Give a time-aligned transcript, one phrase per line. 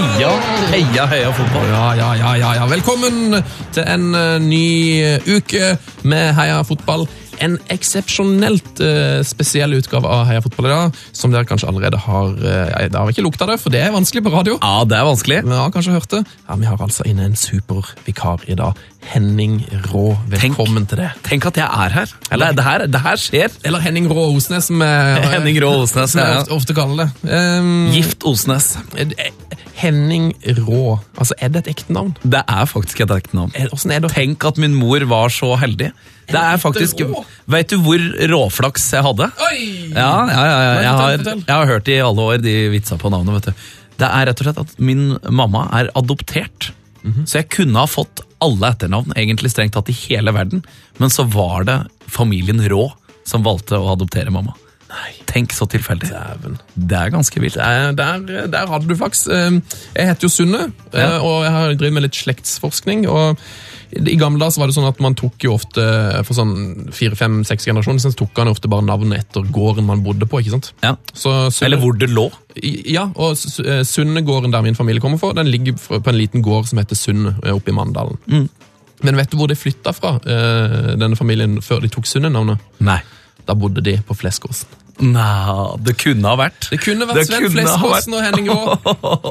[0.00, 0.30] Heia,
[0.70, 1.66] heia, heia fotball.
[1.68, 2.66] Ja, ja, ja, ja, ja.
[2.70, 3.36] Velkommen
[3.74, 4.68] til en eh, ny
[5.04, 5.74] eh, uke
[6.08, 7.04] med Heia fotball.
[7.40, 12.34] En eksepsjonelt uh, spesiell utgave av Heia fotball i dag, som dere kanskje allerede har
[12.36, 14.58] uh, Det har ikke lukta det, for det er vanskelig på radio.
[14.60, 15.38] Ja, det er vanskelig.
[15.46, 16.20] Men har kanskje hørt det.
[16.48, 18.76] Ja, Vi har altså inne en supervikar i dag.
[19.08, 21.08] Henning Rå, velkommen til det.
[21.24, 22.12] Tenk at jeg er her.
[22.28, 23.56] Eller, det, her det her skjer.
[23.64, 26.42] Eller Henning Rå Osnes, som er Henning Rå Osnes, som jeg ja.
[26.44, 27.32] ofte, ofte kaller det.
[27.32, 28.74] Um, Gift Osnes.
[29.80, 30.30] Henning
[30.60, 30.98] Rå.
[31.16, 32.14] Altså, Er det et ekte navn?
[32.22, 33.52] Det er faktisk et ekte navn.
[33.56, 34.10] Er- er det?
[34.12, 35.90] Tenk at min mor var så heldig.
[36.30, 37.00] Det er faktisk?
[37.50, 37.98] Vet du hvor
[38.30, 39.30] råflaks jeg hadde?
[39.50, 39.90] Oi!
[39.94, 40.74] Ja, ja, ja, ja.
[40.80, 41.10] Jeg, har,
[41.40, 43.34] jeg har hørt i alle år de vitsa på navnet.
[43.40, 43.64] vet du.
[44.00, 46.70] Det er rett og slett at min mamma er adoptert.
[47.02, 47.24] Mhm.
[47.26, 50.62] Så jeg kunne ha fått alle etternavn, egentlig strengt tatt i hele verden.
[51.00, 52.92] Men så var det familien Rå
[53.28, 54.54] som valgte å adoptere mamma.
[54.90, 55.10] Nei.
[55.30, 56.08] Tenk så tilfeldig.
[56.10, 56.56] Dæven.
[56.74, 57.54] Det er ganske vilt.
[57.60, 59.26] Der, der, der hadde du flaks.
[59.30, 59.60] Eh,
[59.94, 61.18] Jeg heter jo Sunne, eh, Ja.
[61.22, 63.06] og jeg har drevet med litt slektsforskning.
[63.08, 63.38] og
[63.92, 65.82] I gamle dager var det sånn at man tok jo ofte
[66.26, 70.02] for sånn fire, fem, seks generasjoner så tok han ofte bare navnet etter gården man
[70.02, 70.38] bodde på.
[70.42, 70.72] ikke sant?
[70.82, 70.96] Ja.
[71.14, 72.28] Så Sunne, Eller hvor det lå.
[72.90, 76.42] Ja, og S- eh, Sunnegården der min familie kommer fra, den ligger på en liten
[76.42, 78.18] gård som heter Sunne eh, oppe i Mandalen.
[78.28, 78.48] Mm.
[79.02, 82.58] Men vet du hvor de flytta fra, eh, denne familien, før de tok Sunne-navnet?
[82.80, 83.00] Nei.
[83.50, 84.68] Da bodde de på Fleskåsen.
[85.00, 86.68] Nei, det kunne ha vært.
[86.72, 88.76] Det kunne vært Det Sven kunne og Henning Rå.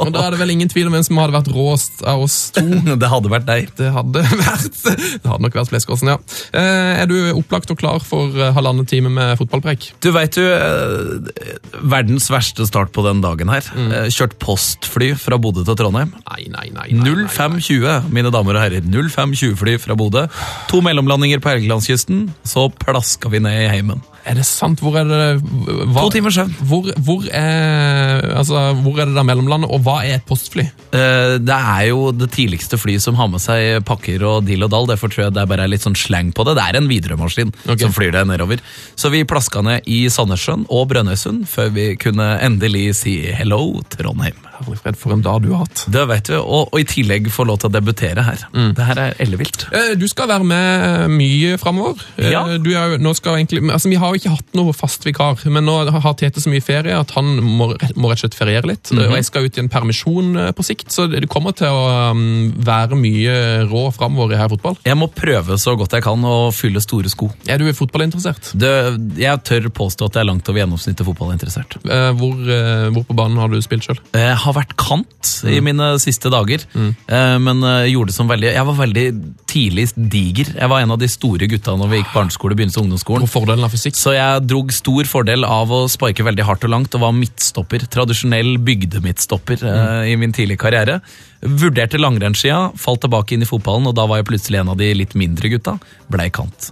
[0.04, 2.38] Og da er det vel ingen tvil om hvem som hadde vært råest av oss
[2.56, 2.64] to.
[3.00, 3.70] Det hadde vært deg.
[3.78, 6.18] Det hadde vært Det hadde nok vært Fleskåsen, ja.
[6.58, 9.92] Eh, Er du opplagt og klar for eh, halvannen time med fotballpreik?
[10.04, 11.32] Du veit jo eh,
[11.80, 13.66] Verdens verste start på den dagen her.
[13.76, 13.94] Mm.
[14.14, 16.12] Kjørt postfly fra Bodø til Trondheim.
[16.26, 16.68] Nei, nei.
[16.76, 17.26] nei, nei.
[17.30, 18.86] 0520, mine damer og herrer.
[18.86, 20.26] 0520-fly fra Bodø.
[20.72, 24.04] To mellomlandinger på Helgelandskysten, så plaska vi ned i heimen.
[24.30, 24.82] Er det sant?
[24.84, 25.22] Hvor er det
[25.66, 26.54] hva, To timers søvn.
[26.70, 30.68] Hvor, hvor, er, altså, hvor er det der mellomlandet, og hva er et postfly?
[30.96, 34.74] Eh, Det er jo det tidligste flyet som har med seg pakker og dill og
[34.74, 34.90] dall.
[34.90, 36.58] Derfor tror jeg det er bare litt sånn slang på det.
[36.60, 37.84] Det er en Widerøe-maskin okay.
[37.86, 38.64] som flyr det nedover.
[39.00, 44.49] Så vi plaska ned i Sandnessjøen og Brønnøysund før vi kunne endelig si hello, Trondheim.
[44.60, 45.86] Herlig fred, for en dag du har hatt.
[45.92, 48.46] Det vet du, og, og i tillegg få lov til å debutere her.
[48.76, 49.68] Det her er ellevilt.
[49.74, 52.02] Eh, Du skal være med mye framover.
[52.18, 52.44] Eh, Ja.
[52.60, 56.14] Du er, egentlig, altså, vi har jo ikke hatt noe fast vikar, men nå har
[56.20, 58.92] Tete så mye ferie at han må, må rett og slett feriere litt.
[58.92, 62.12] Og jeg skal ut i en permisjon eh, på sikt, så det kommer til å
[62.12, 63.36] um, være mye
[63.70, 64.78] rå framover i her fotball.
[64.88, 67.30] Jeg må prøve så godt jeg kan å fylle store sko.
[67.48, 68.52] Er du fotballinteressert?
[68.60, 68.74] Det,
[69.22, 71.80] jeg tør påstå at jeg er langt over gjennomsnittet fotballinteressert.
[71.86, 74.00] Eh, Hvor, eh, hvor på banen har du spilt sjøl?
[74.18, 78.50] Jeg har vært kant i mine siste dager, eh, men eh, gjorde det som veldig
[78.52, 79.06] Jeg var veldig
[79.50, 80.52] tidlig diger.
[80.56, 83.26] Jeg var en av de store gutta når vi gikk barneskole, begynte av ungdomsskolen.
[83.26, 83.98] Og fordelen av fysikk?
[84.00, 87.88] Så jeg drog stor fordel av å sparke veldig hardt og langt og var midtstopper.
[87.92, 91.00] Tradisjonell bygdemidtstopper eh, i min tidlige karriere.
[91.40, 94.90] Vurderte langrennsskia, falt tilbake inn i fotballen, og da var jeg plutselig en av de
[94.98, 95.78] litt mindre gutta.
[96.12, 96.72] Blei kant.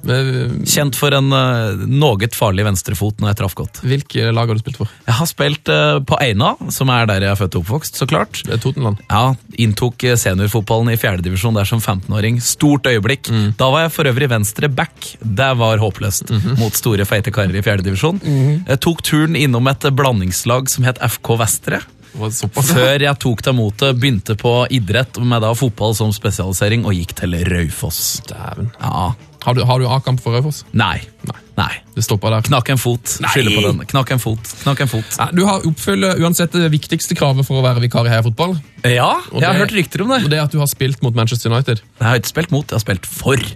[0.68, 3.82] Kjent for en uh, noe farlig venstrefot når jeg traff godt.
[3.88, 4.92] Hvilke lag har du spilt for?
[5.08, 8.10] Jeg har spilt uh, på Eina, som er der jeg er født og oppvokst, så
[8.10, 8.42] klart.
[8.64, 9.00] Totenland.
[9.08, 12.42] Ja, Inntok eh, seniorfotballen i fjerdedivisjon der som 15-åring.
[12.44, 13.32] Stort øyeblikk.
[13.58, 15.14] Da var jeg for øvrig venstre back.
[15.22, 18.20] Det var håpløst mot store, feite karer i fjerdedivisjon.
[18.68, 21.82] Jeg tok turen innom et blandingslag som het FK Vestre.
[22.18, 27.14] Før jeg tok det motet, begynte på idrett med da fotball som spesialisering og gikk
[27.20, 28.22] til Raufoss.
[28.28, 28.72] Dæven.
[28.82, 29.12] Ja,
[29.46, 30.64] Har du, har du A-kamp for Raufoss?
[30.74, 30.98] nei.
[31.30, 31.38] Nei.
[31.58, 31.72] Nei.
[31.96, 32.42] Det stoppa der.
[32.46, 33.02] Knakk en fot.
[33.18, 33.80] Skylder på den.
[33.90, 34.52] Knakk en fot.
[34.64, 35.16] Knakk en fot.
[35.18, 38.58] Nei, Du har oppfyller uansett det viktigste kravet for å være vikar i heiafotball.
[38.86, 40.24] Ja, Og jeg har det- hørt rykter om det.
[40.26, 41.82] Og det at du har spilt mot Manchester United.
[42.00, 43.38] Jeg har ikke spilt mot, jeg har spilt for.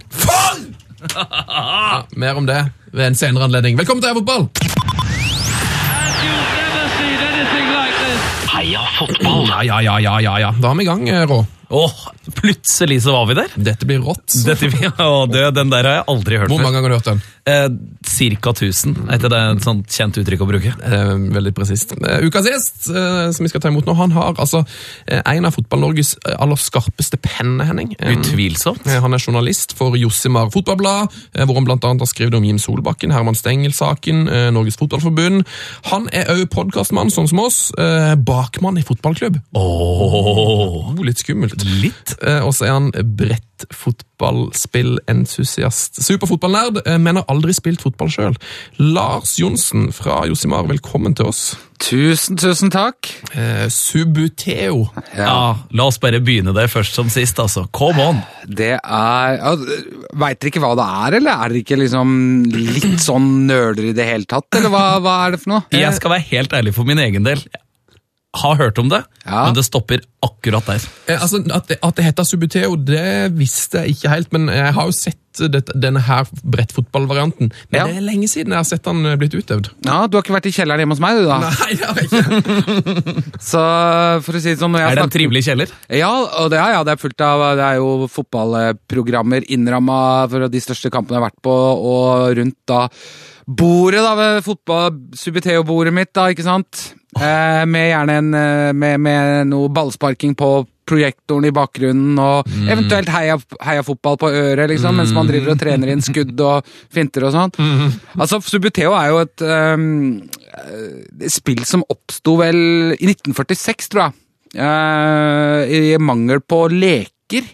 [1.12, 2.60] Ja, mer om det
[2.92, 3.76] ved en senere anledning.
[3.76, 5.21] Velkommen til Heia
[9.10, 10.52] Ja, ja, ja, ja, ja, ja.
[10.60, 11.42] Da er vi i gang, eh, Rå.
[11.72, 11.92] Åh,
[12.34, 13.52] plutselig så var vi der.
[13.56, 14.34] Dette blir rått.
[14.44, 14.68] Dette,
[15.00, 17.22] å, det, den der har jeg aldri hørt Hvor mange ganger har du hørt den?
[17.48, 17.68] Eh,
[18.06, 19.08] cirka 1000.
[19.10, 20.72] Er det det et sånt kjent uttrykk å bruke?
[20.84, 21.94] Eh, veldig presist.
[21.96, 24.60] Eh, ukas gjest, eh, som vi skal ta imot nå, han har altså
[25.08, 27.96] eh, en av Fotball-Norges eh, aller skarpeste penner, Henning.
[27.98, 28.84] Utvilsomt.
[28.86, 31.08] Han er journalist for Jossimar Fotballblad,
[31.48, 35.42] hvor han annet har skrevet om Jim Solbakken, Herman Stengel-saken, Norges Fotballforbund.
[35.88, 37.58] Han er òg podkastmann, sånn som oss.
[38.28, 39.40] Bakmann i fotballklubb.
[39.56, 40.92] Oh.
[40.92, 41.61] Oh, litt skummelt.
[41.64, 42.14] Litt.
[42.22, 46.00] Eh, Og så er han bredt fotballspillentusiast.
[46.02, 48.34] Superfotballnerd, eh, men har aldri spilt fotball sjøl.
[48.78, 51.42] Lars Johnsen fra Josimar, velkommen til oss.
[51.82, 53.08] Tusen, tusen takk.
[53.34, 54.84] Eh, Subuteo.
[55.16, 55.56] Ja.
[55.74, 57.64] La oss bare begynne der først som sist, altså.
[57.74, 58.20] Come on!
[58.46, 59.52] Det er ja,
[60.18, 62.08] Veit dere ikke hva det er, eller er dere ikke liksom
[62.50, 64.48] litt sånn nøler i det hele tatt?
[64.58, 65.62] Eller hva, hva er det for noe?
[65.74, 67.40] Jeg skal være helt ærlig for min egen del.
[68.34, 69.44] Har hørt om det, Ja.
[69.44, 70.80] men det stopper akkurat der.
[71.06, 74.72] Eh, altså, at, det, at det heter Subuteo, det visste jeg ikke helt, men jeg
[74.72, 75.18] har jo sett
[75.52, 77.50] det, denne her brettfotballvarianten.
[77.70, 77.84] Men Ja.
[77.88, 79.68] det er lenge siden jeg har sett den eh, blitt utøvd.
[79.84, 81.38] Ja, Du har ikke vært i kjelleren hjemme hos meg, du da?
[81.44, 83.22] Nei, jeg har ikke.
[83.52, 83.60] Så
[84.24, 85.74] for å si det sånn når jeg Er det en trivelig kjeller?
[85.92, 90.00] Ja, og det er, ja, det er fullt av Det er jo fotballprogrammer innramma
[90.32, 91.52] for de største kampene jeg har vært på,
[91.92, 92.86] og rundt da
[93.46, 96.94] bordet da ved fotball Subiteo-bordet mitt, da, ikke sant?
[97.12, 100.52] Eh, med gjerne en eh, med, med noe ballsparking på
[100.88, 105.60] projektoren i bakgrunnen, og eventuelt heia, heia fotball på øret, liksom, mens man driver og
[105.60, 107.52] trener inn skudd og finter og sånn.
[108.16, 112.58] Altså, Subuteo er jo et eh, spill som oppsto vel
[112.96, 114.18] i 1946, tror jeg.
[114.52, 117.46] Uh, I mangel på leker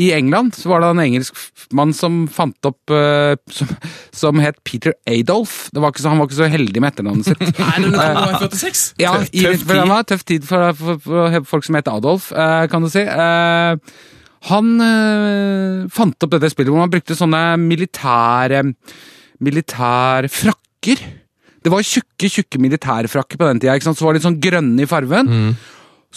[0.00, 3.70] i England, så var det en engelskmann som fant opp uh, som,
[4.16, 5.66] som het Peter Adolf.
[5.74, 7.42] Det var ikke så, han var ikke så heldig med etternavnet sitt.
[7.60, 8.84] Nei, men er var 46.
[9.02, 9.92] Ja, Tøff- i, tøff for tid.
[9.92, 13.04] var tøff tid for, for, for folk som het Adolf, uh, kan du si.
[13.04, 13.76] Uh,
[14.48, 14.68] han
[15.92, 18.62] fant opp dette spillet hvor man brukte sånne militære
[19.44, 21.02] militærfrakker.
[21.60, 24.00] Det var tjukke, tjukke militærfrakker på den tida, ikke sant?
[24.00, 25.28] så var de sånn grønne i farven.
[25.28, 25.58] Så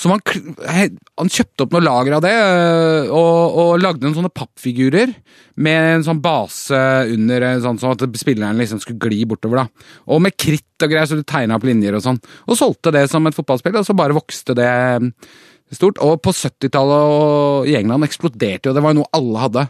[0.10, 0.22] man,
[0.66, 5.14] han, han kjøpte opp noe lager av det, øh, og, og lagde noen sånne pappfigurer
[5.62, 6.80] med en sånn base
[7.14, 9.62] under, øh, sånn, sånn at spilleren liksom skulle gli bortover.
[9.62, 9.90] da.
[10.10, 12.18] Og med kritt og greier, så du tegna opp linjer og sånn.
[12.48, 15.12] Og solgte det som et fotballspill, og så bare vokste det øh,
[15.78, 16.02] stort.
[16.02, 19.68] Og på 70-tallet i England eksploderte jo, det var jo noe alle hadde.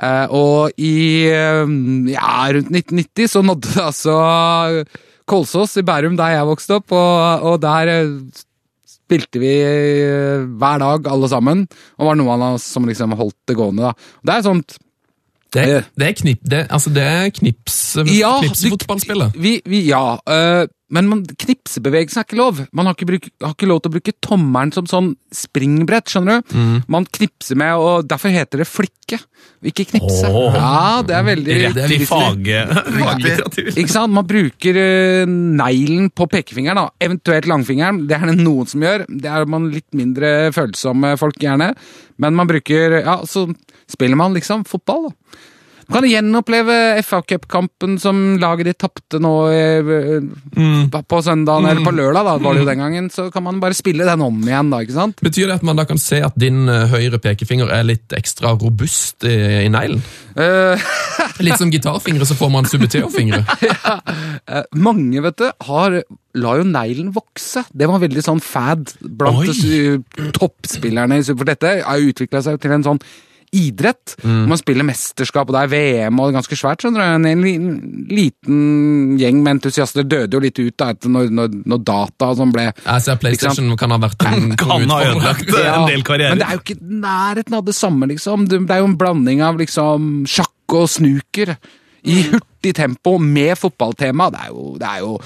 [0.00, 4.16] Eh, og i ja, rundt 1990 så nådde det altså
[5.28, 7.92] Kolsås i Bærum, der jeg vokste opp, og, og der
[9.12, 11.66] spilte vi eh, hver dag, alle sammen.
[12.00, 13.90] Og var noen av oss som liksom holdt det gående.
[13.92, 13.92] da.
[14.24, 14.78] Det er sånt
[15.52, 17.74] Det, er- det er knip, det, altså det er knips,
[18.08, 19.34] Ja, knipsfotballspillet.
[19.36, 22.60] Vi, vi, ja, øh, men man, knipsebevegelsen er ikke lov.
[22.76, 26.42] Man har ikke, bruk, har ikke lov til å bruke tommelen som sånn springbrett, skjønner
[26.42, 26.56] du?
[26.92, 29.18] Man knipser med, og derfor heter det flikke,
[29.72, 30.28] ikke knipse.
[30.28, 30.58] Åh.
[30.58, 32.50] Ja, det er veldig Rett i fag,
[32.98, 33.70] faglitteratur.
[33.80, 34.14] Ikke sant?
[34.14, 36.90] Man bruker uh, neglen på pekefingeren, da.
[37.06, 38.02] eventuelt langfingeren.
[38.10, 39.06] Det er det noen som gjør.
[39.08, 41.72] Det er man litt mindre følsomme folk, gjerne.
[42.22, 43.46] Men man bruker Ja, så
[43.90, 45.40] spiller man liksom fotball, da.
[45.92, 46.74] Du kan gjenoppleve
[47.04, 50.86] FA-cupkampen som laget ditt tapte nå mm.
[50.88, 53.10] på søndagen, eller på lørdag, da var det jo den gangen.
[53.12, 55.20] Så kan man bare spille den om igjen, da, ikke sant?
[55.20, 58.54] Betyr det at man da kan se at din eh, høyre pekefinger er litt ekstra
[58.56, 59.36] robust i,
[59.66, 60.00] i neglen?
[60.32, 60.80] Uh.
[61.44, 63.42] Litt som gitarfingre, så får man subeteo-fingre.
[63.68, 64.62] ja.
[64.72, 65.98] mange, vet du, har
[66.40, 67.66] la jo neglen vokse.
[67.68, 69.60] Det var veldig sånn fad blant
[70.38, 71.20] toppspillerne.
[71.28, 73.02] For dette har utvikla seg til en sånn
[73.52, 74.16] idrett.
[74.24, 76.82] Man spiller mesterskap, og det er VM og det er ganske svært.
[76.82, 77.28] skjønner du.
[77.28, 82.30] En liten gjeng med entusiaster døde jo litt ut da, etter når, når, når data
[82.32, 85.90] og sånn ble Jeg ser PlayStation kan ha vært en Kan ha ødelagt ja, en
[85.90, 86.34] del karrierer.
[86.34, 88.48] Men det er jo ikke nærheten av det samme, liksom.
[88.48, 91.56] Det det er jo en blanding av liksom sjakk og snooker
[92.02, 94.28] i hurtig tempo med fotballtema.
[94.34, 95.16] Det er jo, det er jo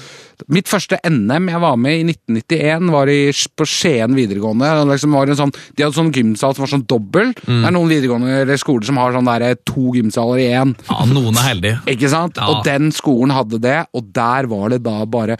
[0.53, 3.19] Mitt første NM jeg var med i 1991, var i,
[3.57, 4.69] på Skien videregående.
[4.69, 7.31] Det Liksom var en sånn, de hadde sånn gymsal som var sånn dobbel.
[7.41, 10.75] Det er noen videregående eller skoler som har sånn der, to gymsaler i én.
[10.91, 11.79] Ja, noen er heldige.
[11.89, 12.37] Ikke sant?
[12.37, 12.51] Ja.
[12.53, 15.39] Og den skolen hadde det, og der var det da bare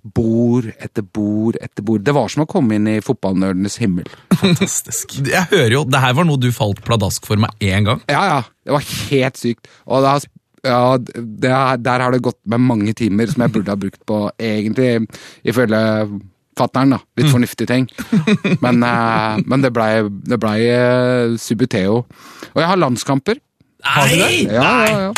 [0.00, 2.04] bord etter bord etter bord.
[2.06, 4.08] Det var som å komme inn i fotballnerdenes himmel.
[4.40, 5.18] Fantastisk.
[5.26, 8.00] Jeg hører jo, Det her var noe du falt pladask for meg én gang.
[8.08, 8.40] Ja, ja.
[8.64, 9.68] Det var helt sykt.
[9.86, 10.24] Og har,
[10.66, 14.02] ja, det er, der har det gått med mange timer som jeg burde ha brukt
[14.08, 15.06] på egentlig,
[15.46, 15.80] ifølge
[16.58, 17.00] fattern, da.
[17.16, 17.88] Litt fornuftige ting.
[18.60, 22.04] Men, eh, men det blei ble, eh, Subuteo.
[22.52, 23.40] Og jeg har landskamper.
[23.84, 24.30] Har du det?
[24.52, 25.12] Ja, ja, ja.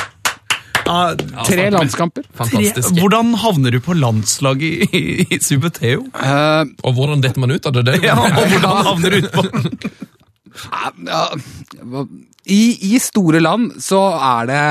[0.86, 1.14] Ah,
[1.46, 2.24] Tre landskamper.
[2.34, 2.96] Fantastisk.
[2.98, 6.08] Hvordan havner du på landslaget i, i, i Subuteo?
[6.16, 7.84] Uh, Og hvordan detter man ut av det?
[7.86, 9.46] det Ja, og hvordan havner du utpå
[12.42, 14.62] I, I store land så er det,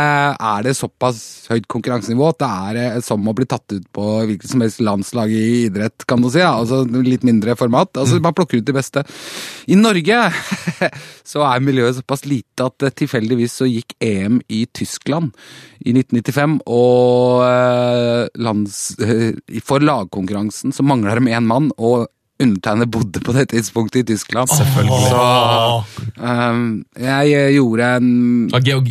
[0.43, 1.21] er det såpass
[1.51, 4.83] høyt konkurransenivå at det er eh, som å bli tatt ut på hvilket som helst
[4.83, 6.41] landslag i idrett, kan du si.
[6.43, 6.51] Ja.
[6.59, 7.95] Altså Litt mindre format.
[7.97, 9.05] Altså Man plukker ut de beste.
[9.71, 10.19] I Norge
[11.31, 15.31] så er miljøet såpass lite at eh, tilfeldigvis så gikk EM i Tyskland
[15.81, 18.81] i 1995, og eh, lands,
[19.65, 21.71] for lagkonkurransen så mangla de én mann.
[21.79, 22.09] og
[22.43, 24.49] undertegnede bodde på det tidspunktet i Tyskland.
[24.49, 25.01] Selvfølgelig.
[25.09, 25.83] Så
[26.21, 28.89] um, jeg gjorde en Av geog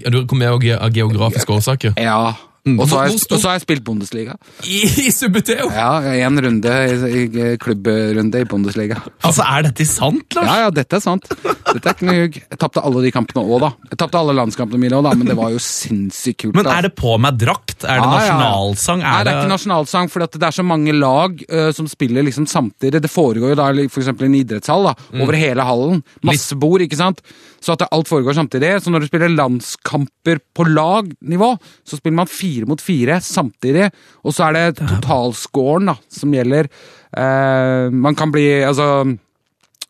[0.79, 1.99] av geografiske årsaker?
[1.99, 2.33] Ja.
[2.69, 4.35] Og så har, jeg, og så har jeg spilt Bundesliga.
[4.69, 5.71] I, i Subuteo!
[5.73, 6.73] Ja, én runde
[7.09, 8.99] i, i klubbrunde i Bundesliga.
[9.25, 10.45] Altså, Er dette sant, Lars?
[10.51, 11.25] Ja, ja, dette er sant.
[11.31, 12.37] Dette er ikke noe hugg.
[12.43, 13.71] Jeg tapte alle de kampene òg, da.
[13.95, 16.59] Jeg tapte alle landskampene mine òg, da, men det var jo sinnssykt kult.
[16.61, 17.85] Men er det på meg drakt?
[17.87, 19.01] Er det Ja, nasjonalsang?
[19.01, 19.09] Er?
[19.09, 22.45] Nei, det er ikke nasjonalsang, for det er så mange lag uh, som spiller liksom
[22.51, 23.01] samtidig.
[23.07, 25.23] Det foregår jo da for eksempel i en idrettshall da, Mm.
[25.25, 26.03] over hele hallen.
[26.29, 27.25] Masse bord, ikke sant?
[27.61, 28.73] Så at alt foregår samtidig.
[28.83, 31.53] Så når du spiller landskamper på lagnivå,
[31.85, 33.91] så spiller man fire mot fire samtidig.
[34.25, 36.71] Og så er det totalscoren da, som gjelder.
[37.11, 38.87] Eh, man kan bli Altså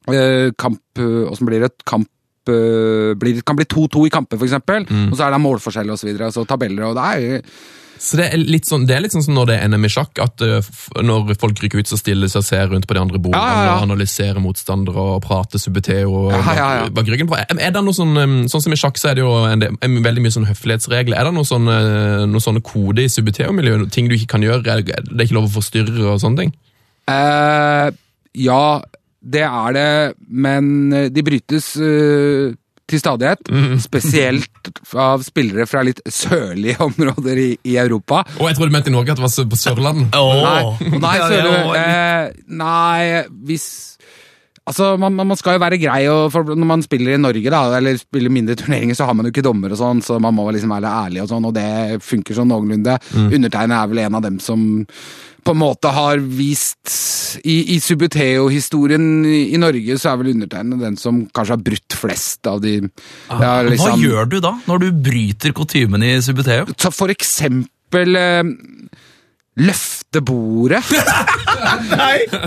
[0.09, 1.75] eh, Kamp Åssen blir det?
[1.85, 2.09] Kamp
[2.49, 4.89] eh, blir, kan bli 2-2 i kamper, eksempel.
[4.89, 5.11] Mm.
[5.11, 6.31] Og så er det målforskjell og så videre.
[6.31, 7.45] Altså tabeller og det er jo
[8.01, 10.17] Så det er, sånn, det er litt sånn som når det er NM i sjakk,
[10.25, 10.71] at uh,
[11.05, 13.67] når folk rykker ut, så stiller seg og ser rundt på de andre bordene Ja,
[13.67, 16.89] ja, og analyserer motstandere og prater Subuteo ja.
[16.89, 17.37] bak, ryggen på.
[17.43, 18.17] Er, det noe sånn,
[18.49, 21.19] sånn som i sjakk, så er det jo en en, veldig mye sånn høflighetsregler.
[21.21, 21.77] Er det noen sånne,
[22.31, 23.91] noe sånne kode i Subuteo-miljøet?
[23.93, 24.81] Ting du ikke kan gjøre?
[24.81, 26.57] Det er ikke lov å forstyrre og sånne ting?
[27.11, 27.93] Uh,
[28.39, 28.81] ja,
[29.21, 29.89] det er det,
[30.29, 32.55] men eh, de brytes eh,
[32.91, 33.51] til stadighet.
[33.83, 38.25] Spesielt av spillere fra litt sørlige områder i, i Europa.
[38.39, 40.11] Og jeg trodde du mente i Norge at det var på Sørlandet.
[40.15, 41.85] Nei, nei, Ja, ja, ja.
[41.85, 43.69] eh, nei hvis
[44.69, 47.97] Altså, man, man skal jo være grei, og når man spiller i Norge, da, eller
[47.99, 50.71] spiller mindre turneringer, så har man jo ikke dommer og sånn, så man må liksom
[50.71, 52.99] være ærlig og sånn, og det funker sånn noenlunde.
[53.17, 54.63] Undertegnet er vel en av dem som
[55.41, 56.93] på en måte har vist
[57.49, 61.97] I, i Subuteo-historien i, i Norge, så er vel undertegnet den som kanskje har brutt
[61.97, 66.69] flest av de ja, Hva liksom- gjør du da, når du bryter kutymen i Subuteo?
[66.91, 68.43] For eksempel eh,
[70.11, 70.83] Løfte bordet.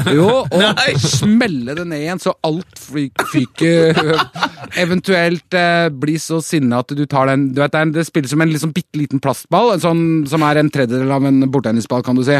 [0.10, 3.94] Jo, og smelle det ned igjen så alt fyk- fyker.
[4.84, 8.42] Eventuelt eh, bli så sinna at du tar den Du vet, Det, spiller spilles som
[8.42, 12.18] en liksom bitte liten plastball, en sånn, som er en tredjedel av en bordtennisball, kan
[12.18, 12.40] du si.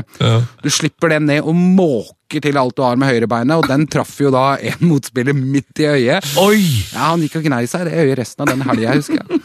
[0.64, 4.16] Du slipper den ned og måker til alt du har med høyrebeinet, og den traff
[4.22, 6.30] jo da en motspiller midt i øyet.
[6.42, 6.62] Oi!
[6.94, 9.42] Ja, Han gikk og gnei seg i det øyet resten av den helga, husker jeg.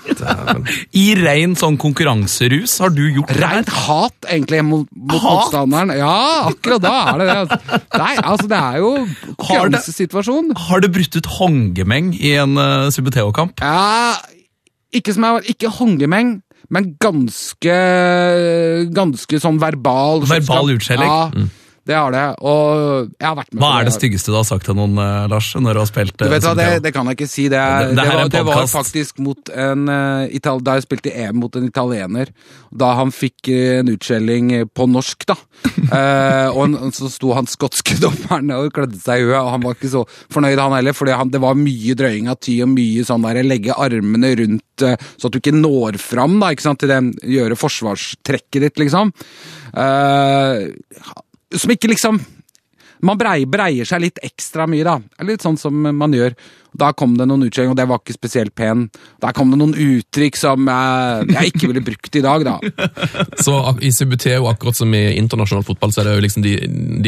[1.02, 3.38] I rein sånn konkurranserus har du gjort det?
[3.42, 5.28] Rent hat, egentlig, mot, mot Hat?
[5.28, 5.92] motstanderen.
[5.98, 6.14] Ja,
[6.48, 7.36] akkurat da er det det.
[7.42, 7.84] altså.
[7.98, 8.90] Nei, altså, det er jo
[9.36, 10.50] konkurransesituasjon.
[10.68, 13.60] Har det brutt ut hongemeng i en uh, Subuteo-kamp?
[13.62, 14.16] Ja,
[14.94, 16.38] ikke som jeg var Ikke hongemeng,
[16.72, 17.74] men ganske
[18.96, 21.08] Ganske sånn verbal Verbal utskjelling?
[21.08, 21.48] Ja,
[21.88, 22.22] det har det.
[22.44, 25.24] Og jeg har vært med Hva er det styggeste du har sagt til noen, eh,
[25.32, 27.46] Lars, når du har spilt Du uh, vet hva, det, det kan jeg ikke si.
[27.48, 31.14] Det, er, Det- det det, var, det var faktisk mot en uh, Da jeg spilte
[31.16, 32.32] EM mot en italiener.
[32.68, 35.38] Da han fikk eh, en utskjelling eh, på norsk, da.
[35.88, 39.64] uh, og en, så sto han skotske dommeren og klødde seg i huet, og han
[39.64, 40.04] var ikke så
[40.34, 40.96] fornøyd, han heller.
[40.96, 44.96] For det var mye drøying av ty og mye sånn der legge armene rundt uh,
[45.16, 49.14] så at du ikke når fram da, ikke sant, til den gjøre forsvarstrekket ditt, liksom.
[49.78, 50.68] Eh,
[51.56, 52.20] som ikke liksom
[53.02, 54.98] man brei, breier seg litt ekstra mye, da.
[55.26, 56.34] Litt sånn som man gjør.
[56.78, 58.84] Da kom det noen utskjellinger, og det var ikke spesielt pen.
[59.24, 62.58] Der kom det noen uttrykk som jeg, jeg ikke ville brukt i dag, da.
[63.44, 66.52] Så ak- i Subuteo, akkurat som i internasjonal fotball, så er det jo liksom de,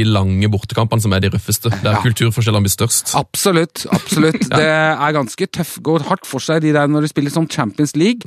[0.00, 1.70] de lange bortekampene som er de røffeste.
[1.84, 2.00] Der Ja.
[2.02, 3.12] kulturforskjellene blir størst.
[3.20, 3.84] Absolutt.
[3.92, 4.40] absolutt.
[4.56, 5.76] Det er ganske tøff.
[5.86, 8.24] Går hardt for seg de der når du spiller sånn Champions League.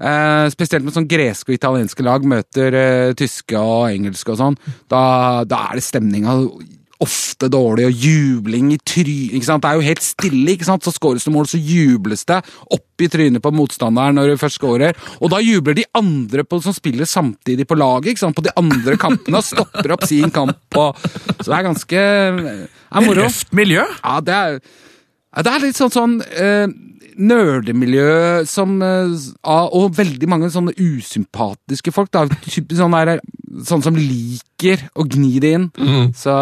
[0.00, 4.58] Eh, spesielt med sånn greske og italienske lag møter eh, tyske og engelske og sånn.
[4.90, 6.38] Da, da er det stemninga
[7.00, 9.36] ofte dårlig, og jubling i trynet.
[9.36, 9.64] ikke sant?
[9.64, 10.84] Det er jo helt stille, ikke sant?
[10.84, 12.40] så skåres det mål, så jubles det
[12.76, 14.98] opp i trynet på motstanderen når du først skårer.
[15.20, 18.36] Og da jubler de andre på, som spiller samtidig på laget, ikke sant?
[18.36, 20.60] på de andre kampene, og stopper opp sin kamp.
[20.76, 21.00] Og,
[21.40, 23.24] så det er ganske er moro.
[23.24, 23.86] Røft miljø?
[24.04, 24.60] Ja, det er,
[25.40, 26.68] det er litt sånn sånn eh,
[27.20, 29.14] nerdemiljø som eh,
[29.76, 32.10] Og veldig mange sånne usympatiske folk.
[32.14, 33.22] da, typisk sånn, der,
[33.66, 35.70] sånne som liker å gni det inn.
[36.16, 36.34] Så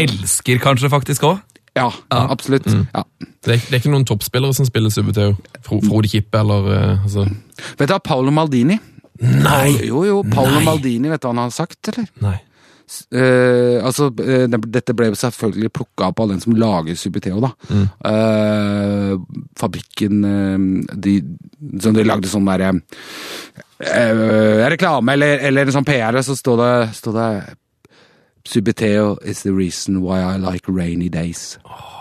[0.00, 1.40] Elsker kanskje faktisk òg?
[1.74, 2.66] Ja, absolutt.
[2.68, 3.04] Ja.
[3.42, 5.34] Det er, det er ikke noen toppspillere som spiller Subuteo.
[5.64, 7.24] Fro, Frode Kippe eller eh, altså,
[7.78, 8.76] Vet du hva, Paolo Maldini?
[9.22, 9.86] Nei!
[9.88, 12.08] Jo, jo, Paolo Maldini, vet du hva han har sagt, eller?
[12.22, 12.36] Nei.
[13.12, 17.52] Eh, altså, uh, Dette ble jo selvfølgelig plukka opp av den som lager Subiteo, da.
[18.10, 19.14] Eh,
[19.58, 21.14] fabrikken eh, de,
[21.82, 22.74] Som de lagde sånn derre
[23.82, 27.30] reklame eller, eller en sånn PR, så står det, står det
[28.46, 31.58] Subiteo is the reason why I like rainy days.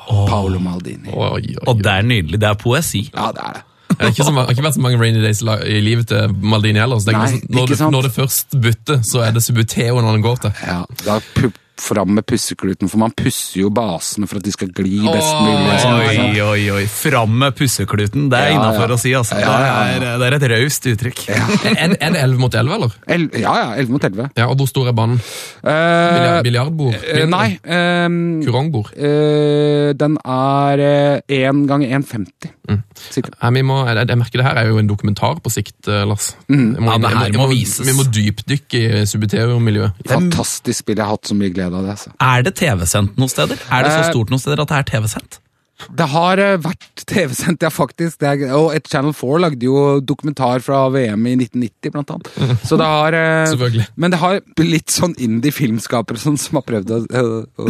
[0.07, 1.09] Paolo Maldini.
[1.09, 1.67] Oh, oh.
[1.71, 2.41] Og det er nydelig.
[2.41, 3.07] Det er poesi.
[3.13, 3.65] Ja, det er det.
[4.01, 6.98] Det har ikke, ikke vært så mange rainy days i livet til Maldini heller.
[7.01, 9.43] Så det er Nei, liksom- når, ikke det, når det først butter, så er det
[9.46, 10.53] Subuteo når den går til.
[10.65, 14.67] Ja, da pu- fram med pussekluten, for man pusser jo basene for at de skal
[14.70, 15.79] gli best mulig.
[15.81, 15.96] sånn.
[15.98, 16.84] Oi, oi, oi.
[16.86, 18.27] Fram med pussekluten.
[18.29, 18.93] Det er Ja, innafor ja.
[18.93, 19.39] å si, altså.
[19.41, 21.24] Ja, ja, Det, er, det er et raust uttrykk.
[21.31, 22.93] Er, er det 11 mot 11, eller?
[23.10, 24.29] El ja, ja, 11 mot 11.
[24.38, 25.17] Ja, Og hvor stor er banen?
[25.65, 27.00] Uh, Biljardbord?
[27.01, 27.48] Uh, nei.
[27.65, 28.93] ehm, Kurongbord?
[28.93, 30.86] Uh, den er
[31.34, 32.51] én ganger 1,50.
[32.72, 33.56] Mm.
[33.58, 36.10] Vi må, jeg, jeg merker det her er jo en dokumentar på sikt, Lars.
[36.12, 36.32] Lars.
[36.48, 37.86] Må, Ja, det her må, må vises.
[37.88, 40.01] Vi må dypdykke i Subiteo-miljøet.
[40.10, 41.00] Fantastisk spill.
[41.00, 41.98] Jeg har hatt så mye glede av det.
[42.04, 42.13] Så.
[42.22, 43.62] Er det TV-sendt noen steder?
[43.70, 45.40] Er det så Eh, stort noen steder at det er TV-sendt?
[45.89, 48.19] Det har eh, vært TV-sendt, ja, faktisk.
[48.21, 52.31] Det er, og et Channel 4 lagde jo dokumentar fra VM i 1990, blant annet.
[52.67, 53.88] Så det har eh, Selvfølgelig.
[53.95, 57.65] Men det har litt sånn indie-filmskapere sånn, som har prøvd å, å,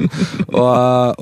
[0.62, 0.66] å,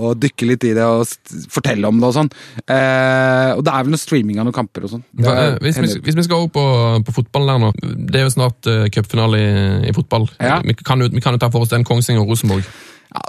[0.09, 1.07] å, dykke litt i det og
[1.53, 2.33] fortelle om det og sånn.
[2.65, 5.07] Eh, og det er vel noe streaming av noen kamper og sånn.
[5.21, 6.67] Eh, Hvis vi, hvis vi skal over på,
[7.07, 7.71] på fotballen der nå
[8.11, 9.51] Det er jo snart uh, cupfinale i,
[9.91, 10.29] i fotball.
[10.41, 10.61] Ja.
[10.65, 12.67] Vi, kan jo, vi kan jo ta for oss den Kongsvinger og Rosenborg.
[13.15, 13.25] ja,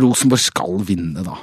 [0.00, 1.36] Rosenborg skal vinne, da.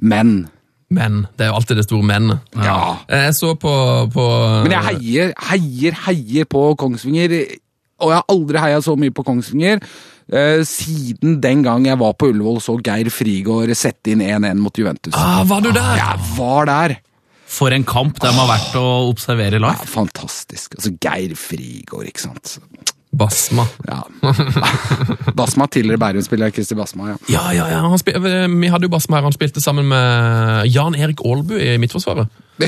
[0.00, 0.48] Men
[0.90, 1.24] Men.
[1.36, 2.28] Det er jo alltid det store men.
[2.62, 2.96] Ja.
[3.10, 3.72] Jeg så på,
[4.14, 4.26] på
[4.62, 7.34] Men jeg heier, heier, heier på Kongsvinger.
[7.98, 9.80] Og jeg har aldri heia så mye på Kongsvinger.
[10.30, 14.62] eh, siden den gang jeg var på Ullevål og så Geir Frigård sette inn 1-1
[14.62, 15.14] mot Juventus.
[15.14, 15.96] ah, Var du der?
[15.98, 16.96] Jeg var der!
[17.46, 20.74] For en kamp det må ha vært å observere Ja, fantastisk.
[20.78, 22.56] Altså, Geir Frigård, ikke sant.
[23.10, 23.66] Basma.
[23.86, 24.02] Ja.
[25.38, 27.14] Basma, tidligere Bærum-spiller Kristi Basma.
[27.14, 27.16] ja.
[27.28, 28.48] Ja, ja, ja.
[28.48, 29.22] Vi hadde jo Basma her.
[29.28, 32.28] Han spilte sammen med Jan Erik Aalbu i Midtforsvaret.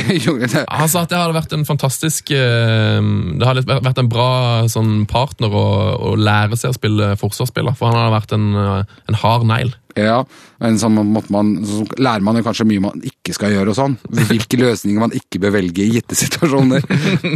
[0.68, 2.99] Han sa at det hadde vært en fantastisk eh,
[3.40, 4.26] Det hadde vært en bra
[4.68, 5.62] sånn partner å,
[6.11, 9.73] å lære seg å spille forsvarsspiller, for han hadde vært en, eh, en hard negl.
[9.99, 10.21] Ja,
[10.62, 13.99] men så man, så lærer man jo kanskje mye man ikke skal gjøre og sånn.
[14.09, 16.83] Hvilke løsninger man ikke bør velge i gitte situasjoner.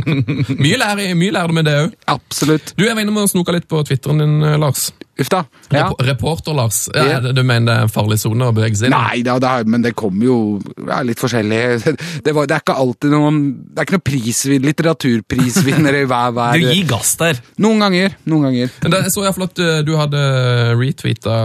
[0.63, 1.95] Mye lærer, mye lærer du med det òg.
[2.13, 2.73] Absolutt.
[2.79, 4.91] Du, jeg var inne med å snoke litt på Twitteren din, eh, Lars.
[5.21, 5.43] Uff da.
[5.71, 5.91] Ja.
[5.91, 6.87] Rep Reporter-Lars.
[6.97, 7.33] Ja, Ja.
[7.37, 8.97] Du mener det er en farlig sone å bevege seg inn i?
[8.97, 10.37] Nei det er, men det kommer jo
[10.89, 11.61] ja, litt forskjellig.
[12.25, 13.39] Det, var, det er ikke alltid noen
[13.69, 17.39] Det er ikke noen prisvin, litteraturprisvinnere hver hver Du gir gass der.
[17.63, 18.17] Noen ganger.
[18.31, 18.73] Noen ganger.
[18.83, 20.23] Men det- Jeg så i hvert fall at eh, du hadde
[20.81, 21.37] retweeta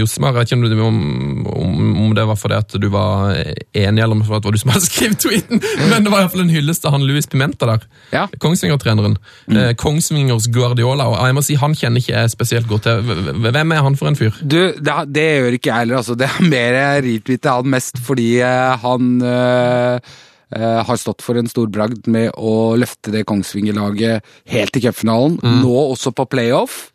[0.00, 0.32] Josmar.
[0.32, 3.34] Jeg vet ikke om, om, om, det var fordi at du var
[3.72, 6.34] enig, eller om det var du som hadde skrevet tweeten, men det var i hvert
[6.34, 7.86] fall en hyllest til han Louis Pimenta der.
[8.14, 8.26] Ja.
[8.42, 9.16] Kongsvinger-treneren.
[9.46, 9.60] Mm.
[9.80, 11.08] Kongsvingers Guardiola.
[11.10, 13.12] Og jeg må si, han kjenner ikke jeg spesielt godt til.
[13.44, 14.34] Hvem er han for en fyr?
[14.40, 16.00] Du, det, det gjør ikke jeg heller.
[16.02, 16.16] Altså.
[16.18, 20.12] Det er mer jeg retweeter han mest fordi eh, han øh,
[20.56, 25.38] eh, har stått for en stor bragd med å løfte det Kongsvinger-laget helt til cupfinalen.
[25.62, 26.88] Nå også på playoff.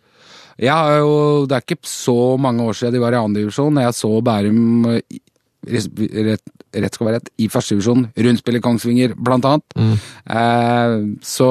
[0.61, 3.81] Jo, det er ikke så mange år siden de var i andredivisjon.
[3.83, 5.19] Jeg så Bærum eh,
[5.67, 8.07] rett, rett skal være rett, i førstedivisjon.
[8.15, 9.75] Rundspiller Kongsvinger, blant annet.
[9.75, 11.49] Eh, så,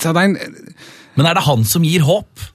[0.00, 0.38] så det er en
[1.18, 2.46] Men er det han som gir håp?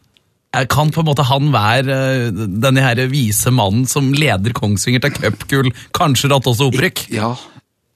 [0.55, 5.05] Eh, Kan på en måte han være eh, denne her vise mannen som leder Kongsvinger
[5.05, 7.05] til cupgull, kanskje ratt også opprykk?
[7.13, 7.36] Ja.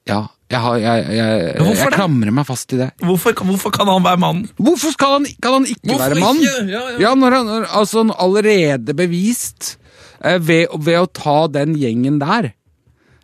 [0.06, 0.22] Ja.
[0.52, 2.90] Jeg, har, jeg, jeg, jeg klamrer meg fast i det.
[3.02, 4.44] Hvorfor, hvorfor kan han være mannen?
[4.60, 6.42] Hvorfor skal han, kan han ikke Hvorfor være mann?
[6.42, 6.66] ikke?
[6.74, 7.14] Ja, ja.
[7.16, 9.78] når han altså, allerede bevist
[10.20, 12.52] eh, ved, ved å ta den gjengen der.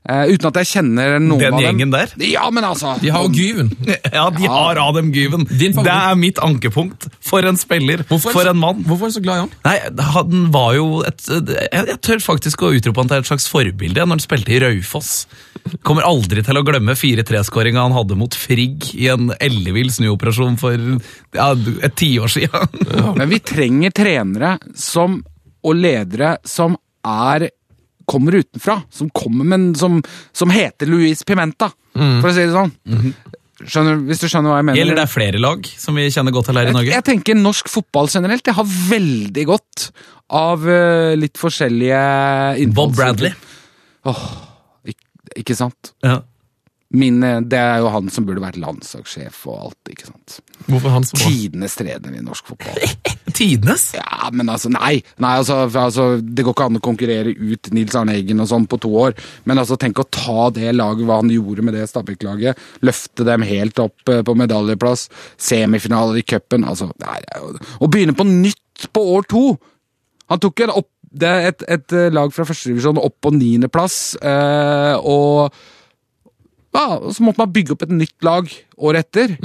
[0.08, 1.66] Eh, uten at jeg kjenner noen Den av dem.
[1.66, 2.12] gjengen der?
[2.24, 3.68] Ja, men altså De har jo Gyven.
[4.14, 5.44] Ja, de har Adem Gyven.
[5.44, 7.04] Det er mitt ankepunkt.
[7.20, 8.00] For en spiller.
[8.08, 8.80] Hvorfor For så- en mann.
[8.88, 9.52] Hvorfor er du så glad i han?
[9.68, 13.46] Nei, Han var jo et Jeg, jeg tør faktisk å utrope han til et slags
[13.52, 15.26] forbilde når han spilte i Raufoss.
[15.84, 20.72] Kommer aldri til å glemme 4-3-skåringa han hadde mot Frigg i en ellevill snuoperasjon for
[21.36, 21.52] ja,
[21.84, 23.16] et tiår siden.
[23.20, 25.20] Men vi trenger trenere som,
[25.62, 27.50] og ledere som er
[28.08, 28.80] kommer utenfra.
[28.92, 30.00] Som kommer, men som,
[30.32, 32.72] som heter Luis Pimenta, for å si det sånn.
[33.60, 34.80] Skjønner, hvis du skjønner hva jeg mener?
[34.80, 36.94] Gjelder det flere lag som vi kjenner godt til her i Norge?
[36.94, 38.44] jeg tenker norsk fotball generelt.
[38.46, 39.90] Det har veldig godt
[40.40, 42.00] av uh, litt forskjellige
[42.72, 43.34] Bob Bradley.
[43.36, 44.94] Bradley.
[44.94, 45.08] ikke,
[45.42, 45.92] ikke sant?
[46.06, 46.22] Ja.
[46.90, 50.40] Min, eh, det er jo han som burde vært landslagssjef og alt, ikke sant?
[50.66, 51.28] Hvorfor han som bra?
[51.30, 52.80] Tidenes trener i norsk fotball.
[53.38, 53.84] Tidenes?
[53.94, 54.96] Ja, men altså, nei.
[55.22, 58.66] nei altså, altså, det går ikke an å konkurrere ut Nils Arne Eggen og sånn
[58.70, 59.14] på to år.
[59.46, 62.58] Men altså, tenk å ta det laget, hva han gjorde med det Stabæk-laget.
[62.86, 65.06] Løfte dem helt opp eh, på medaljeplass.
[65.38, 66.66] Semifinaler i cupen.
[66.66, 67.20] Altså, nei,
[67.78, 69.44] Å begynne på nytt på år to!
[70.30, 74.16] Han tok en opp, det er et, et eh, lag fra førstedivisjon opp på niendeplass,
[74.22, 75.56] øh, og
[76.76, 79.36] ja, og så måtte man bygge opp et nytt lag året etter.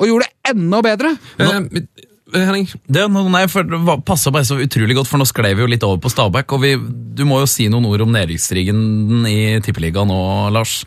[0.00, 1.12] Og gjorde det enda bedre!
[1.40, 5.50] Nå, eh, Henning, Det, nei, for det passa bare så utrolig godt, for nå sklei
[5.56, 6.54] vi jo litt over på Stabæk.
[6.56, 6.74] Og vi,
[7.18, 10.20] du må jo si noen ord om nedrykkstrigen i Tippeligaen nå,
[10.54, 10.80] Lars.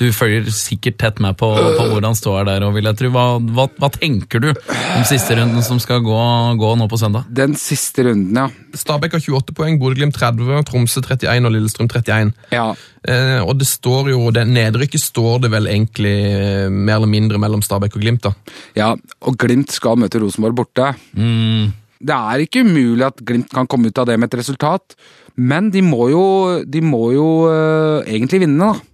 [0.00, 3.10] Du følger sikkert tett med på, på hvordan står der, og vil jeg tro.
[3.12, 6.20] Hva, hva, hva tenker du om siste runden som skal gå,
[6.60, 7.28] gå nå på søndag?
[7.28, 8.46] Den siste runden, ja.
[8.80, 12.32] Stabæk har 28 poeng, Bodø-Glimt 30, Tromsø 31 og Lillestrøm 31.
[12.54, 12.70] ja.
[13.08, 17.40] Eh, og det står jo, det nedrykket står det vel egentlig eh, mer eller mindre
[17.40, 18.56] mellom Stabæk og Glimt, da.
[18.76, 18.90] Ja,
[19.24, 20.90] og Glimt skal møte Rosenborg borte.
[21.16, 21.72] Mm.
[22.00, 24.96] Det er ikke umulig at Glimt kan komme ut av det med et resultat,
[25.40, 26.24] men de må jo,
[26.64, 28.89] de må jo øh, egentlig vinne, da.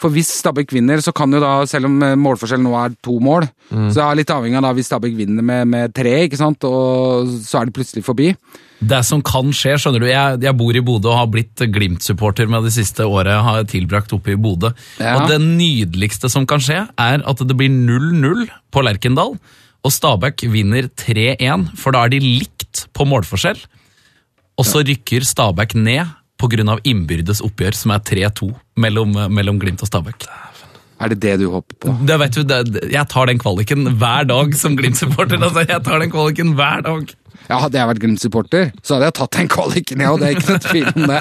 [0.00, 3.18] For hvis Stabæk vinner, så kan jo da, selv om øh, målforskjellen nå er to
[3.22, 6.40] mål, så er det litt avhengig av da hvis Stabæk vinner med, med tre, ikke
[6.40, 8.32] sant, og så er de plutselig forbi.
[8.78, 12.46] Det som kan skje, skjønner du, jeg, jeg bor i Bodø og har blitt Glimt-supporter
[12.50, 14.70] med det siste året jeg har tilbrakt oppe i Bodø.
[15.02, 15.16] Ja.
[15.18, 19.34] Og det nydeligste som kan skje, er at det blir 0-0 på Lerkendal,
[19.86, 23.60] og Stabæk vinner 3-1, for da er de likt på målforskjell.
[24.58, 26.78] Og så rykker Stabæk ned pga.
[26.84, 30.28] innbyrdes oppgjør, som er 3-2 mellom, mellom Glimt og Stabæk.
[30.98, 31.94] Er det det du håper på?
[32.06, 35.38] Det vet du, det, Jeg tar den kvaliken hver dag som Glimt-supporter.
[35.38, 37.12] Altså, jeg tar den kvaliken hver dag.
[37.48, 40.36] Ja, hadde jeg vært Glimt-supporter, så hadde jeg tatt den kvaliken, ja, og det er
[40.36, 41.20] ikke noe tvil om det.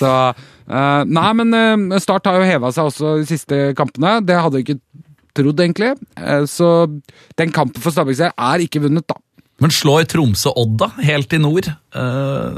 [0.00, 0.12] Så,
[0.72, 4.16] uh, nei, men uh, Start har jo heva seg også de siste kampene.
[4.26, 4.80] Det hadde jeg ikke
[5.36, 5.92] trodd, egentlig.
[6.18, 6.70] Uh, så
[7.38, 9.20] den kampen for Stabæk er ikke vunnet, da.
[9.62, 10.88] Men slår Tromsø Odd, da?
[11.06, 11.68] Helt i nord?
[11.68, 12.56] Eh,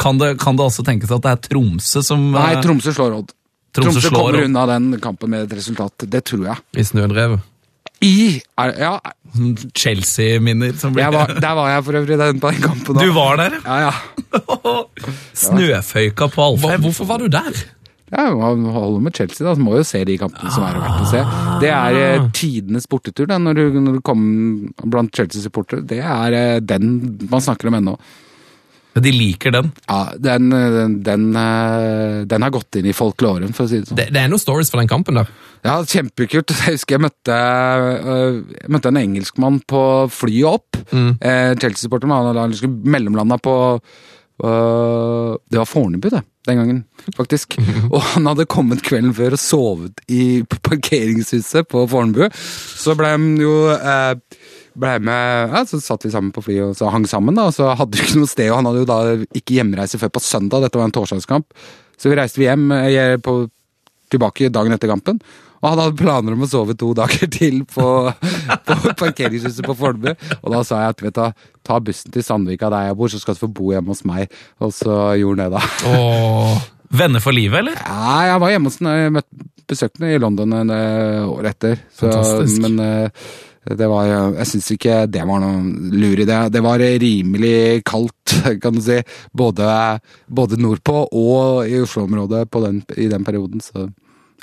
[0.00, 3.18] kan, det, kan det også tenkes at det er Tromsø som Nei, eh, Tromsø slår
[3.20, 3.34] Odd.
[3.76, 4.48] Tromsø Tromsø slår kommer Odd.
[4.48, 6.06] unna den kampen med et resultat.
[6.08, 6.62] Det tror jeg.
[6.80, 7.44] I snødrevet.
[8.00, 8.14] I
[8.62, 8.92] er, Ja,
[9.76, 12.94] Chelsea-minner som blir var, der var jeg for øvrig den, på den kampen.
[12.96, 13.02] da.
[13.04, 13.56] Du var der?
[13.66, 13.92] Ja, ja.
[15.44, 16.80] Snøføyka på Alfheim.
[16.86, 17.58] hvorfor var du der?
[18.12, 19.54] Ja, Man holder med Chelsea, da.
[19.56, 21.24] Så må jo se de kampene som er verdt å se.
[21.62, 25.84] Det er eh, tidenes bortetur da, når du, når du kommer blant Chelsea-supportere.
[25.88, 26.96] Det er eh, den
[27.28, 27.98] man snakker om ennå.
[28.98, 29.68] De liker den.
[29.86, 33.90] Ja, den, den, den, eh, den har gått inn i folkloren, for å si det
[33.90, 34.00] sånn.
[34.00, 35.26] Det, det er noen stories fra den kampen da?
[35.66, 36.54] Ja, kjempekult.
[36.66, 39.82] Jeg husker jeg møtte, jeg møtte en engelskmann på
[40.14, 40.80] flyet opp.
[40.94, 43.56] Eh, Chelsea-supporter, men han liksom mellomlanda på
[45.58, 46.20] Det var Fornebu, det.
[46.46, 46.84] Den gangen,
[47.16, 47.56] faktisk.
[47.90, 52.28] Og han hadde kommet kvelden før og sovet i parkeringshuset på Fornebu.
[52.30, 54.12] Så ble han jo eh,
[54.78, 57.34] ble med, ja, Så satt vi sammen på flyet og så hang sammen.
[57.34, 59.00] da, og Så hadde vi ikke noe sted, og han hadde jo da
[59.40, 60.62] ikke hjemreise før på søndag.
[60.62, 61.66] Dette var en torsdagskamp.
[61.98, 63.40] Så vi reiste vi hjem eh, på
[64.14, 65.18] tilbake dagen etter kampen.
[65.58, 67.88] Og han hadde planer om å sove to dager til på,
[68.68, 70.12] på parkeringshuset på Fornebu.
[70.40, 73.20] Og da sa jeg at vet du, ta bussen til Sandvika der jeg bor, så
[73.22, 74.32] skal du få bo hjemme hos meg.
[74.62, 75.92] Og så gjorde han det, da.
[75.92, 77.76] Åh, Venner for livet, eller?
[77.84, 79.18] Ja, jeg var hjemme hos ham.
[79.18, 79.26] Jeg
[79.68, 81.84] besøkte ham i London en eh, år etter.
[81.92, 82.62] Så, Fantastisk.
[82.64, 83.28] Men eh,
[83.68, 86.38] det var Jeg syns ikke det var noen lur idé.
[86.48, 88.96] Det var rimelig kaldt, kan du si.
[89.36, 89.68] Både,
[90.26, 92.46] både nordpå og i Oslo-området
[92.96, 93.60] i den perioden.
[93.60, 93.90] Så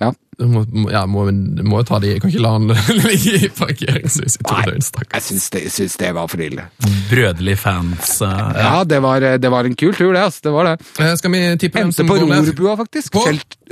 [0.01, 0.09] ja.
[0.39, 1.23] du må, ja, må,
[1.63, 2.73] må ta de, jeg kan ikke la han
[3.05, 6.67] ligge i parkeringshuset i to døgn, Jeg syns det, syns det var for ille.
[7.11, 8.17] Brødelig fans.
[8.19, 8.65] Uh, ja.
[8.65, 10.25] Ja, det var, det var en kul tur, det.
[10.25, 10.43] Altså.
[10.49, 10.75] Det var det.
[10.99, 13.15] Eh, Skal vi tippe hvem Endte på rorbua, faktisk.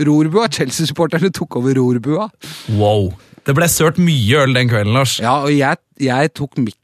[0.07, 0.47] Rorbua.
[0.53, 2.29] Chelsea-supporterne tok over rorbua.
[2.77, 3.11] Wow.
[3.43, 5.17] Det ble sølt mye øl den kvelden, Lars.
[5.19, 6.79] Ja, og jeg, jeg tok mikken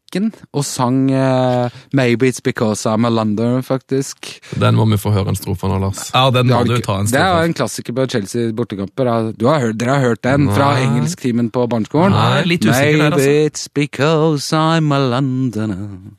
[0.54, 4.40] og sang uh, Maybe It's Because I'm a London, faktisk.
[4.60, 6.10] Den må vi få høre en strofe av nå, Lars.
[6.14, 7.18] Ja, den må du du ta en strofe.
[7.18, 9.12] det er en klassiker på Chelsea bortekamper.
[9.40, 12.16] Dere har hørt den fra engelsktimen på barneskolen?
[12.16, 13.30] Nei, litt usikker der, altså.
[13.30, 16.16] Maybe it's because I'm a Londoner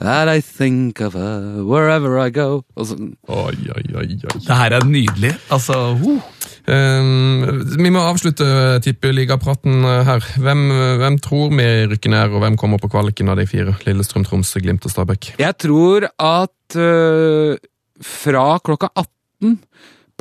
[0.00, 2.62] that I think of her wherever I go.
[2.76, 2.96] Og så,
[3.28, 4.38] Oi, oi, oi, oi.
[4.40, 5.34] Det her er nydelig.
[5.50, 6.20] Altså, uh.
[6.62, 8.46] Um, vi må avslutte
[8.84, 10.26] tippeligapraten eh, her.
[10.44, 10.60] Hvem,
[11.00, 13.74] hvem tror vi rykker ned, og hvem kommer på kvaliken av de fire?
[13.86, 15.32] Lillestrøm, Tromsø, Glimt og Stabæk.
[15.42, 17.58] Jeg tror at øh,
[18.06, 19.58] fra klokka 18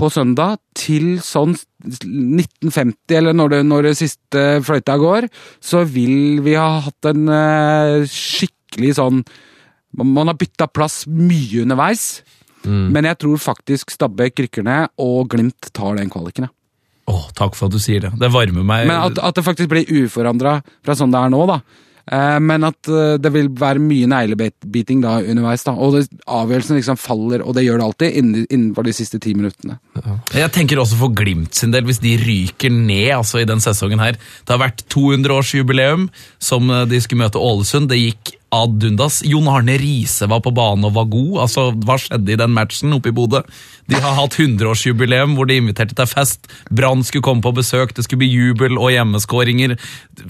[0.02, 5.30] på søndag til sånn 1950, eller når det, når det siste fløyta går,
[5.62, 7.30] så vil vi ha hatt en
[8.10, 9.22] skikkelig sånn
[9.92, 12.22] Man har bytta plass mye underveis,
[12.66, 16.48] men jeg tror faktisk Stabæk rykker ned, og Glimt tar den kvaliken.
[16.50, 16.54] ja.
[17.12, 18.12] Åh, takk for at du sier det.
[18.22, 18.86] Det varmer meg.
[18.88, 21.56] Men at, at det faktisk blir uforandra fra sånn det er nå, da.
[22.12, 25.66] Eh, men at eh, det vil være mye neglebiting da underveis.
[25.66, 29.20] da, Og det, avgjørelsen liksom faller, og det gjør det alltid, innen- innenfor de siste
[29.20, 29.80] ti minuttene.
[30.38, 34.00] Jeg tenker også for Glimt sin del, hvis de ryker ned altså i den sesongen
[34.00, 34.14] her.
[34.46, 36.08] Det har vært 200-årsjubileum
[36.40, 37.90] som eh, de skulle møte Ålesund.
[37.92, 39.22] Det gikk ad undas.
[39.26, 41.36] Jon Arne Riise var på banen og var god.
[41.46, 43.42] Altså, Hva skjedde i den matchen oppe i Bodø?
[43.92, 46.50] De har hatt 100-årsjubileum hvor de inviterte til fest.
[46.72, 49.78] Brann skulle komme på besøk, det skulle bli jubel og hjemmeskåringer.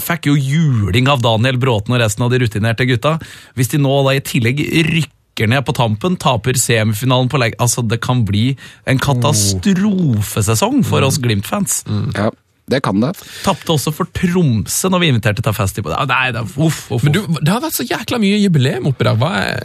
[0.02, 3.18] Fikk jo juling av Daniel Bråten og resten av de rutinerte gutta.
[3.58, 7.58] Hvis de nå da i tillegg rykker ned på tampen, taper semifinalen på legg...
[7.62, 8.52] Altså, det kan bli
[8.90, 11.82] en katastrofesesong for oss Glimt-fans.
[12.18, 12.30] Ja,
[12.72, 13.12] Det kan det.
[13.46, 15.80] Tapte også for Tromsø når vi inviterte til fest.
[15.84, 19.08] Nei, det, er- uff, uff, Men du, det har vært så jækla mye jubileum oppi
[19.08, 19.18] der.
[19.22, 19.62] Hva er,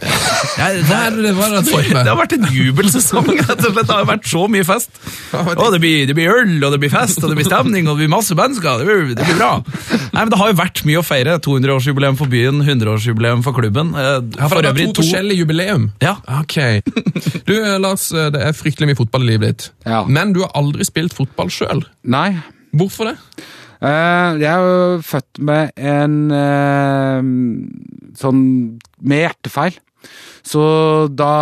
[0.57, 3.29] Ja, det, hva er det, hva er det, det, har vært en jubelsesong.
[3.39, 3.87] rett og slett.
[3.87, 4.91] Det har vært så mye fest.
[5.37, 7.95] Og det, blir, det blir øl, og det blir fest, og det blir stemning, og
[7.97, 8.81] det blir masse mennesker.
[8.83, 9.51] Det blir, det blir bra.
[10.11, 11.37] Nei, men Det har jo vært mye å feire.
[11.47, 13.93] 200-årsjubileum for byen, 100-årsjubileum for klubben.
[13.95, 15.89] For, Ja, for det er to forskjellige jubileum.
[16.03, 16.15] Ja.
[16.41, 16.57] Ok.
[17.47, 19.69] Du, Lars, det er fryktelig mye fotball i livet ditt.
[19.87, 20.03] Ja.
[20.07, 21.85] Men du har aldri spilt fotball sjøl.
[22.07, 22.31] Nei.
[22.75, 23.17] Hvorfor det?
[23.77, 27.27] Uh, jeg er jo født med en uh,
[28.17, 28.41] sånn
[29.05, 29.77] med hjertefeil.
[30.47, 30.61] Så
[31.13, 31.33] da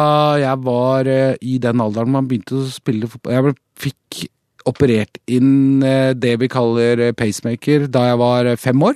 [0.42, 4.26] jeg var uh, i den alderen man begynte å spille fotball Jeg fikk
[4.66, 5.84] operert inn
[6.18, 8.96] det vi kaller pacemaker da jeg var fem år.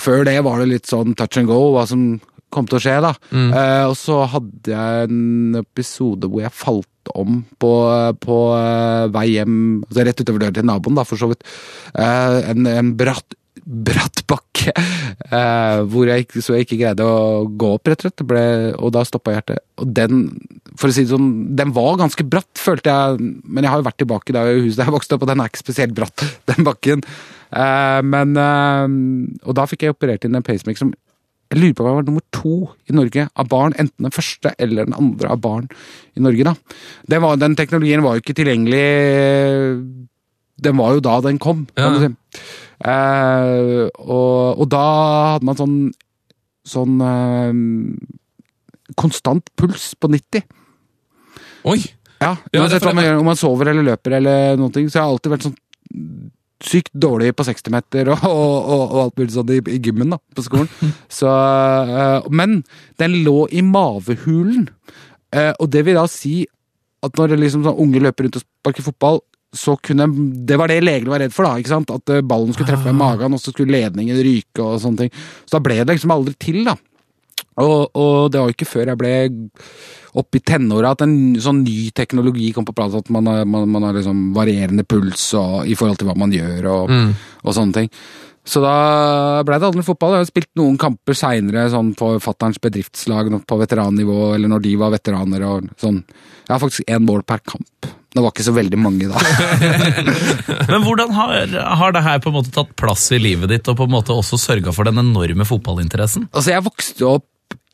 [0.00, 2.14] Før det var det litt sånn touch and go, hva som
[2.52, 3.12] kom til å skje, da.
[3.30, 7.72] Eh, og så hadde jeg en episode hvor jeg falt om på,
[8.22, 11.46] på eh, vei hjem, altså rett utover døren til naboen, da, for så vidt.
[11.94, 17.74] Eh, en, en bratt bratt bakke, eh, hvor jeg så jeg ikke greide å gå
[17.76, 18.24] opp, rett og slett.
[18.26, 18.44] Ble,
[18.78, 19.60] og da stoppa hjertet.
[19.82, 20.24] Og den,
[20.80, 23.86] for å si det sånn, den var ganske bratt, følte jeg, men jeg har jo
[23.90, 27.04] vært tilbake i huset jeg vokste opp, og den er ikke spesielt bratt, den bakken.
[28.06, 30.92] Men Og da fikk jeg operert inn en pacemaker som
[31.50, 32.52] jeg lurer på om jeg var nummer to
[32.86, 33.72] i Norge av barn.
[33.74, 35.66] Enten den første eller den andre av barn
[36.16, 36.44] i Norge.
[36.46, 36.54] da.
[37.10, 38.84] Den, var, den teknologien var jo ikke tilgjengelig
[40.62, 41.98] Den var jo da den kom, kan Ja.
[41.98, 42.40] du si.
[42.80, 44.84] Eh, og, og da
[45.34, 45.76] hadde man sånn
[46.70, 47.52] sånn eh,
[49.00, 50.44] konstant puls på 90.
[51.64, 51.80] Oi!
[52.20, 55.46] Ja, Ja, man om man sover eller løper eller ting, så jeg har alltid vært
[55.48, 55.56] sånn
[56.64, 60.18] sykt dårlig på 60-meter og, og, og, og alt mulig sånn i, i gymmen da,
[60.36, 60.68] på skolen.
[61.20, 62.60] Så, øh, men
[63.00, 64.68] den lå i mavehulen,
[65.30, 66.42] Eh, og det vil da si
[67.06, 69.20] at når liksom sånn unge løper rundt og sparker fotball,
[69.56, 70.06] så kunne
[70.46, 71.58] Det var det legene var redd for, da.
[71.58, 71.90] ikke sant?
[71.90, 75.14] At eh, ballen skulle treffe magen, og så skulle ledningen ryke og sånne ting.
[75.46, 76.76] Så da ble det liksom aldri til, da.
[77.60, 79.12] Og, og det var jo ikke før jeg ble
[80.20, 83.68] opp i tenåra at en sånn ny teknologi kom på plass, at man har, man,
[83.70, 86.90] man har liksom varierende puls og, i forhold til hva man gjør og,
[87.44, 87.92] og sånne ting.
[88.50, 90.16] Så da ble det aldri fotball.
[90.16, 94.76] Jeg har spilt noen kamper seinere sånn på fatterns bedriftslag på veterannivå, eller når de
[94.80, 96.00] var veteraner og sånn.
[96.46, 97.90] Jeg har faktisk én mål per kamp.
[98.10, 99.20] Det var ikke så veldig mange da.
[100.72, 103.78] Men hvordan har, har det her på en måte tatt plass i livet ditt, og
[103.78, 106.26] på en måte også sørga for den enorme fotballinteressen?
[106.32, 107.28] Altså, jeg vokste opp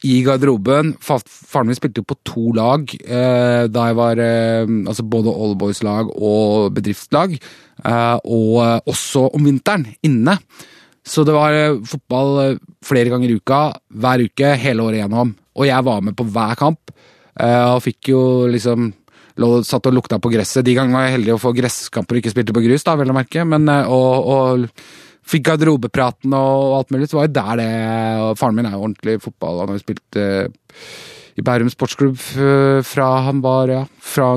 [0.04, 0.92] i garderoben.
[1.00, 6.12] Faren min spilte jo på to lag eh, da jeg var eh, Altså både oldboys-lag
[6.12, 7.36] og bedriftslag.
[7.36, 10.36] Eh, og eh, også om vinteren, inne.
[11.06, 13.62] Så det var eh, fotball eh, flere ganger i uka,
[13.94, 15.32] hver uke, hele året igjennom.
[15.56, 16.92] Og jeg var med på hver kamp,
[17.40, 18.22] eh, og fikk jo
[18.52, 18.90] liksom
[19.42, 20.64] lå, satt og lukta på gresset.
[20.66, 23.12] De gangene var jeg heldig å få gresskamper og ikke spilte på grus, da, vel
[23.12, 23.44] å merke.
[23.48, 27.72] Men, eh, og, og fikk garderobepraten og alt mulig, så var jo der det
[28.22, 29.60] og Faren min er jo ordentlig fotball.
[29.62, 30.70] Han har jo spilt eh,
[31.36, 34.32] i Bærum sportsklubb eh, fra han var ja, fra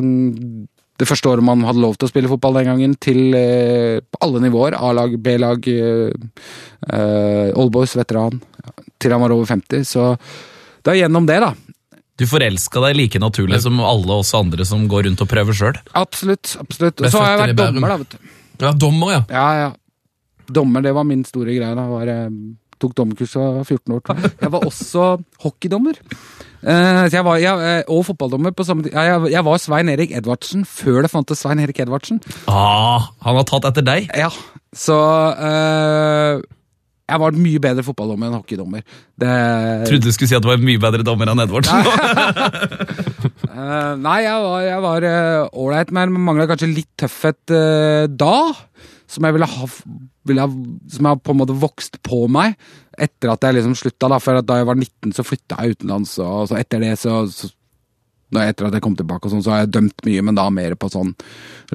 [0.99, 4.19] det første året man hadde lov til å spille fotball den gangen, til eh, på
[4.25, 4.75] alle nivåer.
[4.75, 8.41] A-lag, B-lag, eh, Oldboys, veteran.
[8.99, 9.85] Til han var over 50.
[9.87, 10.09] Så
[10.83, 11.53] det er gjennom det, da.
[12.19, 15.77] Du forelska deg like naturlig som alle oss andre som går rundt og prøver sjøl.
[15.95, 16.57] Absolutt.
[16.59, 16.99] absolutt.
[17.05, 17.97] Og så har jeg vært dommer, da.
[18.03, 18.33] vet du.
[18.59, 19.21] Ja, dommer, ja.
[19.31, 19.69] Ja, ja.
[20.51, 21.75] Dommer, det var min store greie.
[21.77, 21.85] da.
[21.87, 22.29] Jeg Var, eh,
[22.79, 24.01] tok dommerkurs da jeg var 14 år.
[24.09, 24.31] jeg.
[24.41, 25.07] Jeg var også
[25.45, 25.99] hockeydommer.
[26.59, 28.91] Eh, jeg var, jeg, eh, og fotballdommer på samme tid.
[28.97, 32.19] Ja, jeg, jeg var Svein Erik Edvardsen før det fantes Svein Erik Edvardsen.
[32.51, 34.09] Ah, han har tatt etter deg.
[34.17, 34.27] Ja,
[34.75, 34.97] så
[35.39, 36.41] eh,
[37.09, 38.83] Jeg var mye bedre fotballdommer enn hockeydommer.
[39.19, 39.33] Det,
[39.89, 41.79] Trodde du skulle si at du var mye bedre dommer enn Edvardsen.
[43.59, 48.53] Eh, nei, jeg var, jeg var eh, ålreit, men mangla kanskje litt tøffhet uh, da.
[49.09, 50.45] Som jeg ville ha, ha
[50.93, 52.55] Som jeg på en måte vokst på meg
[52.99, 54.07] etter at jeg liksom slutta.
[54.11, 56.93] Da, for at da jeg var 19, så flytta jeg utenlands, og så etter det
[57.01, 57.51] så, så
[58.35, 60.49] når etter at jeg kom tilbake, og sånn, så har jeg dømt mye, men da
[60.53, 61.13] mer på sånn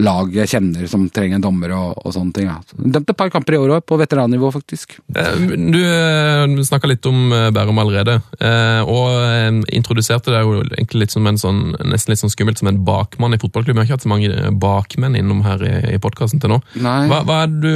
[0.03, 2.49] lag jeg kjenner som trenger en dommer og, og sånne ting.
[2.51, 2.57] Ja.
[2.67, 4.97] Så jeg Dømt et par kamper i år òg, på veterannivå, faktisk.
[5.15, 10.63] Eh, Du uh, snakka litt om eh, Bærum allerede, eh, og eh, introduserte deg jo
[10.65, 13.83] egentlig litt som en sånn, nesten litt sånn skummelt som en bakmann i fotballklubben.
[13.83, 16.61] Jeg har ikke hatt så mange eh, bakmenn innom her i, i podkasten til nå.
[16.79, 17.71] Hva, hva, er du,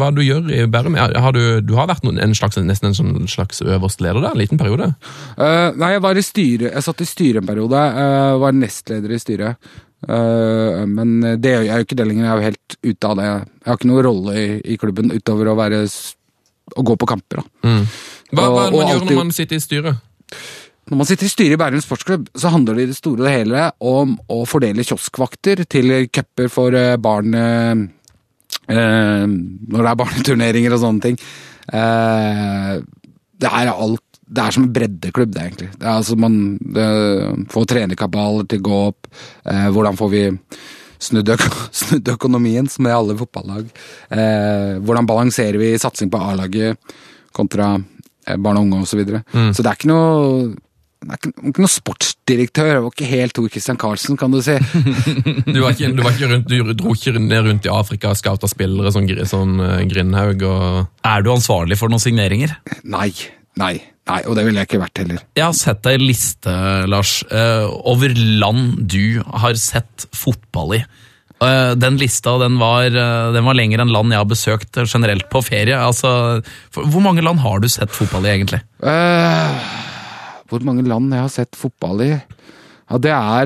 [0.00, 0.96] hva er du gjør i Bærum?
[0.96, 4.32] Har du, du har vært noen, en slags, nesten en sånn slags øverst leder der,
[4.36, 4.92] en liten periode?
[5.36, 7.80] Eh, nei, jeg var i styre Jeg satt i styre en periode.
[8.02, 8.05] eh,
[8.42, 9.70] var nestleder i styret.
[10.08, 12.26] Eh, men det jeg jo ikke det lenger.
[12.26, 13.24] Jeg er jo helt ute av det.
[13.30, 17.42] Jeg har ikke noen rolle i, i klubben utover å være å gå på kamper.
[17.42, 17.72] da.
[18.32, 19.96] Hva, hva er det Og- man gjør når man sitter i styret?
[20.86, 23.30] Når man sitter i styret i Bærum sportsklubb, så handler det i det store og
[23.32, 27.74] hele om å fordele kioskvakter til cuper for eh, barn, eh,
[28.70, 31.18] eh, når det er barneturneringer og sånne ting.
[31.74, 32.76] Eh,
[33.42, 35.68] det er alt det er som en breddeklubb, det, egentlig.
[35.78, 36.86] Det er altså man det,
[37.52, 39.10] får trenerkabaler til å gå opp.
[39.46, 40.22] Eh, hvordan får vi
[41.06, 41.50] snudd, øko,
[41.82, 43.70] snudd økonomien, som er alle fotballag?
[44.10, 46.96] Eh, hvordan balanserer vi satsing på A-laget
[47.36, 48.92] kontra eh, barn og unge osv.
[48.96, 49.24] Så, videre.
[49.30, 50.54] så det er ikke noe
[51.06, 52.68] det er ikke, ikke noen sportsdirektør.
[52.72, 54.56] Det var ikke helt Tor Christian Carlsen, kan du si.
[55.54, 58.18] Du, var ikke, du, var ikke rundt, du dro ikke ned rundt i Afrika og
[58.18, 62.56] scouta spillere som sånn, sånn uh, Grindhaug og Er du ansvarlig for noen signeringer?
[62.82, 63.12] Nei.
[63.60, 63.76] Nei.
[64.06, 65.22] Nei, og det ville jeg ikke vært heller.
[65.34, 66.52] Jeg har sett deg liste,
[66.86, 70.84] Lars, eh, over land du har sett fotball i.
[71.42, 75.28] Eh, Den lista den var, eh, den var lenger enn land jeg har besøkt generelt
[75.28, 75.74] på ferie.
[75.74, 76.40] Altså,
[76.72, 78.62] hvor mange land har du sett fotball i, egentlig?
[78.80, 79.58] Uh,
[80.48, 82.12] hvor mange land jeg har sett fotball i?
[82.86, 83.44] Ja, det er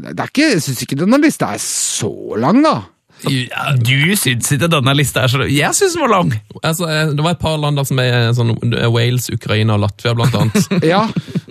[0.00, 2.08] Det er ikke Jeg syns ikke denne lista er så
[2.40, 2.78] lang, da.
[3.24, 6.32] Du syns ikke denne lista er så Jeg syns den var lang!
[6.62, 9.84] altså, eh, Det var et par land der som er sånn eh, Wales, Ukraina og
[9.84, 10.70] Latvia, blant annet.
[10.92, 11.02] Ja.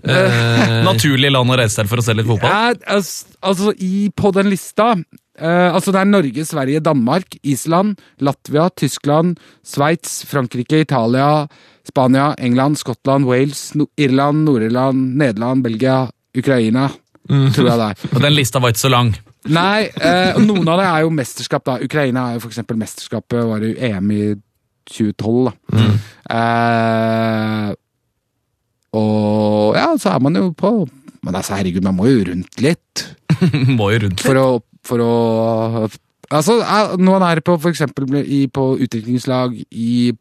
[0.04, 2.50] Eh, Naturlig land å reise til for å se litt fotball.
[2.50, 8.00] Ja, altså, altså i, på den lista eh, Altså Det er Norge, Sverige, Danmark, Island,
[8.26, 11.46] Latvia, Tyskland, Sveits, Frankrike, Italia,
[11.88, 16.04] Spania, England, Skottland, Wales, no Irland, Nord-Irland, Nederland, Belgia,
[16.38, 16.90] Ukraina.
[17.30, 18.06] Tror jeg det er.
[18.16, 19.12] Og den lista var ikke så lang.
[19.48, 21.64] Nei, eh, noen av det er jo mesterskap.
[21.64, 24.24] da Ukraina er jo eksempel mesterskapet var jo EM i
[24.90, 25.54] 2012.
[25.78, 25.86] da
[26.36, 27.70] eh,
[29.00, 30.74] Og ja, så er man jo på
[31.24, 33.06] Men altså, herregud, man må jo rundt litt.
[33.80, 34.28] Må jo rundt litt.
[34.28, 34.48] For å,
[34.88, 35.90] for å
[36.30, 36.60] Altså,
[37.02, 38.06] noen er på eksempel
[38.54, 40.12] på utviklingslag i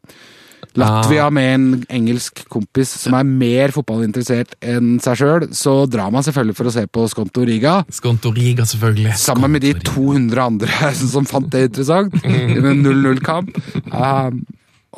[0.77, 6.25] Latvia med en engelsk kompis som er mer fotballinteressert enn seg sjøl, så drar man
[6.25, 7.79] selvfølgelig for å se på Skonto Riga.
[7.93, 9.15] Skontoriga, selvfølgelig.
[9.19, 12.15] Sammen med de 200 andre som fant det interessant.
[12.21, 13.51] I en 0-0-kamp.
[13.89, 14.43] Um,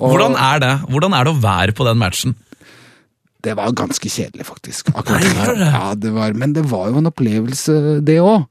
[0.01, 2.35] Hvordan er det Hvordan er det å være på den matchen?
[3.41, 4.91] det var ganske kjedelig, faktisk.
[4.93, 5.65] Nei, det.
[5.65, 7.73] Ja, det var, men det var jo en opplevelse,
[8.05, 8.45] det òg.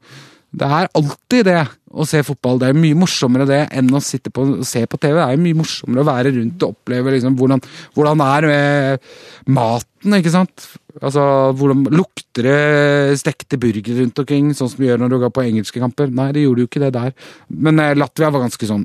[0.51, 1.61] Det er alltid det
[1.91, 2.59] å se fotball.
[2.59, 5.15] Det er mye morsommere det enn å sitte på, og se på TV.
[5.15, 7.63] Det er mye morsommere å være rundt og oppleve liksom, hvordan,
[7.95, 9.11] hvordan er med
[9.55, 10.67] maten, ikke sant.
[10.99, 11.23] Altså,
[11.55, 15.45] hvordan Lukter det stekte burgere rundt omkring, sånn som vi gjør når du går på
[15.47, 16.11] engelske kamper?
[16.11, 17.13] Nei, det gjorde jo ikke det der.
[17.51, 18.83] Men eh, Latvia var ganske sånn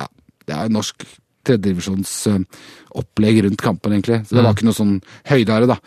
[0.00, 0.08] Ja,
[0.48, 1.06] det er norsk
[1.44, 2.48] tredjedivisjonsopplegg
[2.94, 4.20] opplegg rundt kampen, egentlig.
[4.26, 4.94] Så det var ikke noe sånn
[5.28, 5.78] høydere, da.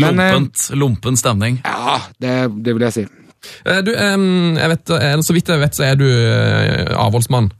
[0.00, 1.60] Men eh, Lompent, lompen stemning.
[1.64, 3.04] ja, det, det vil jeg si.
[3.64, 7.50] Eh, Du, jeg vet, eh, så vidt jeg vet, så er du eh, avholdsmann.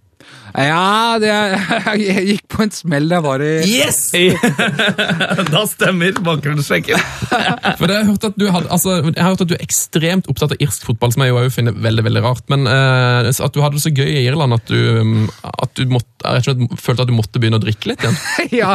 [0.51, 1.31] Ja, det,
[2.03, 4.01] jeg gikk på en smell da jeg var i Yes!
[5.55, 6.99] da stemmer bakgrunnssjekken.
[7.29, 9.65] For det har Jeg hørt at du hadde, altså, jeg har hørt at du er
[9.65, 12.43] ekstremt opptatt av irsk fotball, som jeg jo også finner veldig veldig rart.
[12.53, 15.95] Men uh, at du hadde det så gøy i Irland at du, mm, at du
[15.95, 18.19] måtte, rett og slett følte at du måtte begynne å drikke litt igjen.
[18.63, 18.75] ja,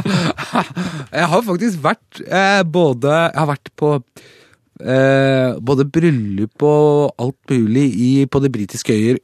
[1.12, 3.92] jeg har faktisk vært eh, både Jeg har vært på
[4.82, 9.22] eh, både bryllup og alt mulig i, på de britiske øyer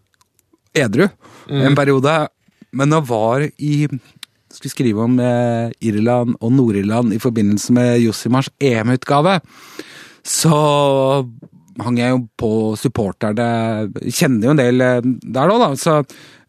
[0.78, 1.08] edru
[1.52, 2.16] en periode.
[2.72, 3.76] Men jeg var i
[4.56, 9.40] skulle skrive om eh, Irland og Nord-Irland i forbindelse med Josimars EM-utgave.
[10.28, 10.52] Så
[11.82, 15.72] hang jeg jo på supporterne Kjenner jo en del eh, der nå, da.
[15.80, 16.02] Så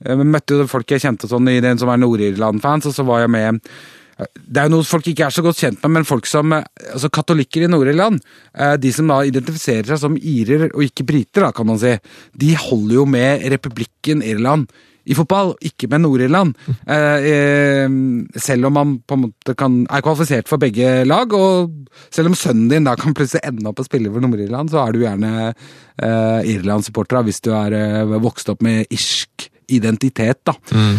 [0.03, 3.25] jeg møtte jo folk jeg kjente sånn i den som er Nord-Irland-fans, og så var
[3.25, 3.63] jeg med
[4.35, 6.65] det er jo noe folk ikke er så godt kjent med, men folk som eh,
[6.93, 8.23] altså katolikker i Nord-Irland,
[8.55, 11.95] eh, de som da identifiserer seg som irer og ikke briter, da, kan man si,
[12.39, 14.71] de holder jo med republikken Irland
[15.03, 16.53] i fotball, ikke med Nord-Irland.
[16.87, 17.89] Eh,
[18.39, 21.73] selv om man på en måte kan, er kvalifisert for begge lag, og
[22.15, 24.95] selv om sønnen din da kan plutselig ende opp å spille for Nord-Irland, så er
[24.95, 25.33] du gjerne
[26.53, 27.75] Irland-supporter hvis du er
[28.23, 30.55] vokst opp med irsk identitet, da.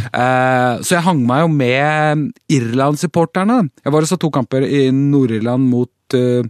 [0.10, 3.62] Eh, så jeg hang meg jo med Irland-supporterne.
[3.84, 6.44] Jeg var og så to kamper i Nord-Irland mot eh,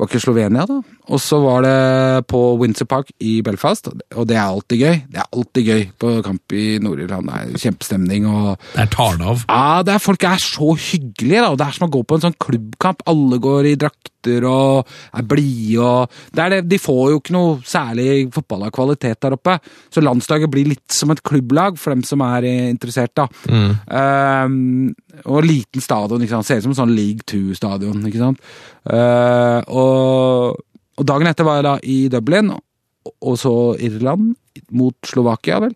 [0.00, 0.80] var ikke Slovenia, da.
[1.08, 4.98] Og så var det på Windsor Park i Belfast, og det er alltid gøy.
[5.10, 7.30] Det er alltid gøy på kamp i Nord-Irland.
[7.30, 9.44] Det er kjempestemning og Det er det av.
[9.48, 11.56] ja, det er, folk er så hyggelige, da.
[11.56, 13.02] Det er som å gå på en sånn klubbkamp.
[13.10, 14.86] Alle går i drakter og
[15.16, 19.20] er blide og det er det, De får jo ikke noe særlig fotball av kvalitet
[19.24, 19.56] der oppe.
[19.90, 23.26] Så landslaget blir litt som et klubblag for dem som er interessert, da.
[23.48, 24.92] Ehm,
[25.24, 26.46] og liten stadion, ikke sant.
[26.46, 28.50] Ser ut som en sånn League Two-stadion, ikke sant.
[28.84, 30.60] Uh, og,
[31.00, 34.34] og dagen etter var jeg da i Dublin, og- så Irland
[34.70, 35.74] mot Slovakia, vel.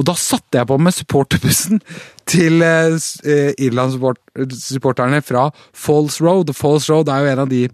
[0.00, 1.82] Og da satte jeg på med supporterbussen
[2.30, 6.54] til eh, eh, Irland-supporterne fra Falls Road.
[6.56, 7.68] Falls Road er jo en av de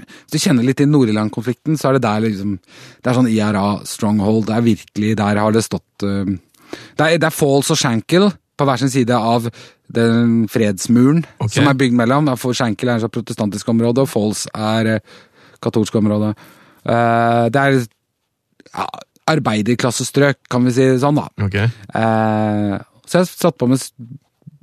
[0.00, 3.80] Hvis du kjenner litt til Nord-Irland-konflikten, så er det der liksom Det er sånn IRA
[3.84, 4.46] stronghold.
[4.48, 6.36] Det er virkelig Der har det stått eh,
[6.96, 8.30] det, er, det er Falls og Shankill
[8.60, 9.48] på hver sin side av
[9.90, 11.54] den fredsmuren okay.
[11.56, 12.28] som er bygd mellom.
[12.38, 15.00] For Shankill er et protestantisk område, og Falls er
[15.66, 16.32] eh, området.
[16.84, 17.78] Eh, det er
[18.70, 18.88] ja,
[19.30, 21.28] arbeiderklassestrøk, kan vi si det sånn, da.
[21.46, 21.70] Okay.
[21.94, 22.74] Eh,
[23.06, 23.82] så jeg satt på med,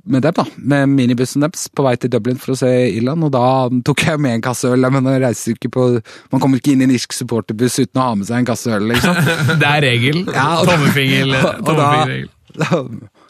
[0.08, 0.44] med dem, da.
[0.56, 3.26] Med minibussen deres på vei til Dublin for å se Irland.
[3.28, 3.44] Og da
[3.84, 4.88] tok jeg med en kasse øl.
[4.88, 5.88] Men på
[6.32, 8.72] Man kommer ikke inn i en irsk supporterbuss uten å ha med seg en kasse
[8.72, 9.14] øl, liksom.
[9.62, 10.24] Det er regel.
[10.32, 12.28] Ja, tommefingerregel.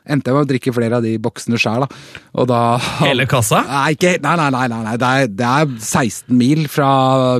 [0.09, 1.59] Endte jeg med å drikke flere av de boksene.
[2.39, 2.61] Og da
[3.03, 3.61] Hele kassa?
[3.67, 4.95] Nei, ikke, nei, nei, nei, nei.
[5.01, 6.91] Det, er, det er 16 mil fra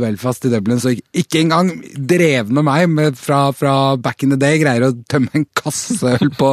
[0.03, 4.61] Belfast til Dublin, så ikke engang drevne meg med, fra, fra back in the day
[4.61, 6.53] greier å tømme en kasse øl på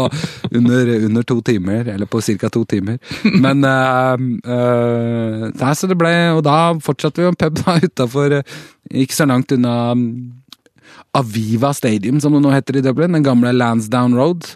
[0.51, 2.51] under, under to timer, eller på ca.
[2.53, 2.99] to timer.
[3.25, 4.15] Men uh,
[4.47, 8.39] uh, der, så det ble Og da fortsatte vi jo en pub da utafor,
[8.91, 10.09] ikke så langt unna mm,
[11.15, 14.49] Aviva Stadium, som det nå heter i Dublin, den gamle Lansdown Road.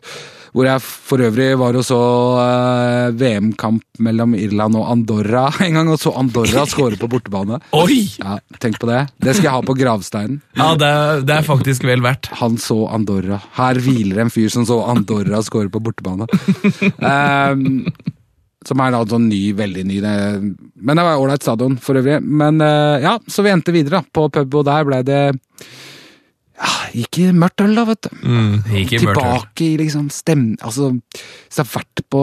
[0.53, 1.97] Hvor jeg for øvrig var og så
[2.41, 7.59] eh, VM-kamp mellom Irland og Andorra en gang, og så Andorra skåre på bortebane.
[7.81, 7.99] Oi!
[8.19, 9.03] Ja, Tenk på det.
[9.21, 10.39] Det skal jeg ha på gravsteinen.
[10.57, 12.31] Ja, det, er- det er faktisk vel verdt.
[12.41, 13.37] Han så Andorra.
[13.59, 16.27] Her hviler en fyr som så Andorra skåre på bortebane.
[16.99, 17.85] um,
[18.67, 20.13] som er da sånn ny, veldig ny det,
[20.83, 22.17] Men det var ålreit stadion for øvrig.
[22.25, 25.21] Men eh, ja, så vi endte videre da, på pub, og der ble det
[26.95, 28.09] Gikk i mørkt øl, da, vet du.
[28.13, 28.29] Ikke
[28.73, 28.99] mørkt øl.
[29.03, 32.21] Tilbake i liksom stemning Altså, hvis det har vært på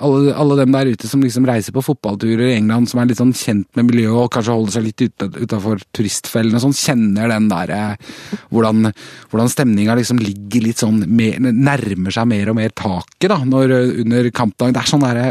[0.00, 3.20] alle, alle dem der ute som liksom reiser på fotballturer i England, som er litt
[3.20, 5.04] sånn kjent med miljøet og kanskje holder seg litt
[5.40, 7.82] utafor turistfellene og sånn, kjenner den derre
[8.50, 8.90] hvordan,
[9.30, 13.74] hvordan stemninga liksom ligger litt sånn mer, Nærmer seg mer og mer taket, da, når,
[14.04, 14.74] under kampdagen.
[14.76, 15.30] Det er sånn derre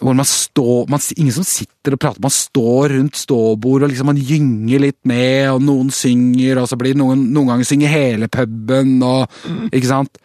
[0.00, 4.08] hvor man står man, Ingen som sitter og prater, man står rundt ståbord og liksom
[4.12, 8.30] man gynger litt med, og noen synger, og så blir noen Noen ganger synger hele
[8.32, 9.26] puben, og
[9.72, 10.22] Ikke sant?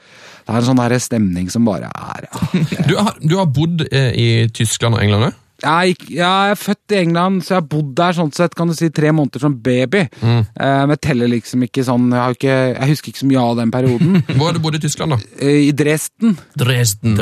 [0.47, 3.84] Det er en sånn der stemning som bare er ja, Du har, du har bodd
[3.91, 5.43] eh, i Tyskland og England òg?
[5.64, 8.76] Jeg, jeg er født i England, så jeg har bodd der sånn sett, kan du
[8.78, 10.03] si, tre måneder som baby.
[10.22, 13.43] Eh, men jeg teller liksom ikke sånn jeg, har ikke, jeg husker ikke så mye
[13.43, 14.20] av den perioden.
[14.38, 15.32] Hvor har du bodd i Tyskland, da?
[15.41, 16.38] Eh, I Dresden.
[16.60, 17.18] Dresden.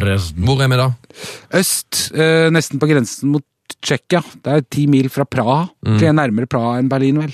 [0.45, 0.89] Hvor er vi da?
[1.61, 3.45] Øst, eh, nesten på grensen mot
[3.85, 4.21] Tsjekkia.
[4.45, 5.63] Det er ti mil fra Praha.
[5.81, 7.33] Det er nærmere Praha enn Berlin, vel.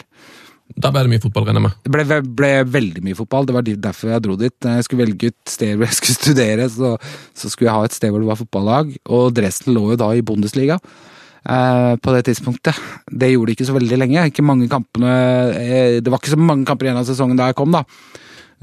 [0.80, 1.78] Da ble det mye fotball, regner jeg med.
[1.84, 3.48] Det ble, ble veldig mye fotball.
[3.48, 4.68] Det var derfor jeg dro dit.
[4.68, 6.94] Jeg skulle velge ut sted hvor jeg skulle studere, så,
[7.38, 8.94] så skulle jeg ha et sted hvor det var fotballag.
[9.12, 12.80] Og Dresden lå jo da i Bundesliga eh, på det tidspunktet.
[13.10, 14.26] Det gjorde det ikke så veldig lenge.
[14.32, 15.14] Ikke kampene,
[15.58, 17.84] eh, det var ikke så mange kamper igjen av sesongen da jeg kom, da.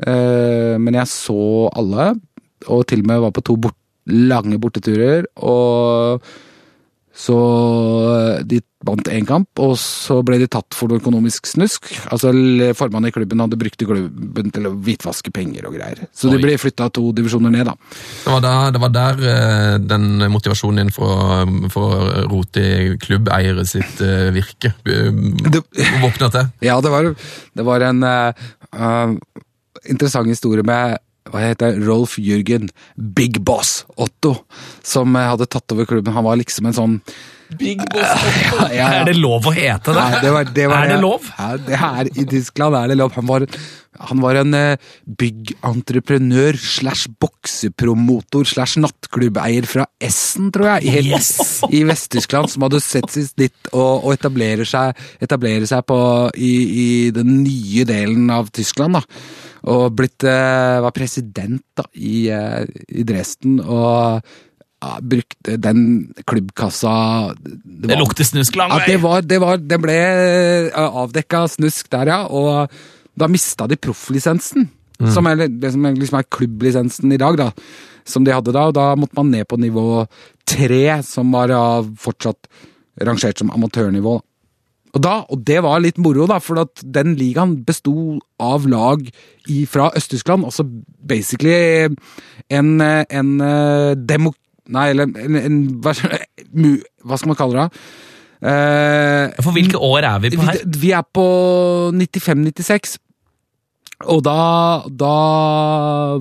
[0.06, 2.12] Eh, men jeg så alle,
[2.68, 3.78] og til og med var på to bort,
[4.08, 5.26] lange borteturer.
[5.44, 6.22] Og
[7.18, 7.34] så
[8.14, 11.88] eh, de vant én kamp, og så ble de tatt for noe økonomisk snusk.
[12.14, 12.30] Altså
[12.78, 16.04] Formannen i klubben hadde brukt klubben til å hvitvaske penger og greier.
[16.14, 17.74] Så de ble flytta to divisjoner ned, da.
[18.22, 21.10] Det var, der, det var der eh, den motivasjonen din for,
[21.74, 24.70] å- rote i klubbeiere sitt eh, virke
[26.04, 26.48] våkna til.
[26.70, 27.10] Ja, det var,
[27.58, 28.46] det var en eh,
[29.90, 30.98] interessant historie med
[31.32, 34.34] hva heter det, Rolf Jürgen Big Boss Otto,
[34.82, 36.14] som eh, hadde tatt over klubben.
[36.14, 37.00] Han var liksom en sånn
[37.56, 38.24] Big boss.
[38.44, 38.88] ja, ja, ja.
[39.00, 40.00] Er det lov å hete det?
[40.02, 41.28] Nei, det, var, det var er det lov?
[41.38, 43.14] Ja, det er, I Tyskland er det lov.
[43.16, 43.46] Han var,
[43.98, 44.78] han var en eh,
[45.18, 51.32] byggentreprenør slash boksepromotor slash nattklubbeier fra Essen, tror jeg, i, yes.
[51.76, 56.00] i Vest-Tyskland, som hadde sett sitt snitt og, og etablere seg, etablere seg på,
[56.38, 59.00] i, i den nye delen av Tyskland.
[59.00, 59.04] da.
[59.68, 62.62] Og blitt, eh, var president da, i, eh,
[62.94, 64.22] i Dresden, og
[64.78, 65.80] ja, brukte den
[66.22, 69.96] klubbkassa Det lukter snusk lang ja, det, var, det, var, det ble
[70.70, 72.20] avdekka snusk der, ja.
[72.30, 72.70] Og
[73.18, 74.68] da mista de profflisensen.
[75.14, 77.52] Som er det som liksom er klubblisensen i dag, da.
[78.08, 78.64] Som de hadde da.
[78.66, 80.02] Og da måtte man ned på nivå
[80.48, 81.62] tre, som var ja,
[82.02, 82.48] fortsatt
[83.06, 84.16] rangert som amatørnivå.
[84.88, 89.04] Og, da, og det var litt moro, da, for at den ligaen besto av lag
[89.06, 90.48] i, fra Øst-Tyskland.
[90.48, 91.94] Altså basically
[92.50, 94.34] en, en eh, demo...
[94.68, 97.84] Nei, eller en, en hva, skal man kalle det?
[98.50, 100.58] Eh, For hvilke år er vi på her?
[100.60, 101.28] vi, vi er på
[101.96, 102.98] 95-96.
[104.06, 104.34] Og da,
[104.86, 105.14] da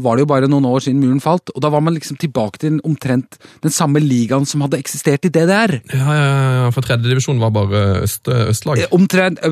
[0.01, 2.63] var det jo bare noen år siden muren falt, og da var man liksom tilbake
[2.63, 5.75] til omtrent den samme ligaen som hadde eksistert i DDR.
[5.93, 6.31] Ja, ja,
[6.63, 8.81] ja, for tredjedivisjon var bare øst, østlag.
[8.81, 9.43] Eh, Omtrent,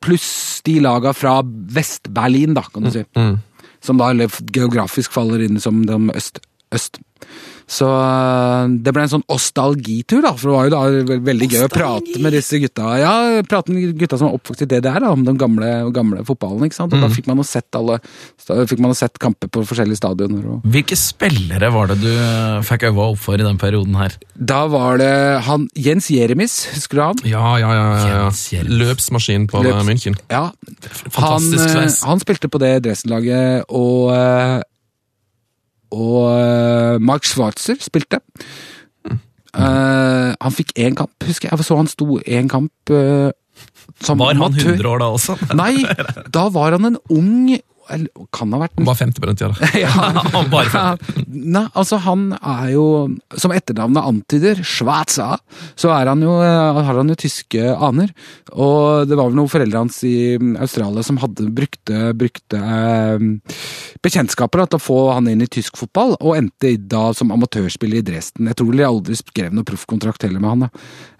[0.00, 0.30] Pluss
[0.64, 3.04] de laga fra Vest-Berlin, da, kan du si.
[3.18, 3.36] Mm.
[3.84, 4.08] Som da
[4.56, 6.40] geografisk faller inn som de øst,
[6.72, 7.02] øst.
[7.70, 10.32] Så øh, det ble en sånn ostalgitur, da.
[10.34, 12.88] For det var jo da ve- veldig gøy å prate med disse gutta.
[12.98, 13.12] Ja,
[13.46, 16.64] prate med gutta som var oppvokst i DDR, da, om den gamle, gamle fotballen.
[16.66, 16.96] ikke sant?
[16.96, 18.00] Og da fikk man jo sett alle
[18.50, 20.42] fikk man jo sett kamper på forskjellige stadioner.
[20.56, 24.16] og Hvilke spillere var det du eh, fikk øynene opp for i den perioden her?
[24.34, 25.12] Da var det
[25.46, 27.22] han Jens Jeremis, husker du han?
[27.30, 27.86] Ja, ja, ja.
[28.02, 28.24] ja,
[28.56, 28.64] ja.
[28.66, 30.18] Løpsmaskin på Løps- München.
[30.32, 30.48] Ja.
[30.50, 32.00] Han, Fantastisk sveis.
[32.08, 34.10] han spilte på det Dresden-laget, og
[35.90, 38.20] Og øh, Mark Schwarzer spilte.
[39.50, 41.58] Uh, han fikk én kamp, husker jeg.
[41.58, 43.32] Jeg så han sto én kamp uh,
[43.98, 44.76] som Var han amatør.
[44.76, 45.34] 100 år da også?
[45.58, 45.82] Nei,
[46.36, 47.50] da var han en ung
[48.34, 49.54] Kan ha vært Han var 50 på den tida.
[49.56, 49.70] da.
[49.84, 50.44] ja.
[50.52, 52.84] Bare Nei, altså han er jo,
[53.38, 55.36] som etternavnet antyder, Schwarza,
[55.78, 58.12] så er han jo, eh, har han jo tyske aner.
[58.52, 63.26] Og det var vel noen foreldre hans i Australia som hadde brukte, brukte eh,
[64.04, 68.00] bekjentskaper da, til å få han inn i tysk fotball, og endte da som amatørspiller
[68.00, 68.50] i Dresden.
[68.50, 70.66] Jeg tror de aldri skrev noen proffkontrakt heller med han.
[70.66, 70.70] Da.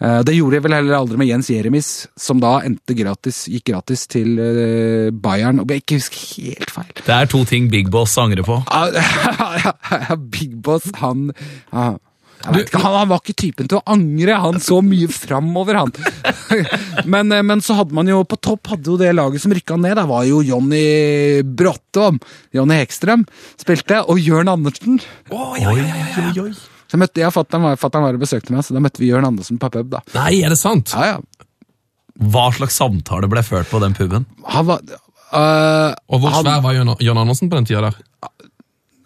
[0.01, 3.71] Eh, det gjorde de vel heller aldri med Jens Jeremis, som da endte gratis, gikk
[3.73, 6.93] gratis til eh, Bayern, og jeg ikke husker helt feil.
[7.01, 8.61] Det er to ting Big Boss angrer på.
[8.71, 11.31] Ja, Big Boss, han
[12.41, 15.93] ja, ikke, han, han var ikke typen til å angre, han så mye framover, han.
[17.13, 19.77] Men, eh, men så hadde man jo på topp hadde jo det laget som rykka
[19.81, 19.99] ned.
[19.99, 22.19] Det var jo Jonny Bråttom,
[22.57, 23.27] Jonny Hekstrøm,
[23.61, 24.99] spilte, og Jørn Andersen.
[26.91, 29.61] Så møtte jeg fatter'n var, var og besøkte meg, så da møtte vi Jørn Andersen
[29.61, 29.93] på pub.
[29.93, 30.03] da.
[30.17, 30.97] Nei, er det sant?
[30.97, 31.47] Ja, ja.
[32.21, 34.27] Hva slags samtale ble ført på den puben?
[34.53, 34.83] Han var
[35.33, 37.99] øh, Og hvor han- svær var John Andersen på den tida der?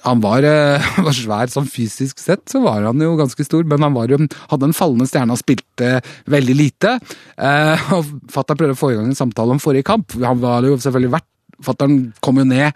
[0.04, 3.80] Han var, uh, var svær sånn fysisk sett, så var han jo ganske stor, men
[3.80, 4.18] han var jo,
[4.50, 5.94] hadde en fallende stjerne og spilte
[6.28, 6.98] veldig lite.
[7.40, 10.12] Uh, og Fatter'n prøvde å få i gang en samtale om forrige kamp.
[10.20, 11.30] Han var jo selvfølgelig verdt
[11.64, 12.74] Fatter'n kom jo ned,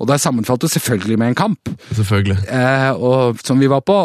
[0.00, 2.38] og det sammenfalt jo selvfølgelig med en kamp, Selvfølgelig.
[2.50, 4.00] Uh, og, som vi var på.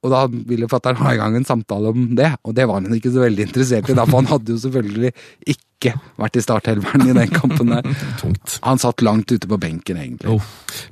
[0.00, 2.96] Og da ville fatter'n ha i gang en samtale om det, og det var han
[2.96, 3.96] ikke så veldig interessert i.
[3.98, 5.12] da, For han hadde jo selvfølgelig
[5.52, 7.84] ikke vært i starthelveren i den kampen der.
[8.22, 8.56] Tungt.
[8.64, 10.40] Han satt langt ute på benken, egentlig.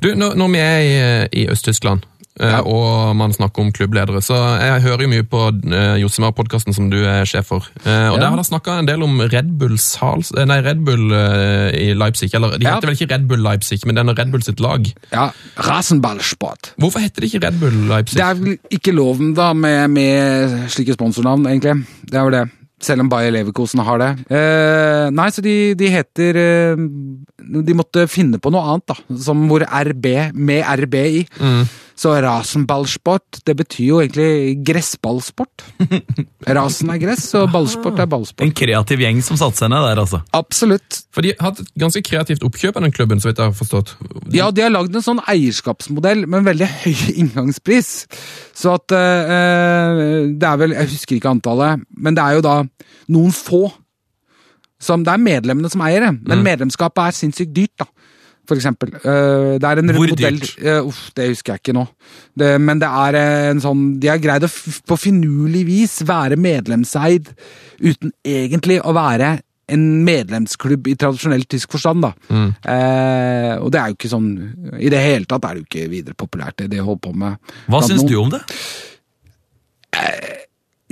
[0.04, 0.94] Du, når, når vi er i,
[1.40, 2.60] i Øst-Tyskland, eh, Ja.
[2.62, 6.98] og man snakker om klubbledere, så jeg hører jo mye på uh, Josimar-podkasten som du
[7.04, 7.66] er sjef for.
[7.84, 8.22] Eh, og Ja.
[8.22, 11.70] Der har de snakka en del om Red Bull, Sals, eh, nei, Red Bull eh,
[11.74, 12.30] i Leipzig.
[12.34, 12.76] Eller de Ja.
[12.76, 14.86] heter vel ikke Red Bull Leipzig, men det er Red Bull sitt lag.
[15.12, 16.72] Ja, Rasenballsport.
[16.78, 18.18] Hvorfor heter det ikke Red Bull Leipzig?
[18.18, 21.84] Det er vel ikke loven da med, med slike sponsornavn, egentlig.
[22.04, 22.46] Det er vel det.
[22.80, 24.08] Selv om Bayer Leverkosen har det.
[24.30, 26.76] Eh, nei, så de, de heter eh,
[27.66, 29.16] De måtte finne på noe annet, da.
[29.18, 30.06] Som hvor RB,
[30.38, 31.24] med RB i.
[31.98, 35.64] Så rasenballsport, det betyr jo egentlig gressballsport.
[36.58, 38.44] Rasen er gress, og ballsport er ballsport.
[38.46, 40.20] En kreativ gjeng som satte seg ned der, altså.
[40.38, 41.00] Absolutt.
[41.14, 43.58] For de har hatt et ganske kreativt oppkjøp av den klubben, så vidt jeg har
[43.58, 43.96] forstått.
[44.36, 47.90] Ja, de har lagd en sånn eierskapsmodell med en veldig høy inngangspris.
[48.54, 50.04] Så at eh,
[50.38, 52.56] Det er vel Jeg husker ikke antallet, men det er jo da
[53.10, 53.64] noen få.
[54.78, 57.90] Som, det er medlemmene som eier det, men medlemskapet er sinnssykt dyrt, da.
[58.48, 58.94] For eksempel.
[59.02, 60.54] Uh, det er en Hvor modell dyrt?
[60.62, 61.84] Uh, Uff, det husker jeg ikke nå.
[62.38, 63.18] Det, men det er
[63.50, 64.50] en sånn De har greid å
[64.88, 67.28] på finurlig vis være medlemseid
[67.82, 69.36] uten egentlig å være
[69.68, 72.12] en medlemsklubb i tradisjonell tysk forstand, da.
[72.32, 74.28] Eh, og det er jo ikke sånn
[74.80, 77.52] I det hele tatt er det jo ikke videre populært, det de holder på med.
[77.68, 78.40] Hva syns du om det?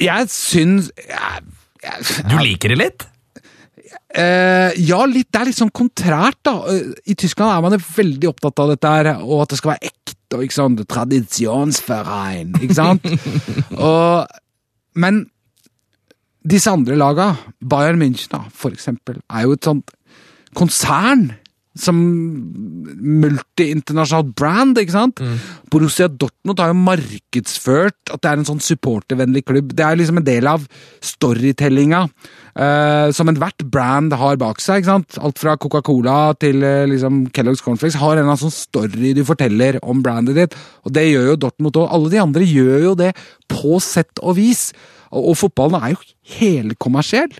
[0.00, 1.44] Jeg syns jeg,
[1.84, 3.06] jeg, Du liker det litt?
[3.86, 6.56] Eh, ja, litt, det er litt sånn kontrært, da.
[6.72, 9.92] Eh, I Tyskland er man veldig opptatt av dette her, og at det skal være
[9.92, 10.14] ekte.
[10.34, 13.06] og ikke sånn Tradisjonsverein, ikke sant?
[13.78, 14.26] og,
[14.98, 15.24] men
[16.46, 17.32] disse andre laga,
[17.62, 19.92] Bayern München da, for eksempel, er jo et sånt
[20.56, 21.28] konsern.
[21.76, 21.98] Som
[23.20, 25.20] multi-internasjonalt brand, ikke sant?
[25.68, 29.74] Borussia Dortmund har jo markedsført at det er en sånn supportervennlig klubb.
[29.76, 30.64] Det er liksom en del av
[31.04, 32.06] storytellinga
[32.56, 34.82] eh, som ethvert brand har bak seg.
[34.82, 35.18] ikke sant?
[35.22, 39.22] Alt fra Coca-Cola til eh, liksom Kellogg's Cornflakes har en eller annen sånn story du
[39.28, 41.90] forteller om brandet ditt, og det gjør jo Dortmund òg.
[41.92, 43.12] Alle de andre gjør jo det
[43.52, 44.70] på sett og vis.
[45.12, 46.02] Og, og fotballen er jo
[46.38, 47.36] helkommersiell.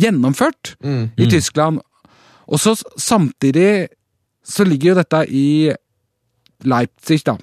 [0.00, 0.76] Gjennomført
[1.18, 1.80] i Tyskland.
[2.50, 3.88] Og så samtidig
[4.44, 5.70] så ligger jo dette i
[6.64, 7.36] Leipzig, da.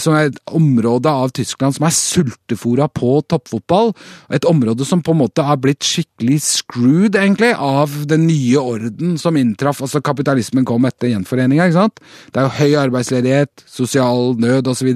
[0.00, 3.92] Som er et område av Tyskland som er sultefora på toppfotball.
[4.34, 9.14] Et område som på en måte har blitt skikkelig screwed, egentlig, av den nye orden
[9.22, 9.84] som inntraff.
[9.84, 12.04] Altså kapitalismen kom etter gjenforeninga, ikke sant.
[12.34, 14.94] Det er jo høy arbeidsledighet, sosial nød osv.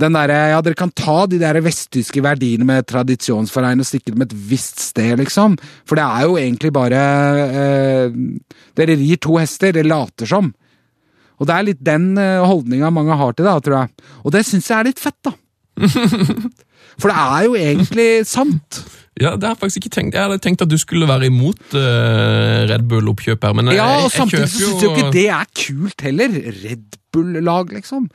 [0.00, 4.24] Den derre Ja, dere kan ta de der vesttyske verdiene med tradisjonsforein og stikke dem
[4.26, 5.56] et visst sted, liksom.
[5.86, 7.00] For det er jo egentlig bare
[7.46, 8.18] eh,
[8.74, 10.52] Dere rir to hester, det later som.
[11.40, 14.10] Og det er litt den uh, holdninga mange har til det, tror jeg.
[14.22, 15.34] Og det syns jeg er litt fett, da.
[17.00, 18.84] For det er jo egentlig sant.
[19.18, 20.16] Ja, det har jeg faktisk ikke tenkt.
[20.16, 24.04] Jeg hadde tenkt at du skulle være imot uh, Red Bull-oppkjøp her, men Ja, jeg,
[24.04, 26.38] og jeg, samtidig så syns jeg jo ikke det er kult heller.
[26.62, 28.08] Red Bull-lag, liksom.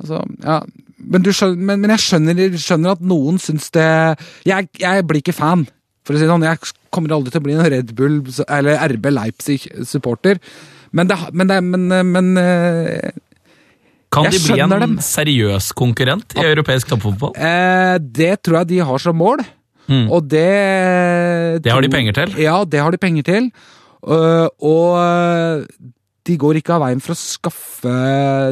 [0.00, 0.60] Altså, ja.
[1.00, 3.86] Men, du skjønner, men, men jeg skjønner, skjønner at noen syns det
[4.48, 5.64] jeg, jeg blir ikke fan,
[6.04, 6.46] for å si det sånn.
[6.46, 10.42] Jeg kommer aldri til å bli en Red Bull eller RB Leipzig-supporter.
[10.92, 13.10] Men det, men, det, men, men eh,
[14.10, 14.96] Kan de bli en dem.
[14.98, 17.36] seriøs konkurrent i europeisk toppfotball?
[17.38, 19.44] eh, Det tror jeg de har som mål.
[19.90, 20.06] Mm.
[20.10, 22.34] Og det Det har de penger til.
[22.42, 23.50] Ja, det har de penger til.
[24.00, 25.66] Uh, og
[26.26, 27.94] de går ikke av veien for å skaffe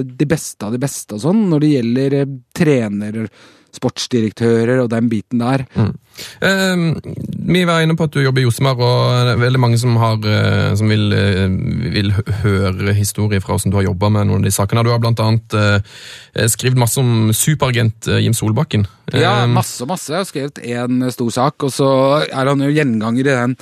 [0.04, 2.16] de beste av de beste og sånn, når det gjelder
[2.56, 3.28] trener,
[3.76, 5.66] sportsdirektører og den biten der.
[5.76, 5.90] Eh,
[6.40, 9.96] vi var inne på at du jobber i Josemar, og det er veldig mange som,
[10.00, 11.46] har, eh, som vil, eh,
[11.94, 12.12] vil
[12.42, 14.84] høre historier fra hvordan du har jobba med noen av de sakene.
[14.84, 18.86] Du har blant annet eh, skrevet masse om superagent Jim Solbakken.
[19.14, 20.12] Ja, masse masse, masse.
[20.12, 21.90] Jeg har skrevet én stor sak, og så
[22.26, 23.58] er han jo gjenganger i den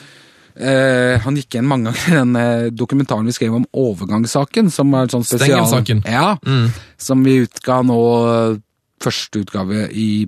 [0.57, 5.11] Uh, Han gikk igjen mange ganger i den dokumentaren vi skrev om overgangssaken, som er
[5.12, 5.66] sånn spesial...
[6.09, 6.70] Ja, Mm.
[6.96, 7.98] som vi utga nå
[9.04, 10.24] første utgave i,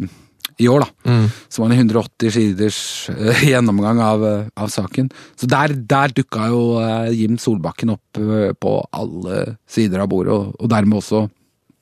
[0.58, 1.10] i år, da.
[1.10, 1.26] Mm.
[1.48, 2.80] Som var en 180 siders
[3.14, 5.10] uh, gjennomgang av, eh, av saken.
[5.38, 10.34] Så der, der dukka jo uh, Jim Solbakken opp uh, på alle sider av bordet,
[10.34, 11.26] og, og dermed også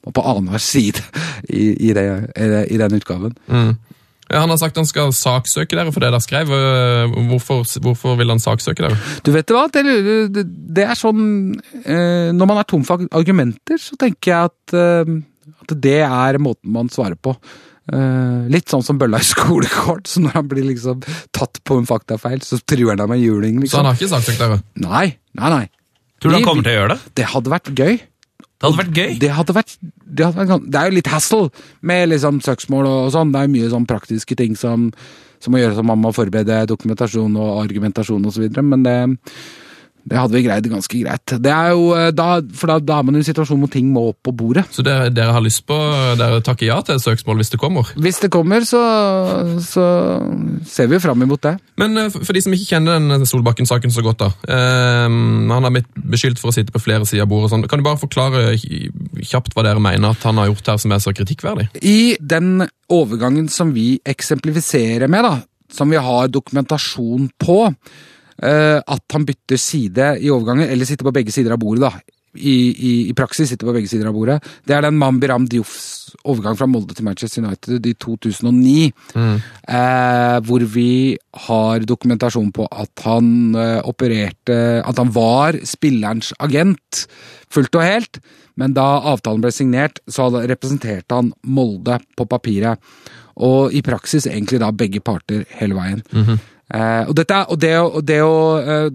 [0.07, 1.03] på annenhver side
[1.49, 2.07] i, i, det,
[2.37, 3.33] i, den utgaven.
[3.49, 3.75] Mm.
[4.27, 6.51] Ja, han har sagt han skal saksøke dere for det dere skrev.
[7.31, 8.99] Hvorfor, hvorfor vil han saksøke dere?
[9.27, 9.85] Du vet hva, det,
[10.35, 11.21] det, det er sånn
[11.85, 14.75] eh, Når man er tom for argumenter, så tenker jeg at,
[15.63, 17.37] at det er måten man svarer på.
[17.87, 21.05] Eh, litt sånn som bølla i skolekort, så når han blir liksom
[21.37, 23.61] tatt på en faktafeil, så truer han deg med juling.
[23.61, 23.79] Så Liksom.
[23.79, 24.61] han har ikke saksøkt dere?
[24.83, 25.07] Nei,
[25.39, 25.65] nei, nei.
[26.19, 27.13] Tror du han kommer til å gjøre det?
[27.21, 27.99] Det hadde vært gøy.
[28.57, 29.11] Det hadde vært gøy.
[29.21, 31.43] Det hadde vært, det, hadde vært det er jo litt hassle
[31.87, 33.35] med liksom søksmål og, og sånn.
[33.35, 34.89] Det er mye sånn praktiske ting som,
[35.45, 38.49] som må gjøres, som man må forberede dokumentasjon og argumentasjon osv.
[38.65, 38.97] Men det,
[40.07, 41.33] det hadde vi greid ganske greit.
[41.43, 43.89] Det er jo, eh, da, for da, da er man i en situasjon hvor ting
[43.91, 44.63] må opp på bordet.
[44.75, 45.77] Så dere, dere har lyst på
[46.17, 47.91] Dere takker ja til et søksmål hvis det kommer?
[47.99, 48.83] Hvis det kommer, så,
[49.67, 49.87] så
[50.69, 51.57] ser vi jo fram imot det.
[51.83, 54.31] Men eh, for de som ikke kjenner den Solbakken-saken så godt, da.
[54.47, 57.51] eh, han har blitt beskyldt for å sitte på flere sider av bordet.
[57.55, 57.67] Sånn.
[57.71, 61.03] Kan du bare forklare kjapt hva dere mener at han har gjort her som er
[61.03, 61.69] så kritikkverdig?
[61.83, 65.41] I den overgangen som vi eksemplifiserer med, da,
[65.73, 67.65] som vi har dokumentasjon på,
[68.43, 72.17] at han bytter side i overgangen, eller sitter på begge sider av bordet, da.
[72.37, 74.37] I, i, I praksis sitter på begge sider av bordet.
[74.69, 78.91] Det er den Mambiram Diofs overgang fra Molde til Manchester United i 2009.
[79.17, 81.17] Eh, hvor vi
[81.49, 87.07] har dokumentasjon på at han eh, opererte At han var spillerens agent
[87.53, 88.21] fullt og helt.
[88.57, 92.81] Men da avtalen ble signert, så representerte han Molde på papiret.
[93.37, 96.05] Og i praksis egentlig da begge parter hele veien.
[96.37, 98.89] eh, og, dette, og det, og det å eh,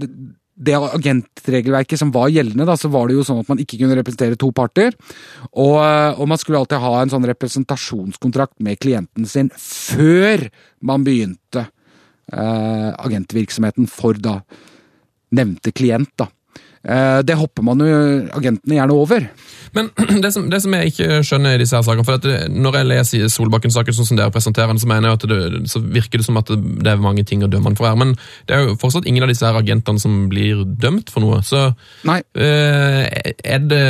[0.62, 3.96] det agentregelverket som var gjeldende, da, så var det jo sånn at man ikke kunne
[3.98, 4.94] representere to parter.
[5.52, 10.46] Og, og man skulle alltid ha en sånn representasjonskontrakt med klienten sin før
[10.86, 14.38] man begynte eh, agentvirksomheten for da
[15.34, 16.14] nevnte klient.
[16.20, 16.30] da.
[16.82, 17.98] Eh, det hopper man jo
[18.34, 19.26] agentene gjerne over.
[19.78, 19.92] Men
[20.24, 22.78] det som, det som jeg ikke skjønner i disse her sakene for at det, Når
[22.80, 26.22] jeg leser Solbakken-saken sånn som dere presenterer den, så mener jeg at det, så virker
[26.22, 28.00] det som at det, er mange ting å dømme han for her.
[28.00, 28.16] Men
[28.50, 31.44] det er jo fortsatt ingen av disse her agentene som blir dømt for noe.
[31.46, 31.68] Så
[32.08, 33.06] Nei, eh,
[33.46, 33.84] er det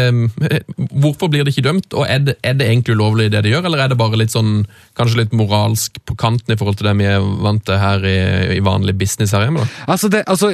[1.02, 3.70] Hvorfor blir det ikke dømt, og er det, er det egentlig ulovlig det de gjør,
[3.70, 4.66] eller er det bare litt sånn
[5.00, 8.20] kanskje litt moralsk på kanten i forhold til det vi er vant til her i,
[8.58, 9.64] i vanlig business her hjemme?
[9.64, 9.86] da?
[9.96, 10.52] Altså, det, altså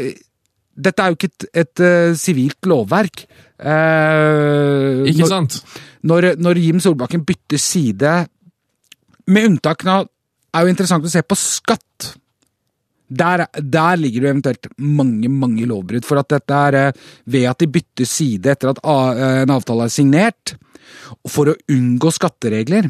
[0.78, 3.24] Dette er jo ikke et, et eh, sivilt lovverk.
[3.58, 5.56] Eh, Ikke når- sant?
[6.08, 8.12] Når, når Jim Solbakken bytter side,
[9.28, 10.06] med unntak av
[10.56, 12.12] er jo interessant å se på skatt.
[13.10, 16.04] Der, der ligger det eventuelt mange mange lovbrudd.
[16.06, 19.94] For at dette er eh, ved at de bytter side etter at en avtale er
[19.94, 20.56] signert,
[21.28, 22.90] for å unngå skatteregler.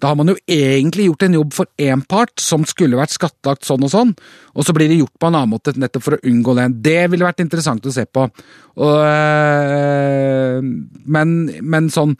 [0.00, 3.66] Da har man jo egentlig gjort en jobb for én part, som skulle vært skattlagt
[3.68, 4.14] sånn og sånn,
[4.56, 6.68] og så blir det gjort på en annen måte nettopp for å unngå det.
[6.86, 8.24] Det ville vært interessant å se på.
[8.80, 10.60] Og, øh,
[11.16, 12.16] men, men sånn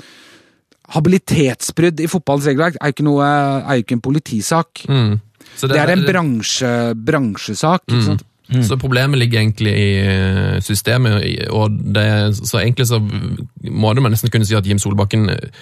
[0.91, 3.27] Habilitetsbrudd i fotballens regelverk er jo ikke, noe,
[3.63, 4.81] er jo ikke en politisak.
[4.91, 5.13] Mm.
[5.55, 7.85] Så Det er en bransje, bransjesak.
[7.87, 8.25] ikke sant?
[8.67, 11.23] Så problemet ligger egentlig i eh, systemet,
[11.55, 15.53] og det, så egentlig så må det man nesten kunne si at Jim Solbakken eh,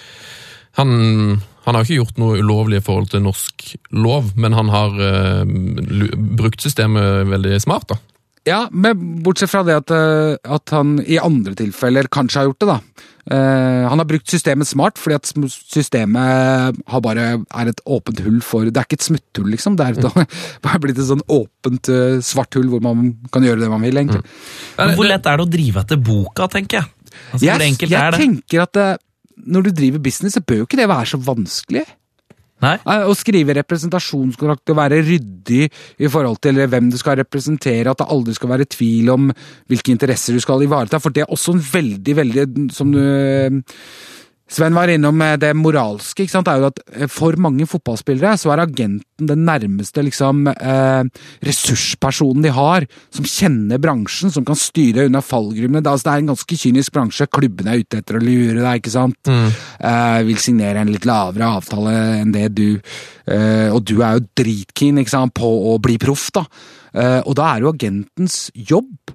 [0.79, 1.37] han,
[1.69, 5.43] han har ikke gjort noe ulovlig i forhold til norsk lov, men han har uh,
[6.39, 7.91] brukt systemet veldig smart.
[7.93, 7.99] da.
[8.47, 12.63] Ja, men bortsett fra det at, eh, at han i andre tilfeller kanskje har gjort
[12.63, 13.07] det, da.
[13.29, 15.27] Uh, han har brukt systemet smart, fordi at
[15.69, 19.75] systemet har bare er et åpent hull for Det er ikke et smutthull, liksom.
[19.77, 20.31] Det er et,
[20.65, 24.01] bare blitt et sånn åpent uh, svart hull hvor man kan gjøre det man vil,
[24.01, 24.23] egentlig.
[24.79, 26.89] Men Hvor lett er det å drive etter boka, tenker jeg?
[27.29, 28.23] Altså, hvor Jeg, enkelt jeg er det?
[28.23, 28.95] tenker at eh,
[29.45, 31.85] når du driver business, så bør jo ikke det være så vanskelig.
[32.59, 32.75] Nei?
[32.83, 35.69] Å skrive representasjonskontrakt og være ryddig
[36.03, 39.29] i forhold til hvem du skal representere, at det aldri skal være tvil om
[39.71, 42.99] hvilke interesser du skal ivareta, for det er også en veldig, veldig, som du
[44.49, 46.23] Sven var innom eh, det moralske.
[46.25, 46.47] ikke sant?
[46.47, 51.03] Det er jo at eh, For mange fotballspillere så er agenten den nærmeste liksom, eh,
[51.45, 55.83] ressurspersonen de har, som kjenner bransjen, som kan styre unna fallgruvene.
[55.83, 57.29] Det, altså, det er en ganske kynisk bransje.
[57.29, 59.29] Klubbene er ute etter å lure deg, ikke sant.
[59.29, 64.25] Eh, vil signere en litt lavere avtale enn det du eh, Og du er jo
[64.39, 66.45] dritkeen ikke sant, på å bli proff, da.
[66.93, 69.13] Eh, og da er jo agentens jobb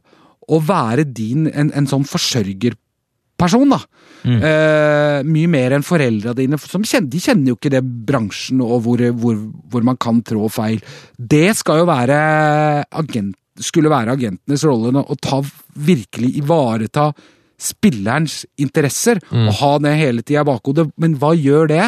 [0.53, 3.81] å være din en, en sånn forsørgerperson, da.
[4.25, 8.79] Eh, mye mer enn foreldra dine, som kjenner, de kjenner jo ikke det bransjen og
[8.87, 9.39] hvor, hvor,
[9.71, 10.81] hvor man kan trå feil.
[11.19, 12.19] Det skal jo være
[13.05, 15.43] agent, skulle være agentenes rolle å ta
[15.77, 17.11] virkelig ivareta
[17.61, 20.89] spillerens interesser og ha det hele tida i bakhodet.
[21.01, 21.85] Men hva gjør det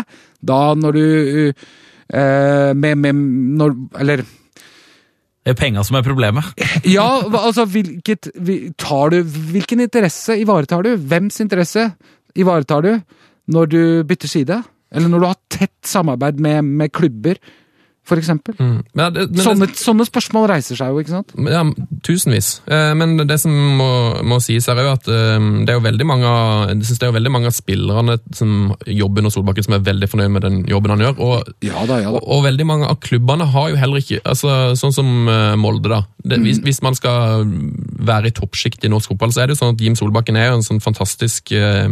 [0.46, 1.06] da når du
[1.50, 3.22] uh, med, med
[3.58, 6.46] når, Eller Det er penga som er problemet.
[6.96, 8.30] ja, altså hvilket,
[8.78, 10.94] tar du, hvilken interesse ivaretar du?
[10.96, 11.88] Hvems interesse
[12.36, 12.92] ivaretar du
[13.52, 14.62] når du bytter side?
[14.92, 17.40] Eller når du har tett samarbeid med, med klubber,
[18.06, 18.54] for eksempel?
[18.62, 18.78] Mm.
[18.96, 21.32] Ja, det, men Sånne, sånne spørsmål reiser seg jo, ikke sant?
[21.50, 21.62] Ja,
[22.06, 22.50] tusenvis.
[22.70, 23.50] Eh, Men det som
[23.80, 23.88] må,
[24.22, 27.02] må sies her er jo at eh, det er jo veldig mange av, jeg synes
[27.02, 28.52] det er veldig mange av spillerne som
[28.86, 31.18] jobber under Solbakken som er veldig fornøyd med den jobben han gjør.
[31.26, 34.52] Og, Ja da, ja og, og veldig mange av klubbene har jo heller ikke altså
[34.78, 36.02] Sånn som eh, Molde, da.
[36.26, 37.44] Det, hvis, hvis man skal
[38.06, 40.50] være i toppsjikt i norsk fotball, så er det jo sånn at Jim Solbakken er
[40.50, 41.90] jo en sånn fantastisk eh,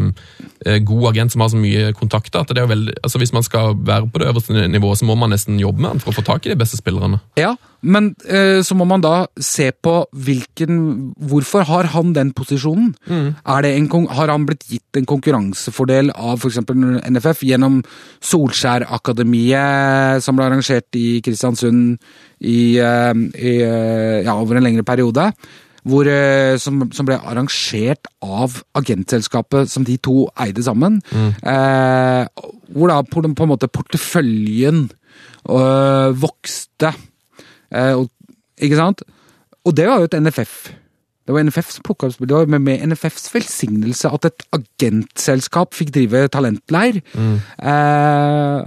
[0.87, 2.41] god agent som har så mye kontakter.
[2.43, 5.09] at det er jo veldig, altså Hvis man skal være på det øverste nivået, så
[5.09, 7.19] må man nesten jobbe med han for å få tak i de beste spillerne.
[7.41, 10.77] Ja, men eh, så må man da se på hvilken
[11.29, 12.95] Hvorfor har han den posisjonen?
[13.09, 16.61] Er det en, har han blitt gitt en konkurransefordel av f.eks.
[16.65, 17.83] NFF gjennom
[18.25, 21.99] Solskjær-akademiet, som ble arrangert i Kristiansund
[22.41, 25.31] i, eh, i, eh, ja, over en lengre periode?
[25.85, 31.03] Hvor, eh, som, som ble arrangert av agentselskapet som de to eide sammen.
[31.45, 32.23] Eh,
[32.73, 36.95] hvor da på, på en måte porteføljen øh, vokste.
[37.69, 38.09] Eh, og,
[38.57, 39.05] ikke sant?
[39.65, 40.73] Og det var jo et NFF.
[41.25, 45.95] Det var NFF som plukka opp spillet, men med, NFFs velsignelse at et agentselskap fikk
[45.95, 47.01] drive talentleir.
[47.17, 48.65] Eh,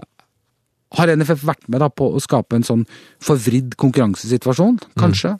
[0.98, 2.86] har NFF vært med da på å skape en sånn
[3.24, 4.80] forvridd konkurransesituasjon?
[4.98, 5.36] Kanskje?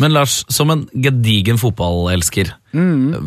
[0.00, 3.18] Men Lars, som en gedigen fotballelsker, mm.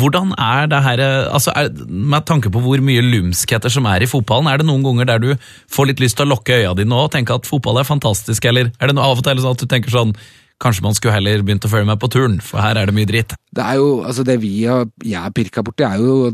[0.00, 4.10] hvordan er det her altså er, Med tanke på hvor mye lumskheter som er i
[4.10, 5.30] fotballen, er det noen ganger der du
[5.70, 8.72] får litt lyst til å lukke øya dine og tenke at fotball er fantastisk, eller
[8.74, 10.16] er det noe av og til sånn at du tenker sånn
[10.58, 13.06] Kanskje man skulle heller begynt å følge med på turn, for her er det mye
[13.06, 13.36] dritt.
[13.54, 16.32] Det er jo, altså det vi har, jeg har pirka borti, er jo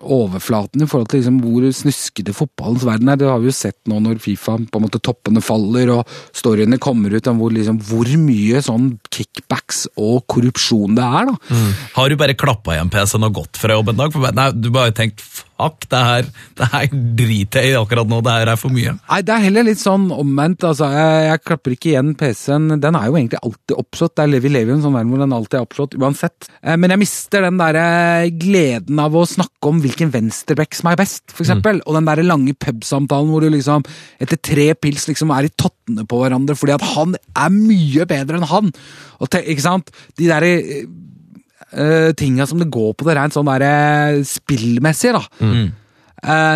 [0.00, 3.18] overflaten i forhold til liksom hvor snuskete fotballens verden er.
[3.20, 6.78] Det har vi jo sett nå når Fifa på en måte toppene faller og storyene
[6.82, 11.30] kommer ut om hvor, liksom, hvor mye sånn kickbacks og korrupsjon det er.
[11.30, 11.60] da.
[11.98, 14.14] Har du bare klappa igjen PC-en og gått fra jobb en dag?
[14.16, 16.88] For, nei, du bare tenkt fuck, det her, det her
[17.18, 18.94] driter jeg i akkurat nå, det her er for mye.
[18.96, 20.64] Nei, det er heller litt sånn omvendt.
[20.64, 20.88] altså.
[20.94, 22.70] Jeg, jeg klapper ikke igjen PC-en.
[22.80, 24.14] Den er jo egentlig alltid oppslått.
[24.16, 26.48] Det er, vi lever i en sånn verden hvor den alltid er oppslått, uansett.
[26.62, 27.78] Eh, Men jeg mister den der
[28.40, 31.82] gleden av å snakke om hvilken venstreback som er best, for eksempel.
[31.86, 33.84] Og den der lange pubsamtalen hvor du liksom
[34.20, 38.40] etter tre pils liksom er i tottene på hverandre fordi at han er mye bedre
[38.40, 38.72] enn han.
[39.20, 39.92] Og te, ikke sant?
[40.18, 40.86] De der eh,
[41.72, 45.22] eh, tinga som det går på det rent sånn der spillmessige, spillmessig, da.
[45.44, 45.68] Eh,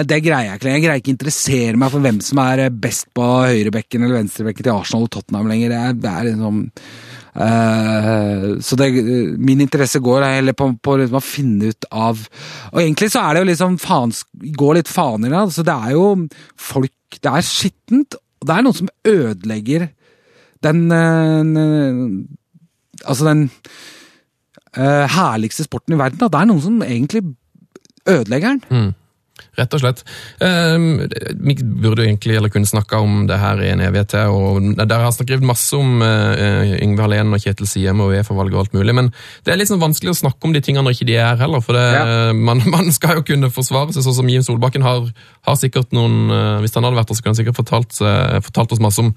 [0.05, 0.77] det greier jeg ikke lenger.
[0.77, 4.67] Jeg greier ikke interessere meg for hvem som er eh, best på høyrebekken eller venstrebekken
[4.67, 5.73] til Arsenal og Tottenham lenger.
[5.97, 6.65] Det er, liksom
[7.35, 8.87] Uh, Så det,
[9.43, 12.21] min interesse går heller på, på liksom å finne ut av
[12.71, 14.21] Og egentlig så er det jo liksom faens,
[14.55, 15.41] går litt faen i det.
[15.41, 16.05] Altså det er jo
[16.55, 19.89] folk Det er skittent, og det er noen som ødelegger
[20.63, 22.23] den uh,
[23.03, 23.51] Altså den
[24.79, 26.23] uh, herligste sporten i verden.
[26.23, 26.31] Da.
[26.31, 27.25] Det er noen som egentlig
[28.07, 28.63] ødelegger den.
[29.59, 30.01] Rett og slett.
[30.41, 34.33] Vi burde egentlig eller kunne snakka om det her i en evighet til.
[34.35, 38.65] og Dere har skrevet masse om uh, Yngve Hallén og Kjetil Siem og Uefa-valget og
[38.65, 39.13] alt mulig, men
[39.47, 41.41] det er litt sånn vanskelig å snakke om de tingene når ikke de er her
[41.45, 41.63] heller.
[41.65, 42.33] for det, Ja.
[42.35, 45.07] man, man skal jo kunne forsvare seg, sånn som Jim Solbakken har,
[45.47, 47.99] har sikkert noen uh, Hvis han hadde vært her, så kunne han sikkert fortalt,
[48.49, 49.15] fortalt oss masse om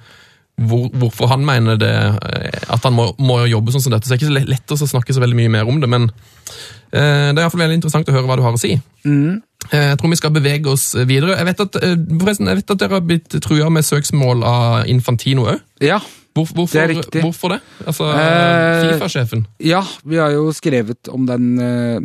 [0.58, 4.08] hvor, hvorfor han mener det, eh, at han må, må jobbe sånn som dette.
[4.08, 5.90] Så det er ikke så lett- lett å snakke så veldig mye mer om det,
[5.92, 8.62] men eh, det er i hvert fall veldig interessant å høre hva du har å
[8.62, 8.72] si.
[9.06, 9.36] Mm.
[9.72, 11.38] Eh, jeg tror vi skal bevege oss videre.
[11.38, 15.46] Jeg vet at, eh, jeg vet at dere har blitt trua med søksmål av Infantino
[15.52, 15.60] òg.
[15.82, 16.00] Ja,
[16.38, 17.22] Hvor, hvorfor, Det er riktig.
[17.24, 17.62] hvorfor det?
[17.88, 19.46] Altså, Eh, Fifa-sjefen.
[19.60, 22.00] ja, vi har jo skrevet om den eh,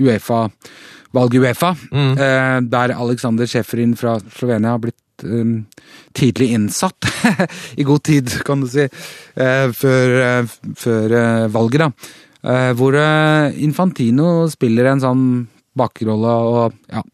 [0.00, 0.48] Uefa,
[1.12, 4.94] valget Uefa, eh, der Alexander Schäferin fra Slovenia har blitt
[5.24, 5.66] um,
[6.14, 6.96] tidlig innsatt.
[7.76, 8.88] I god tid, kan du si,
[9.34, 10.46] før,
[10.76, 12.72] før valget, da.
[12.78, 12.94] Hvor
[13.58, 15.24] Infantino spiller en sånn
[15.78, 17.04] bakrolle, og ja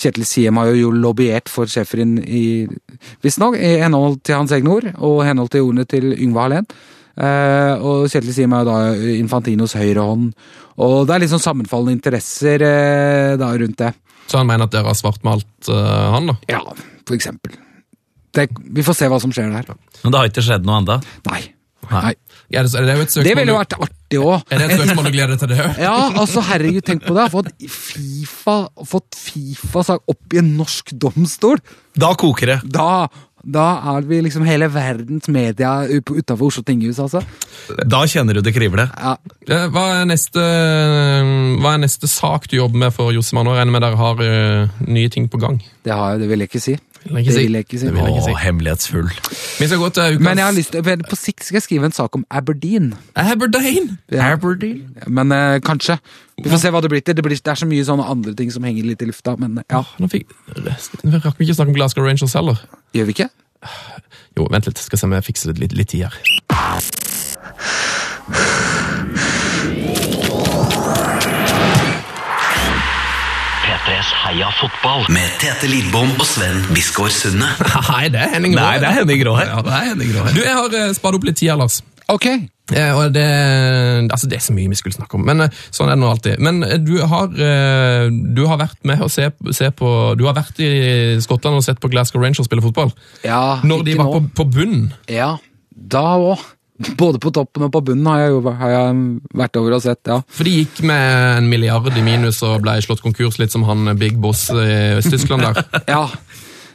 [0.00, 2.64] Kjetil Siem har jo lobbyert for Schæferin i
[3.24, 6.68] Visstnok, i henhold til hans egne ord, og i henhold til ordene til Yngve Hallén.
[7.20, 10.30] Eh, og Kjetil Siem er jo da Infantinos høyre hånd.
[10.80, 13.92] Og det er sånn sammenfallende interesser eh, da rundt det.
[14.30, 16.38] Så han mener at dere har svartmalt eh, han, da?
[16.54, 16.62] Ja,
[17.04, 17.58] for eksempel.
[18.30, 19.74] Det, vi får se hva som skjer der.
[20.04, 21.00] Men det har ikke skjedd noe ennå.
[21.28, 21.42] Nei.
[21.90, 22.04] Nei.
[22.12, 22.14] Nei.
[22.50, 24.42] Ja, det, er det et Det ville jo vært artig òg.
[24.50, 25.80] Er det et søksmål du gleder deg til det òg?
[25.84, 27.28] Ja, altså herregud, tenk på det.
[27.30, 28.56] Fått Fifa,
[28.90, 31.62] fått FIFA sagt opp i en norsk domstol.
[31.94, 32.58] Da koker det.
[32.74, 33.06] Da,
[33.46, 37.22] da er vi liksom hele verdens media utafor Oslo tinghus, altså.
[37.86, 38.90] Da kjenner du det kribler.
[38.98, 39.14] Ja,
[39.70, 40.42] Hva er, neste,
[41.62, 43.46] hva er neste sak du jobber med for Josemann?
[43.48, 45.62] Nå regner med dere har uh, nye ting på gang.
[45.86, 46.76] det, har, jeg- det vil jeg ikke si.
[47.04, 47.86] Vil Det vil jeg ikke si.
[47.86, 48.32] Det vil jeg ikke si.
[48.34, 49.10] Åh, hemmelighetsfull.
[49.60, 51.88] Vi skal gå til ukas Men jeg har lyst til, på sikt skal jeg skrive
[51.88, 52.90] en sak om Aberdeen.
[53.16, 53.98] Aberdeen!
[54.12, 54.36] Ja.
[55.06, 55.96] Men eh, kanskje.
[56.42, 57.16] Vi får se hva det blir til.
[57.16, 59.36] Det, blir, det er så mye sånne andre ting som henger litt i lufta.
[59.40, 60.28] Men ja, Nå fikk,
[61.04, 62.60] nå rakk vi ikke snakke om Glasgow Rangers heller.
[62.96, 63.30] gjør vi ikke?
[64.36, 64.78] Jo, vent litt.
[64.80, 66.20] Skal se om jeg fikser det litt, litt tid her.
[73.80, 77.46] P3s Heia fotball med Tete Lidbom og Sven Biskår Sunde.
[77.88, 79.52] Nei, det er Henning Nei, det er Henning Grå her.
[79.64, 80.34] Det er Henning Grå her.
[80.36, 81.78] Du, jeg har uh, spart opp litt tid, Lars.
[82.12, 82.26] Ok.
[82.28, 83.24] Eh, og det,
[84.12, 86.10] altså det er så mye vi skulle snakke om, men eh, sånn er det nå
[86.12, 86.42] alltid.
[86.44, 90.36] Men eh, du har, eh, du har vært med og se, se på Du har
[90.36, 90.70] vært i
[91.24, 92.92] Skottland og sett på Glasgow Rangers spille fotball.
[93.24, 94.18] Ja, Når de var nå.
[94.18, 94.90] på, på bunnen.
[95.08, 95.38] Ja,
[95.72, 96.44] da òg.
[96.96, 99.00] Både på toppen og på bunnen har jeg, jo, har jeg
[99.36, 100.20] vært over og sett, ja.
[100.32, 103.92] For de gikk med en milliard i minus og ble slått konkurs, litt som han
[104.00, 105.64] Big Boss i Øst-Tyskland der.
[105.90, 106.06] Ja.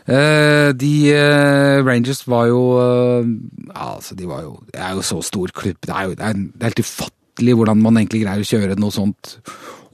[0.06, 3.30] Eh, de eh, Rangers var jo eh,
[3.74, 5.80] altså de var jo Det er jo så stor klubb.
[5.82, 8.78] Det er jo det er, det er helt ufattelig hvordan man egentlig greier å kjøre
[8.78, 9.39] noe sånt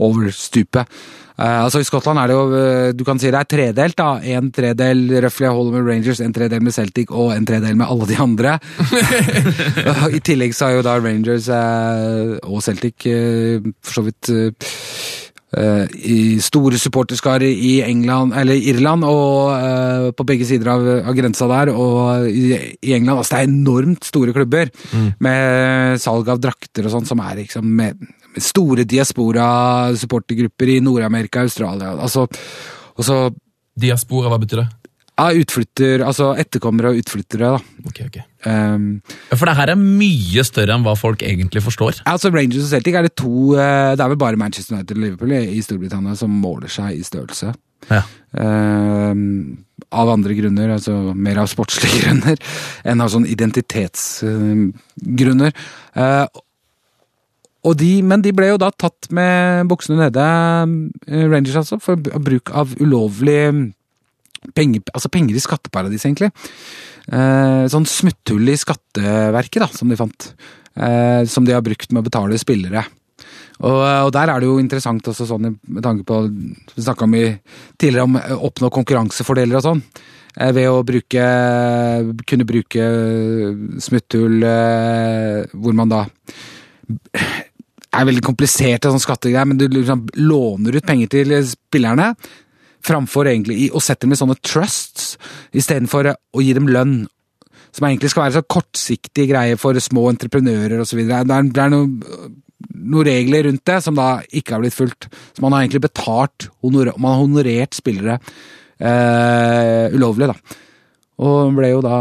[0.02, 0.90] over stupet.
[1.42, 3.98] Eh, altså I Skottland er det jo eh, Du kan si det er tredelt.
[3.98, 7.88] da En tredel røftlig holder med Rangers, en tredel med Celtic og en tredel med
[7.90, 8.60] alle de andre.
[10.18, 13.08] I tillegg så har jo da Rangers eh, og Celtic
[13.82, 14.32] for så vidt
[15.52, 21.44] i store supporterskare i England, eller Irland, og uh, på begge sider av, av grensa
[21.52, 21.74] der.
[21.76, 24.72] Og i, i England altså Det er enormt store klubber
[25.20, 28.00] med salg av drakter og sånn, som er liksom med
[28.40, 31.96] store diaspora-supportergrupper i Nord-Amerika, Australia.
[31.98, 32.28] Altså,
[32.96, 33.24] og så
[33.82, 34.70] Diaspora, hva betyr det?
[35.22, 37.60] ja, utflytter, altså etterkommere og utflyttere, da.
[37.90, 38.18] Ok, ok.
[38.48, 38.86] Um,
[39.30, 41.94] For det her er mye større enn hva folk egentlig forstår.
[42.10, 45.04] Altså Rangers og Celtic er det to eh, Det er vel bare Manchester United og
[45.04, 47.50] Liverpool i Storbritannia som måler seg i størrelse.
[47.90, 48.02] Ja.
[48.38, 49.58] Um,
[49.92, 52.38] av andre grunner, altså mer av sportslige grunner
[52.88, 55.52] enn av sånn identitetsgrunner.
[55.98, 56.26] Uh,
[57.78, 60.24] de, men de ble jo da tatt med buksene nede,
[61.06, 63.74] eh, Rangers altså, for bruk av ulovlig
[64.58, 66.32] penger, altså penger i skatteparadis, egentlig.
[67.12, 70.32] Eh, sånn smutthull i skatteverket, da, som de fant.
[70.74, 72.84] Eh, som de har brukt med å betale spillere.
[73.62, 77.06] Og, og der er det jo interessant også sånn med tanke på Vi snakka
[77.78, 79.84] tidligere om å oppnå konkurransefordeler og sånn.
[80.56, 81.26] Ved å bruke
[82.26, 82.88] kunne bruke
[83.86, 84.42] smutthull
[85.52, 86.06] hvor man da
[87.92, 92.12] er veldig kompliserte sånn skattegreier, men du liksom låner ut penger til spillerne.
[92.82, 95.16] Framfor egentlig å sette dem i sånne trusts,
[95.54, 97.02] istedenfor å gi dem lønn.
[97.72, 101.04] Som egentlig skal være så kortsiktige greier for små entreprenører osv.
[101.08, 101.94] Det er, det er noen,
[102.72, 105.08] noen regler rundt det som da ikke har blitt fulgt.
[105.36, 108.18] Så man har egentlig betalt, honor, man har honorert spillere
[108.80, 110.60] eh, ulovlig, da.
[111.22, 111.98] Og ble jo da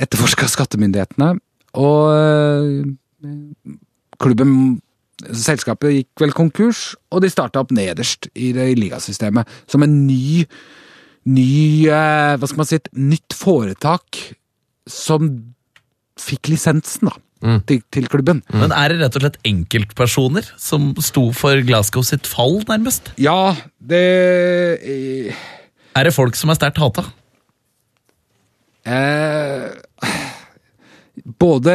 [0.00, 1.34] etterforska av skattemyndighetene.
[1.82, 3.70] Og eh,
[4.22, 4.56] klubben
[5.22, 9.48] Selskapet gikk vel konkurs, og de starta opp nederst i det i ligasystemet.
[9.70, 10.44] Som en ny,
[11.30, 14.18] ny eh, Hva skal man si Et nytt foretak
[14.90, 15.28] som
[16.18, 17.18] fikk lisensen, da.
[17.66, 18.38] Til, til klubben.
[18.54, 23.10] Men er det rett og slett enkeltpersoner som sto for Glasgow sitt fall, nærmest?
[23.18, 24.02] Ja, det
[24.78, 25.40] eh,
[25.98, 27.02] Er det folk som er sterkt hata?
[28.86, 29.70] eh,
[31.38, 31.72] både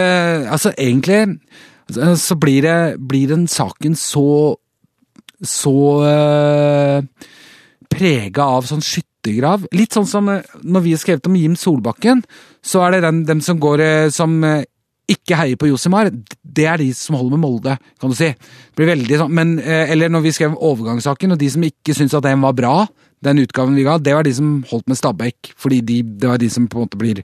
[0.52, 1.40] Altså, egentlig
[2.20, 4.58] så blir, det, blir den saken så
[5.38, 7.04] Så øh,
[7.94, 9.68] prega av sånn skyttergrav.
[9.78, 12.24] Litt sånn som eh, når vi har skrevet om Jim Solbakken,
[12.66, 14.66] så er det den, dem som går eh, som eh,
[15.08, 16.10] ikke heier på Josimar,
[16.42, 18.28] det er de som holder med Molde, kan du si.
[18.34, 21.96] Det blir veldig sånn, men, eh, Eller når vi skrev overgangssaken, og de som ikke
[21.96, 22.74] syntes at den var bra,
[23.24, 25.54] den utgaven vi ga, det var de som holdt med Stabæk.
[25.58, 27.24] Fordi de, det var de som på en måte blir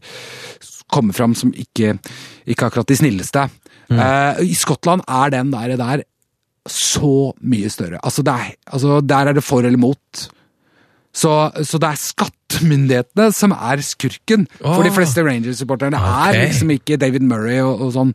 [0.93, 1.97] kommer fram som ikke,
[2.45, 3.47] ikke akkurat de snilleste.
[3.92, 6.04] Eh, I Skottland er den der, der
[6.70, 8.00] så mye større.
[8.04, 10.30] Altså, er, altså Der er det for eller mot.
[11.14, 16.00] Så, så det er skattemyndighetene som er skurken for de fleste Rangers-supporterne.
[16.00, 18.14] Det er liksom ikke David Murray og, og sånn.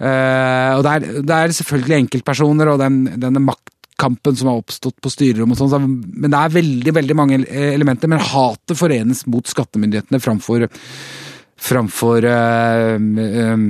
[0.00, 4.96] Eh, og det er, det er selvfølgelig enkeltpersoner og den, denne maktkampen som har oppstått
[5.04, 8.08] på styrerom og sånn, så- men det er veldig veldig mange elementer.
[8.10, 10.66] Men hatet forenes mot skattemyndighetene framfor,
[11.70, 13.66] framfor eh, eh,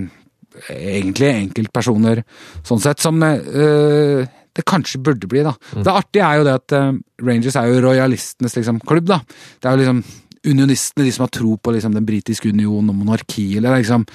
[0.71, 2.23] egentlig enkeltpersoner,
[2.67, 4.25] sånn sett, som eh,
[4.55, 5.43] det kanskje burde bli.
[5.47, 5.55] da.
[5.75, 6.93] Det artige er jo det at eh,
[7.27, 9.09] Rangers er jo rojalistenes liksom, klubb.
[9.11, 9.21] da.
[9.59, 10.05] Det er jo liksom
[10.45, 13.59] unionistene, de som har tro på liksom, den britiske union og monarkiet.
[13.59, 14.07] eller liksom,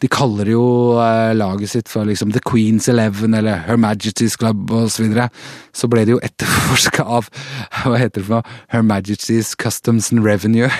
[0.00, 0.62] De kaller jo
[1.02, 4.88] eh, laget sitt for liksom The Queen's Eleven eller Her Majesty's Club osv.
[4.94, 5.28] Så, videre.
[5.76, 7.28] så ble det jo etterforska av
[7.84, 8.58] hva heter det for noe?
[8.72, 10.70] Her Majesty's Customs and Revenue.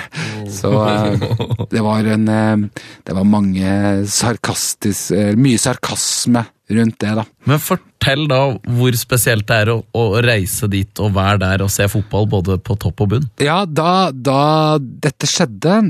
[0.51, 1.27] Så eh,
[1.71, 3.75] det var en eh, Det var mange
[4.11, 7.25] sarkastisk eh, Mye sarkasme rundt det, da.
[7.51, 8.41] Men fortell da
[8.79, 12.61] hvor spesielt det er å, å reise dit og være der og se fotball både
[12.63, 13.27] på topp og bunn.
[13.43, 15.81] Ja, da, da dette skjedde,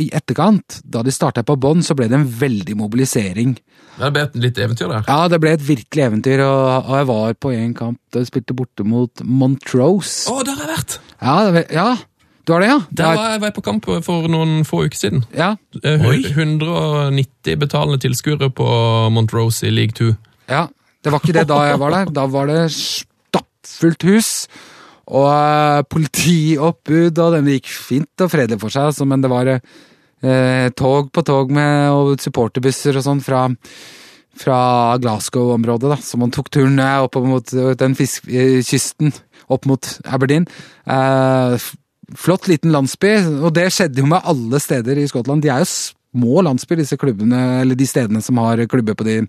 [0.00, 3.56] i etterkant, da de starta på bånn, så ble det en veldig mobilisering.
[4.00, 5.04] Det ble et litt eventyr der.
[5.08, 8.30] Ja, det ble et virkelig eventyr, og, og jeg var på en kamp da jeg
[8.30, 10.30] spilte borte mot Montrose.
[10.32, 10.96] Å, der har jeg vært!
[11.20, 11.88] Ja, det, ja,
[12.48, 12.78] du har det, ja?
[12.96, 15.24] Der var jeg var på kamp for noen få uker siden.
[15.36, 15.52] Ja,
[15.84, 16.18] Eh, Oi.
[16.32, 18.66] 190 betalende tilskuere på
[19.14, 20.12] Montrose i league 2.
[20.50, 20.66] ja.
[21.00, 22.10] Det var ikke det da jeg var der.
[22.12, 24.26] Da var det stappfullt hus.
[25.08, 29.48] Og eh, politioppbud, og det gikk fint og fredelig for seg, altså, men det var
[30.22, 33.48] eh, tog på tog med og supporterbusser og sånn fra
[34.40, 39.12] fra Glasgow-området, da, så man tok turen opp mot den fisk, eh, kysten,
[39.52, 40.46] opp mot Aberdeen.
[40.86, 41.56] Eh,
[42.16, 45.42] flott liten landsby, og det skjedde jo med alle steder i Skottland.
[45.42, 49.20] De er jo små landsbyer, disse klubbene, eller de stedene som har klubber på de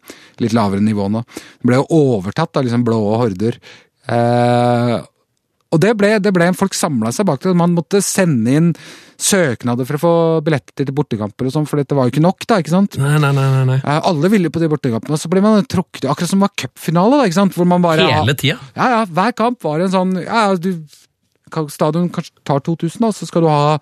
[0.42, 1.24] litt lavere nivåene.
[1.62, 3.60] De ble jo overtatt av liksom blå horder.
[4.08, 4.96] Eh,
[5.72, 7.54] og det ble, det ble folk samla seg bak det.
[7.56, 8.70] Man måtte sende inn
[9.22, 10.14] søknader for å få
[10.44, 12.98] billetter til bortekamper og sånn, for dette var jo ikke nok, da, ikke sant?
[13.00, 13.50] Nei, nei, nei.
[13.70, 13.78] nei.
[13.80, 16.56] Eh, Alle ville på de bortekampene, og så ble man trukket Akkurat som det var
[16.64, 17.56] cupfinale, da, ikke sant?
[17.56, 18.58] Hvor man bare Hele tida.
[18.76, 20.74] Ja, ja, hver kamp var en sånn Ja, ja, du
[21.72, 23.78] Stadion kanskje tar 2000, da, så skal du ha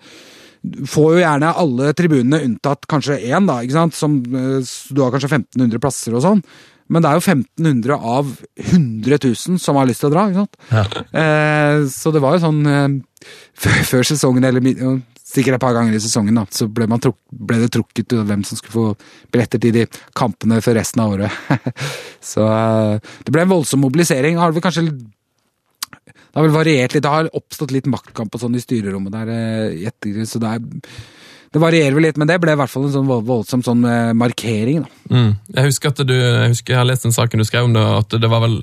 [0.60, 3.96] får jo gjerne alle tribunene unntatt kanskje én, da, ikke sant?
[3.96, 4.60] Som, eh,
[4.92, 6.42] du har kanskje 1500 plasser og sånn.
[6.90, 10.42] Men det er jo 1500 av 100 000 som har lyst til å dra, ikke
[10.42, 10.58] sant?
[10.74, 11.04] Ja.
[11.22, 12.88] Eh, så det var jo sånn eh,
[13.62, 14.64] før, før sesongen, eller
[15.30, 18.26] sikkert et par ganger i sesongen, da, så ble, man truk, ble det trukket ut
[18.26, 19.86] hvem som skulle få billetter til de
[20.18, 21.70] kampene for resten av året.
[22.32, 24.40] så eh, det ble en voldsom mobilisering.
[24.40, 28.42] Har det vel kanskje det har vel variert litt, det har oppstått litt maktkamp og
[28.42, 30.60] sånn i styrerommet der eh, så det er
[31.50, 34.12] det varierer vel litt, men det ble i hvert fall en sånn voldsom sånn eh,
[34.14, 34.84] markering.
[35.10, 35.32] Mm.
[35.56, 37.82] Jeg husker at du, jeg husker jeg har lest den saken du skrev om det,
[37.82, 38.54] at det var vel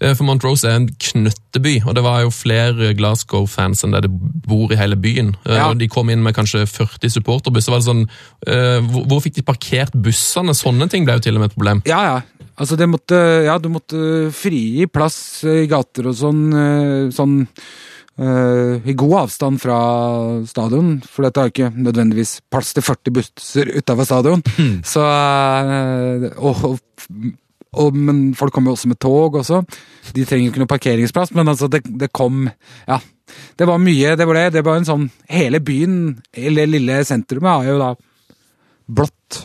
[0.00, 4.12] eh, For Montrose er en knøtteby, og det var jo flere Glasgow-fans enn det det
[4.48, 5.34] bor i hele byen.
[5.44, 5.68] Eh, Ja.
[5.76, 7.74] De kom inn med kanskje 40 supporterbusser.
[7.74, 8.06] var det sånn,
[8.88, 10.56] hvor, hvor fikk de parkert bussene?
[10.56, 11.84] Sånne ting ble jo til og med et problem.
[11.84, 12.48] Ja, ja.
[12.56, 16.42] Altså, det måtte, ja, du måtte frigi plass i gater og sånn,
[17.12, 17.38] sånn
[18.18, 19.78] eh, i god avstand fra
[20.48, 24.44] stadion, for dette har ikke nødvendigvis plass til 40 busser utafor stadion.
[24.92, 27.08] Så, uh, og, og,
[27.72, 29.62] og, men folk kommer jo også med tog også.
[30.12, 32.48] De trenger jo ikke noe parkeringsplass, men altså, det, det kom
[32.88, 33.00] Ja.
[33.56, 34.16] Det var mye.
[34.18, 37.92] Det ble, det var en sånn Hele byen, eller lille sentrumet, har jo da
[38.92, 39.38] blått,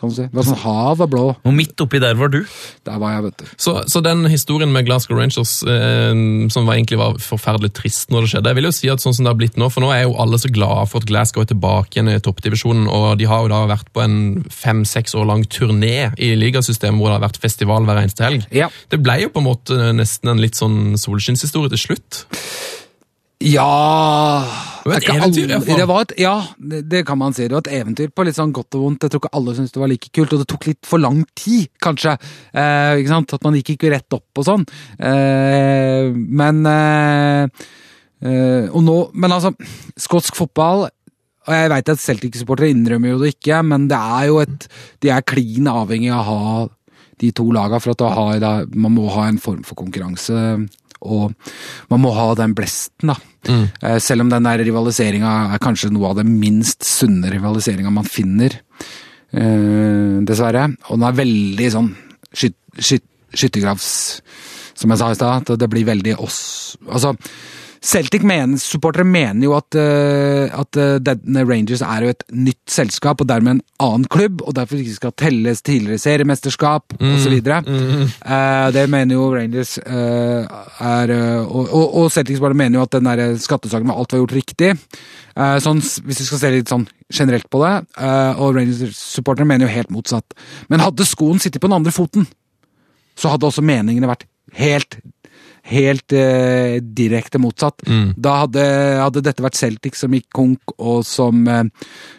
[0.00, 0.26] kan du si.
[0.26, 1.24] Det var sånn hav av blå.
[1.44, 2.40] Og midt oppi der var du.
[2.88, 3.50] Der var jeg, vet du.
[3.60, 6.14] Så, så den historien med Glasgow Rangers, eh,
[6.52, 9.16] som var, egentlig var forferdelig trist når det skjedde, jeg vil jo si at sånn
[9.16, 11.44] som det har blitt nå, for nå er jo alle så glade for at Glasgow
[11.44, 14.18] er tilbake igjen i toppdivisjonen, og de har jo da vært på en
[14.54, 18.46] fem-seks år lang turné i ligasystemet hvor det har vært festival hver eneste helg.
[18.54, 18.70] Ja.
[18.90, 22.24] Det ble jo på en måte nesten en litt sånn solskinnshistorie til slutt.
[23.40, 24.44] Ja
[24.84, 27.48] Det var et eventyr, i alle- det var et, Ja, det, det kan man si.
[27.48, 29.02] Det var et eventyr på litt sånn godt og vondt.
[29.02, 31.24] Jeg tror ikke alle syntes det var like kult, og det tok litt for lang
[31.36, 32.18] tid, kanskje.
[32.52, 33.32] Eh, ikke sant?
[33.34, 34.64] At man gikk ikke rett opp og sånn.
[34.98, 37.48] Eh, men eh,
[38.24, 39.54] eh, Og nå Men altså,
[39.96, 40.84] skotsk fotball
[41.48, 44.68] Og jeg veit at Celtic-supportere innrømmer jo det ikke, men det er jo et
[45.00, 46.68] De er klin avhengig av å ha
[47.20, 50.32] de to lagene for at ha, man må ha en form for konkurranse.
[51.04, 51.34] Og
[51.90, 53.16] man må ha den blesten, da.
[53.48, 58.08] Eh, Selv om den der rivaliseringa er kanskje noe av det minst sunne rivaliseringa man
[58.08, 58.58] finner.
[59.32, 60.68] Eh, dessverre.
[60.88, 61.92] Og den er veldig sånn
[62.32, 63.92] skyt, skyt, skyttergravs...
[64.80, 66.38] Som jeg sa i stad, det blir veldig oss
[66.88, 67.10] Altså,
[67.80, 72.68] Celtic mener, supportere mener jo at, eh, at eh, denne Rangers er jo et nytt
[72.68, 77.14] selskap, og dermed en annen klubb, og derfor ikke skal telles tidligere seriemesterskap Mm.
[77.16, 77.36] osv.
[77.40, 80.44] Eh, det mener jo Rangers uh,
[80.80, 81.10] er
[81.46, 84.34] Og, og, og Celtic bare mener jo at den der skattesaken med alt var gjort
[84.36, 84.74] riktig.
[85.36, 87.72] Uh, sånn, hvis vi skal se litt sånn generelt på det,
[88.36, 90.36] og Rangers-supportere mener jo helt motsatt.
[90.68, 92.28] Men hadde skoen sittet på den andre foten,
[93.18, 94.28] så hadde også meningene vært
[94.60, 95.00] helt
[95.68, 97.82] Helt eh, direkte motsatt.
[98.16, 98.62] Da hadde,
[99.00, 101.64] hadde dette vært Celtic som gikk konk, og som eh,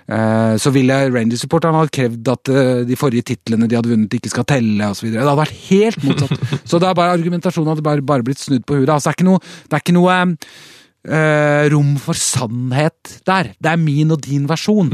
[0.07, 4.31] eh, Så ville Rangers-supporterne ha krevd at eh, de forrige titlene de hadde vunnet, ikke
[4.33, 5.09] skal telle, osv.
[5.09, 6.45] Det hadde vært helt motsatt.
[6.69, 8.89] så det er bare argumentasjonen hadde bare, bare blitt snudd på huet.
[8.89, 13.53] Altså, det er ikke noe, det er ikke noe eh, rom for sannhet der.
[13.57, 14.93] Det er min og din versjon.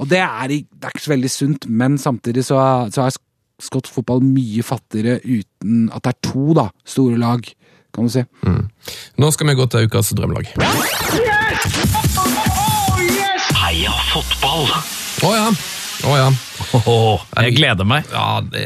[0.00, 2.58] Og det er, det er ikke så veldig sunt, men samtidig så,
[2.90, 3.18] så er
[3.60, 7.44] skotsk fotball mye fattigere uten at det er to da, store lag,
[7.94, 8.22] kan du si.
[9.20, 10.50] Nå skal vi gå til ukas drømmelag.
[13.60, 14.66] Heia fotball!
[15.26, 15.48] Å ja.
[16.08, 16.28] Å ja.
[17.44, 18.06] Jeg gleder meg.
[18.12, 18.62] Ja, det,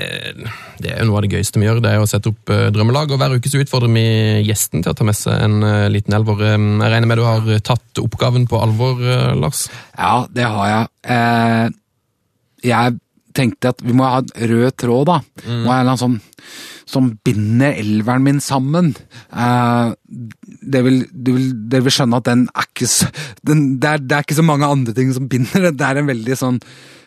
[0.82, 1.80] det er jo noe av det gøyeste vi gjør.
[1.82, 3.10] Det er å sette opp eh, drømmelag.
[3.14, 4.04] og Hver uke så utfordrer vi
[4.46, 6.44] gjesten til å ta med seg en eh, liten elver.
[6.46, 9.02] Eh, Jeg regner med du har tatt oppgaven på alvor,
[9.40, 9.64] Lars?
[9.98, 10.92] Ja, det har jeg.
[11.16, 11.66] Eh,
[12.70, 12.96] jeg
[13.34, 15.18] tenkte at vi må ha en rød tråd, da.
[15.48, 16.20] Må ha en eller annen sånn
[16.88, 18.92] som binder elveren min sammen.
[19.32, 19.94] Eh,
[20.64, 23.08] det vil, du vil, dere vil skjønne at den er ikke så
[23.46, 25.76] den, det, er, det er ikke så mange andre ting som binder det.
[25.80, 26.60] Det er en veldig sånn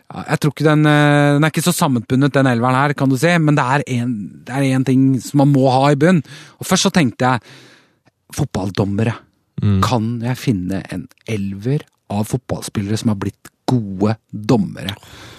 [0.07, 3.17] Jeg tror ikke den, eh, den er ikke så sammenbundet, den elveren her, kan du
[3.19, 4.17] si, men det er en,
[4.47, 6.23] det en ting som man må ha i bunn.
[6.61, 9.15] Og først så tenkte jeg fotballdommere.
[9.81, 11.81] Kan jeg finne en elver
[12.13, 14.93] av fotballspillere som har blitt gode dommere?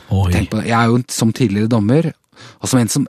[0.08, 0.46] Det.
[0.64, 2.10] Jeg er jo som tidligere dommer,
[2.58, 3.06] og som en som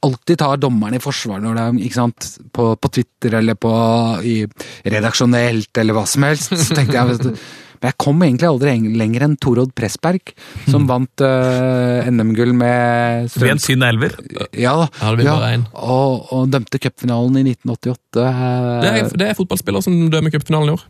[0.00, 3.72] alltid tar dommeren i forsvar når det er, ikke sant, på, på Twitter eller på
[4.24, 4.36] i
[4.88, 7.34] redaksjonelt eller hva som helst, så tenkte jeg
[7.80, 10.34] Men jeg kom egentlig aldri lenger enn Torodd Pressberg,
[10.68, 14.18] som vant uh, NM-gull med Det blir en tynn elver.
[14.52, 14.74] Ja,
[15.72, 17.96] Ja, og, og dømte cupfinalen i 1988.
[18.20, 18.74] Uh...
[18.84, 20.84] Det er, det er fotballspiller som dømmer cupfinalen i år.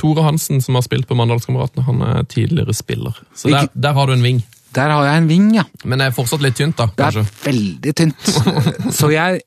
[0.00, 3.20] Tore Hansen, som har spilt på Mandalskameratene, han er tidligere spiller.
[3.36, 4.40] Så der, der har du en ving.
[4.74, 5.64] Der har jeg en ving, ja.
[5.84, 7.44] Men det er fortsatt litt tynt, da, Det er kanskje.
[7.44, 8.28] veldig tynt.
[8.98, 9.40] Så jeg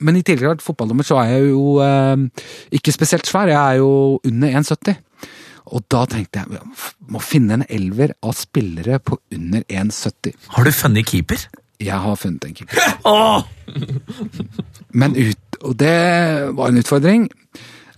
[0.00, 2.16] Men i tidligere fotballdommer, så er jeg jo eh,
[2.72, 3.50] ikke spesielt svær.
[3.52, 4.96] Jeg er jo under 1,70.
[5.70, 6.62] Og da tenkte jeg
[7.12, 10.32] må finne en elver av spillere på under 1,70.
[10.56, 11.44] Har du funnet keeper?
[11.80, 13.44] Jeg har funnet en keeper.
[15.00, 15.94] Men ut, og det
[16.56, 17.28] var en utfordring.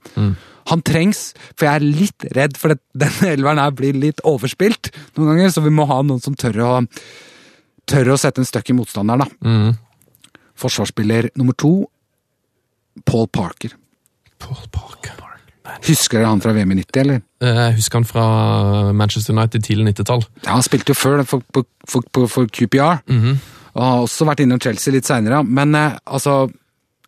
[0.69, 4.91] Han trengs, for jeg er litt redd for at denne elveren her blir litt overspilt
[5.17, 6.73] noen ganger, så vi må ha noen som tør å,
[7.89, 9.25] tør å sette en støkk i motstanderen.
[9.25, 9.61] da.
[10.61, 11.73] Forsvarsspiller nummer to,
[13.07, 13.73] Paul Parker.
[14.37, 15.20] Paul Parker.
[15.85, 17.21] Husker dere han fra VM i 90, eller?
[17.43, 20.23] Eh, Jeg husker han fra Manchester United tidlig 90-tall.
[20.45, 23.03] Ja, Han spilte jo før for, for, for, for, QPR.
[23.71, 25.43] Og har også vært innom Chelsea litt seinere.
[25.45, 26.49] Men eh, altså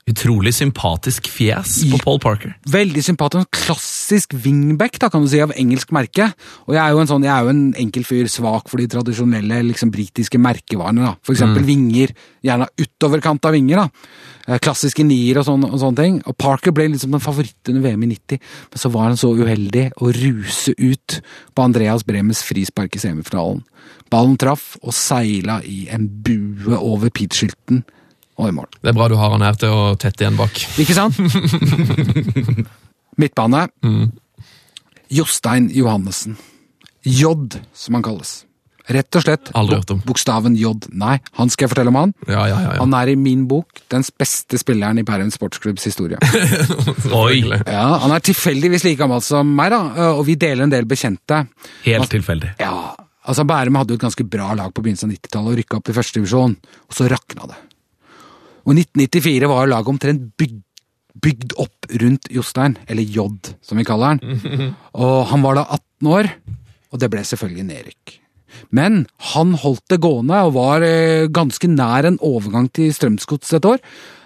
[0.04, 2.58] Utrolig sympatisk fjes på Paul Parker.
[2.68, 3.48] Veldig sympatisk.
[3.56, 6.28] Klassisk wingback da, kan du si, av engelsk merke.
[6.68, 8.90] Og jeg er jo en sånn, jeg er jo en enkel fyr, svak for de
[8.92, 11.06] tradisjonelle liksom, britiske merkevarene.
[11.08, 11.14] da.
[11.24, 12.12] For eksempel vinger.
[12.44, 13.86] Gjerne utoverkant av vinger.
[13.86, 13.88] da.
[14.50, 16.20] Eh, Klassiske nier og, sånn, og sånne ting.
[16.28, 18.44] Og Parker ble liksom den favoritt under VM i 90,
[18.76, 21.20] men så var han så uheldig å ruse ut
[21.56, 23.64] på Andreas Bremes frispark i semifinalen.
[24.12, 27.86] Ballen traff og seila i en bue over pitskilten
[28.40, 28.70] og i mål.
[28.82, 30.64] Det er bra du har han her til å tette igjen bak.
[30.82, 31.20] Ikke sant?
[33.22, 33.68] Midtbane.
[35.14, 36.38] Jostein Johannessen.
[37.04, 37.30] J,
[37.76, 38.42] som han kalles.
[38.92, 40.00] Rett og slett Aldri hørt om.
[40.04, 40.74] bokstaven J.
[41.00, 42.14] Nei, han skal jeg fortelle om han.
[42.28, 42.72] Ja, ja, ja.
[42.74, 42.80] ja.
[42.82, 46.20] Han er i min bok den beste spilleren i Bærum Sportsklubbs historie.
[47.24, 47.46] Oi!
[47.48, 51.46] Ja, Han er tilfeldigvis like gammel som meg, da, og vi deler en del bekjente.
[51.86, 52.58] Helt tilfeldig.
[52.60, 52.92] Ja,
[53.24, 55.94] altså Bærum hadde jo et ganske bra lag på begynnelsen av 90-tallet og rykka opp
[55.94, 56.58] i første divisjon,
[56.90, 57.62] og så rakna det.
[58.64, 60.62] Og 1994 var jo laget omtrent bygd,
[61.24, 63.28] bygd opp rundt Jostein, eller J,
[63.62, 64.74] som vi kaller han.
[65.04, 66.30] Og han var da 18 år,
[66.94, 68.20] og det ble selvfølgelig nedrykk.
[68.74, 69.04] Men
[69.34, 73.80] han holdt det gående og var eh, ganske nær en overgang til Strømsgods et år.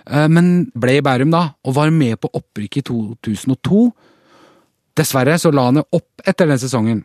[0.07, 3.85] Eh, men ble i Bærum da, og var med på opprykket i 2002.
[4.97, 7.03] Dessverre så la han det opp etter den sesongen.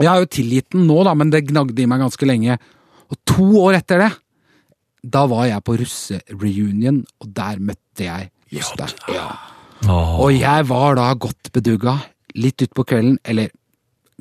[0.00, 2.58] Jeg har jo tilgitt den nå, da, men det gnagde i meg ganske lenge.
[3.12, 4.10] Og to år etter det,
[5.02, 8.94] da var jeg på russereunion, og der møtte jeg Jostein.
[9.10, 9.26] Ja.
[9.90, 11.96] Og jeg var da godt bedugga,
[12.38, 13.50] litt utpå kvelden, eller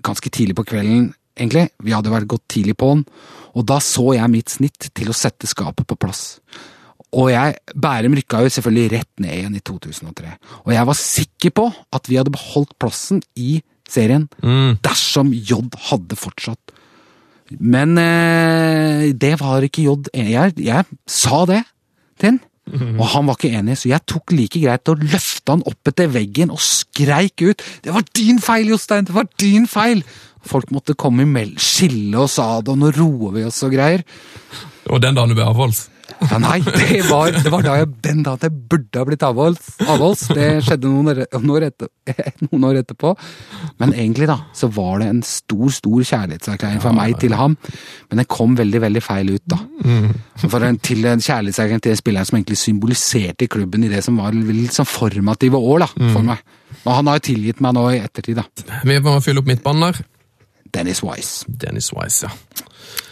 [0.01, 1.67] ganske tidlig på kvelden, egentlig.
[1.83, 3.03] Vi hadde vært gått tidlig på'n,
[3.53, 6.39] og da så jeg mitt snitt til å sette skapet på plass.
[7.11, 11.55] Og jeg, Bærum rykka jo selvfølgelig rett ned igjen i 2003, og jeg var sikker
[11.59, 13.59] på at vi hadde beholdt plassen i
[13.91, 14.29] serien
[14.85, 15.59] dersom J
[15.89, 16.70] hadde fortsatt.
[17.59, 21.63] Men eh, det var ikke J enig jeg, jeg sa det
[22.21, 22.41] til han,
[22.71, 26.11] og han var ikke enig, så jeg tok like greit og løfta han opp etter
[26.13, 29.05] veggen og skreik ut 'Det var din feil, Jostein!
[29.05, 30.03] Det var din feil!'
[30.41, 34.01] Folk måtte komme imellom, skille og sa det, og nå roer vi oss og greier.
[34.89, 35.89] Og den dagen du ble avholds.
[36.21, 40.27] Ja, nei, det var, det var da jeg, den dagen jeg burde ha blitt avholds.
[40.29, 41.89] Det skjedde noen, noen, etter,
[42.45, 43.13] noen år etterpå.
[43.81, 47.57] Men egentlig da, så var det en stor, stor kjærlighetserklæring fra meg til ham.
[48.11, 49.59] Men den kom veldig, veldig feil ut, da.
[50.45, 54.21] For en, til en kjærlighetserklæring til en spiller som egentlig symboliserte klubben i det som
[54.21, 54.37] var
[54.77, 56.45] sånn formative år, da, for meg.
[56.85, 58.77] Og han har jo tilgitt meg nå i ettertid, da.
[58.87, 60.03] Vi må fylle opp midtbanen der.
[60.71, 61.49] Dennis Wise.
[61.49, 62.67] Dennis Wise, ja.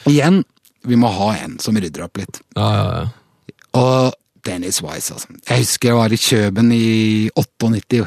[0.10, 0.44] Igjen,
[0.90, 2.42] vi må ha en som rydder opp litt.
[2.58, 3.56] Ja, ja, ja.
[3.80, 5.36] Og Dennis Wise, altså.
[5.46, 8.04] Jeg husker jeg var i Kjøben i 98,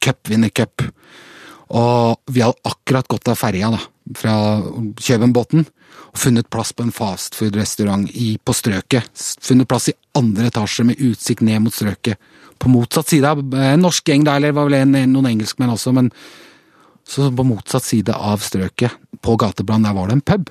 [0.00, 0.84] cupvinnercup.
[1.70, 3.80] Og vi hadde akkurat gått av ferja, da,
[4.18, 4.34] fra
[5.00, 5.66] Kjøbenbåten.
[6.10, 8.06] Og funnet plass på en fastfood-restaurant
[8.44, 9.24] på strøket.
[9.42, 12.18] Funnet plass i andre etasje med utsikt ned mot strøket.
[12.60, 15.94] På motsatt side av en norsk gjeng der, eller var vel en, noen engelskmenn også,
[15.96, 16.10] men
[17.08, 18.94] så på motsatt side av strøket,
[19.24, 20.50] på gateplan, der var det en pub.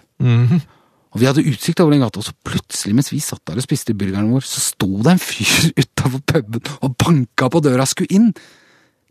[1.09, 3.65] Og vi hadde utsikt over den gata, og så plutselig mens vi satt der og
[3.65, 7.91] spiste burgeren vår, så sto det en fyr utafor puben og banka på døra og
[7.91, 8.33] skulle inn.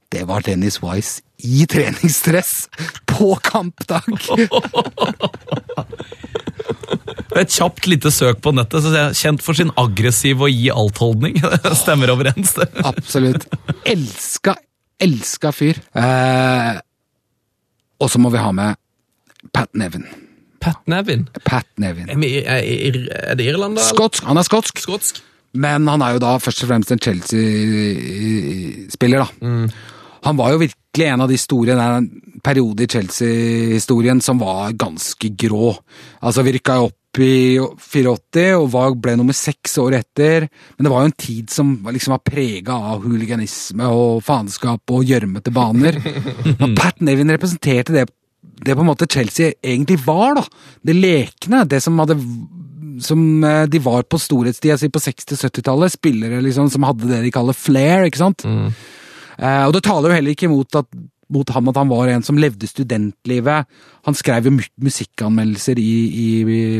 [0.08, 2.68] Det var Dennis Wise i treningsdress
[3.10, 4.06] på kampdag!
[7.38, 11.36] Et kjapt lite søk på nettet, så jeg kjent for sin aggressive og gi alt-holdning.
[11.82, 12.54] Stemmer overens.
[12.56, 12.66] det.
[12.88, 13.44] Absolutt.
[13.86, 14.56] Elska,
[14.98, 15.78] elska fyr.
[15.92, 16.80] Eh,
[18.00, 18.80] og så må vi ha med
[19.54, 20.08] Pat Nevin.
[20.60, 21.26] Pat Nevin.
[21.44, 22.08] Pat Nevin.
[22.10, 22.98] Er, vi- er, er,
[23.32, 23.82] er det Irland, da?
[23.88, 24.24] Skotsk.
[24.26, 24.78] Han er skotsk.
[24.82, 25.20] Skotsk.
[25.58, 27.00] Men han er jo da først og fremst en
[28.18, 29.28] Chelsea-spiller, da.
[30.26, 32.08] Han var jo virkelig en av de store en
[32.44, 35.76] periode i Chelsea-historien som var ganske grå.
[36.22, 36.94] Altså, vi rykka jo opp
[37.24, 40.44] i 84 og var, ble nummer seks år etter,
[40.76, 44.82] men det var jo en tid som var- liksom var prega av huliganisme og faenskap
[44.94, 45.98] og gjørmete baner.
[46.78, 48.04] Pat Nevin representerte det,
[48.64, 50.44] det på en måte Chelsea egentlig var, da.
[50.82, 52.18] Det lekne, det som hadde
[53.02, 55.94] som eh, de var på storhetstida si på 60-70-tallet.
[55.94, 58.44] Spillere liksom som hadde det de kaller flair, ikke sant.
[59.38, 60.90] Eh, og det taler jo heller ikke imot at
[61.28, 63.68] mot ham at han var en som levde studentlivet.
[64.08, 66.28] Han skrev jo musikkanmeldelser i, i,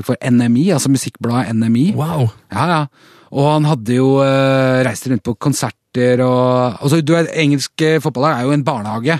[0.01, 1.91] for NMI, altså musikkbladet NMI.
[1.99, 2.31] Wow.
[2.55, 2.83] Ja, ja.
[3.29, 8.39] Og han hadde jo eh, reist rundt på konserter og altså, du vet, Engelsk fotballag
[8.39, 9.19] er jo en barnehage.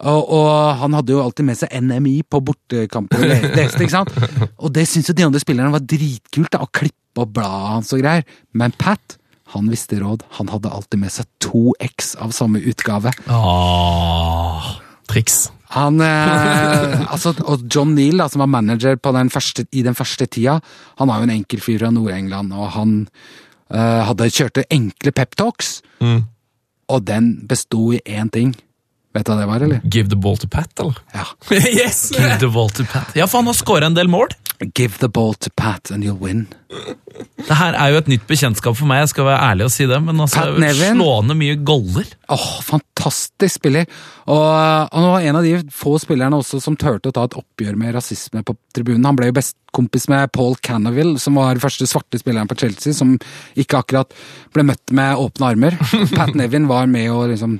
[0.00, 3.94] Og, og han hadde jo alltid med seg NMI på bortekamper og le- leste, ikke
[3.94, 4.10] sant?
[4.58, 7.46] Og det syntes jo de andre spillerne var dritkult, da, å klippe og bla
[7.76, 8.24] hans og greier.
[8.58, 9.16] Men Pat,
[9.54, 10.24] han visste råd.
[10.40, 13.12] Han hadde alltid med seg to X av samme utgave.
[13.30, 14.66] Åh.
[15.10, 15.44] Triks.
[15.74, 19.94] Han, eh, altså, og John Neal, da, som var manager på den første, i den
[19.98, 20.58] første tida,
[21.00, 22.92] han var jo en enkel fyr fra Nord-England, og han
[23.70, 25.80] eh, hadde kjørte enkle peptalks,
[26.94, 28.52] og den besto i én ting.
[29.14, 29.82] Vet du hva det var, eller?
[29.86, 30.98] Give the ball to Pat, eller?
[31.14, 31.26] Ja.
[31.54, 32.08] yes!
[32.16, 33.14] Give the ball to Pat.
[33.14, 34.34] Ja, for han har skåra en del mål.
[34.74, 36.46] Give the ball to Pat and you'll win.
[37.46, 39.86] Det her er jo et nytt bekjentskap for meg, jeg skal være ærlig og si
[39.86, 40.96] det, men altså, Pat Nevin.
[40.98, 42.08] slående mye goller.
[42.34, 43.86] Åh, fantastisk spiller!
[44.24, 47.36] Og og han var en av de få spillerne også som turte å ta et
[47.38, 49.04] oppgjør med rasisme på tribunen.
[49.06, 53.14] Han ble jo bestkompis med Paul Cannaville, som var første svarte spilleren på Chelsea, som
[53.60, 54.14] ikke akkurat
[54.56, 55.78] ble møtt med åpne armer.
[56.16, 57.58] Pat Nevin var med å liksom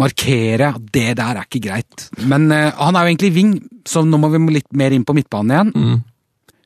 [0.00, 2.06] markere at det der er ikke greit.
[2.18, 3.52] Men uh, han er jo egentlig wing,
[3.88, 6.00] så nå må vi litt mer inn på midtbanen igjen.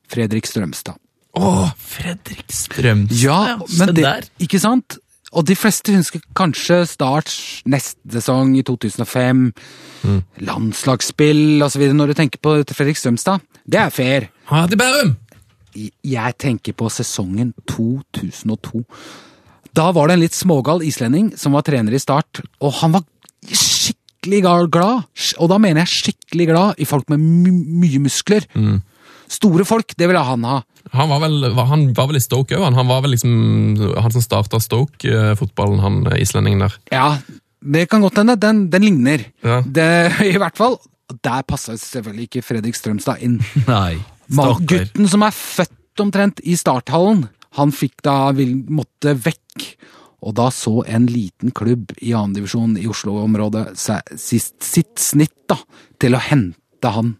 [0.07, 0.95] Fredrik Strømstad.
[1.37, 4.25] Åh, Fredrik Strømstad, Ja, men det, der.
[4.41, 4.97] ikke sant?
[5.35, 7.29] Og de fleste husker kanskje Start
[7.67, 9.51] neste sesong i 2005,
[10.47, 11.83] landslagsspill osv.
[11.93, 13.43] Når du tenker på Fredrik Strømstad.
[13.67, 14.29] Det er fair.
[14.51, 15.15] ha det Bærum!
[16.07, 18.81] Jeg tenker på sesongen 2002.
[19.77, 23.03] Da var det en litt smågal islending som var trener i Start, og han var
[23.53, 24.41] skikkelig
[24.73, 25.07] glad.
[25.39, 27.53] Og da mener jeg skikkelig glad i folk med my
[27.83, 28.47] mye muskler.
[29.31, 30.61] Store folk, det ville han ha.
[30.95, 32.63] Han var vel, han var vel i Stoke òg.
[32.63, 36.77] Han, han var vel liksom han som starta Stoke-fotballen, han eh, islendingen der.
[36.93, 37.09] Ja,
[37.59, 38.37] det kan godt hende.
[38.39, 39.25] Den, den ligner.
[39.43, 39.61] Ja.
[39.63, 39.89] Det,
[40.33, 40.77] I hvert fall.
[41.23, 43.39] Der passa selvfølgelig ikke Fredrik Strømstad inn.
[43.67, 43.97] Nei,
[44.27, 47.25] Man, gutten som er født omtrent i starthallen,
[47.57, 49.63] han fikk da vil, måtte vekk.
[50.25, 55.59] Og da så en liten klubb i annendivisjon i Oslo-området sitt snitt da,
[56.01, 57.13] til å hente han.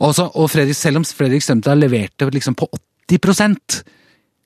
[0.00, 2.68] Og, så, og Fredrik, selv om Fredrik Strømstad leverte liksom på
[3.10, 3.84] 80%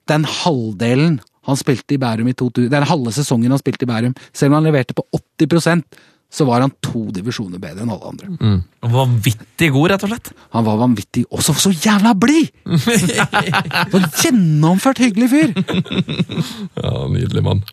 [0.09, 4.15] den halvdelen han spilte i Bærum i 2000, den halve sesongen han spilte i Bærum,
[4.37, 5.85] selv om han leverte på 80
[6.33, 8.59] så var han to divisjoner bedre enn alle andre.
[8.93, 10.31] Vanvittig god, rett og slett.
[10.53, 12.51] Han var vanvittig, og så så jævla blid!
[14.23, 15.55] Gjennomført hyggelig fyr!
[16.77, 17.65] Ja, Nydelig mann.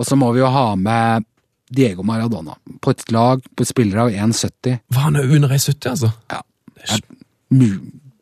[0.00, 1.26] Og så må vi jo ha med
[1.68, 2.56] Diego Maradona.
[2.80, 4.80] På et lag på spillere av 1,70.
[4.88, 6.12] Var han under 1,70, altså?
[6.32, 6.40] Ja.
[6.78, 7.04] Det er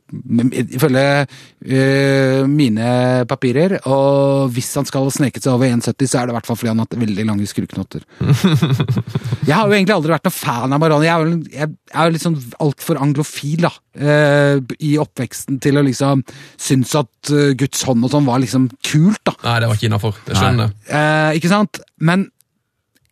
[0.07, 2.91] Ifølge uh, mine
[3.29, 6.59] papirer, og hvis han skal sneke seg over 1,70, så er det i hvert fall
[6.61, 8.05] fordi han har hatt veldig lange skruknotter.
[9.49, 11.09] jeg har jo egentlig aldri vært noen fan av Marani.
[11.09, 12.39] Jeg er jo, jeg er jo litt sånn
[12.69, 16.21] altfor anglofil da, Uh, i oppveksten til å liksom
[16.61, 19.23] synes at uh, Guds hånd og sånn var liksom kult.
[19.25, 19.33] da.
[19.41, 20.19] Nei, det var ikke innafor.
[20.27, 21.39] Det skjønner jeg.
[21.41, 21.81] Ikke sant?
[22.05, 22.27] Men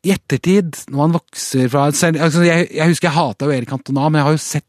[0.05, 4.11] i ettertid, når han vokser fra altså jeg, jeg husker jeg hata jo Erik Cantona,
[4.11, 4.69] men jeg har jo sett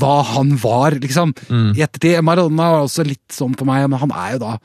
[0.00, 1.34] hva han var, liksom.
[1.76, 2.22] I ettertid.
[2.24, 4.58] Maradona var også litt sånn for meg, men han er jo da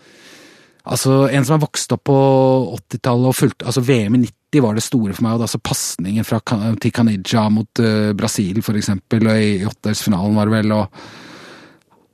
[0.82, 2.16] Altså, En som er vokst opp på
[2.74, 5.36] 80-tallet og fulgte altså VM i 90 var det store for meg.
[5.36, 6.40] og da så Pasningen fra
[6.82, 10.72] til Canija mot uh, Brasil, for eksempel, og i åttedelsfinalen var det vel.
[10.72, 10.90] og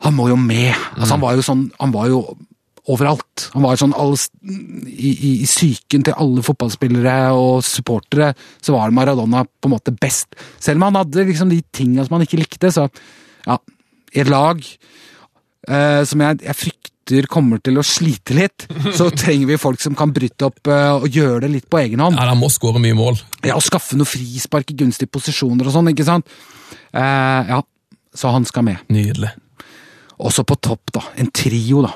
[0.04, 0.76] Han må jo med!
[0.98, 2.22] Altså, Han var jo sånn Han var jo
[2.88, 3.48] overalt.
[3.54, 8.32] Han var sånn alle, i, i, I psyken til alle fotballspillere og supportere
[8.64, 10.38] så var Maradona på en måte best.
[10.60, 12.88] Selv om han hadde liksom de tinga som han ikke likte, så
[13.48, 13.58] ja,
[14.16, 19.52] i et lag eh, som jeg, jeg frykter kommer til å slite litt, så trenger
[19.52, 22.20] vi folk som kan bryte opp eh, og gjøre det litt på egen hånd.
[22.20, 23.20] Ja, Han må skåre mye mål.
[23.44, 26.32] Ja, og skaffe noe frispark i gunstige posisjoner og sånn, ikke sant?
[26.96, 27.62] Eh, ja,
[28.16, 28.84] så han skal med.
[28.92, 29.36] Nydelig.
[30.18, 31.04] Også på topp, da.
[31.22, 31.94] En trio, da.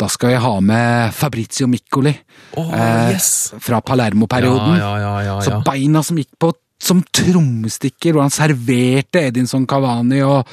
[0.00, 2.12] Da skal jeg ha med Fabrizio Miccoli
[2.56, 3.52] Åh, eh, yes!
[3.60, 4.78] fra Palermo-perioden.
[4.80, 9.66] Ja, ja, ja, ja, Så beina som gikk på som trommestikker, hvor han serverte Edinson
[9.68, 10.48] Cavani og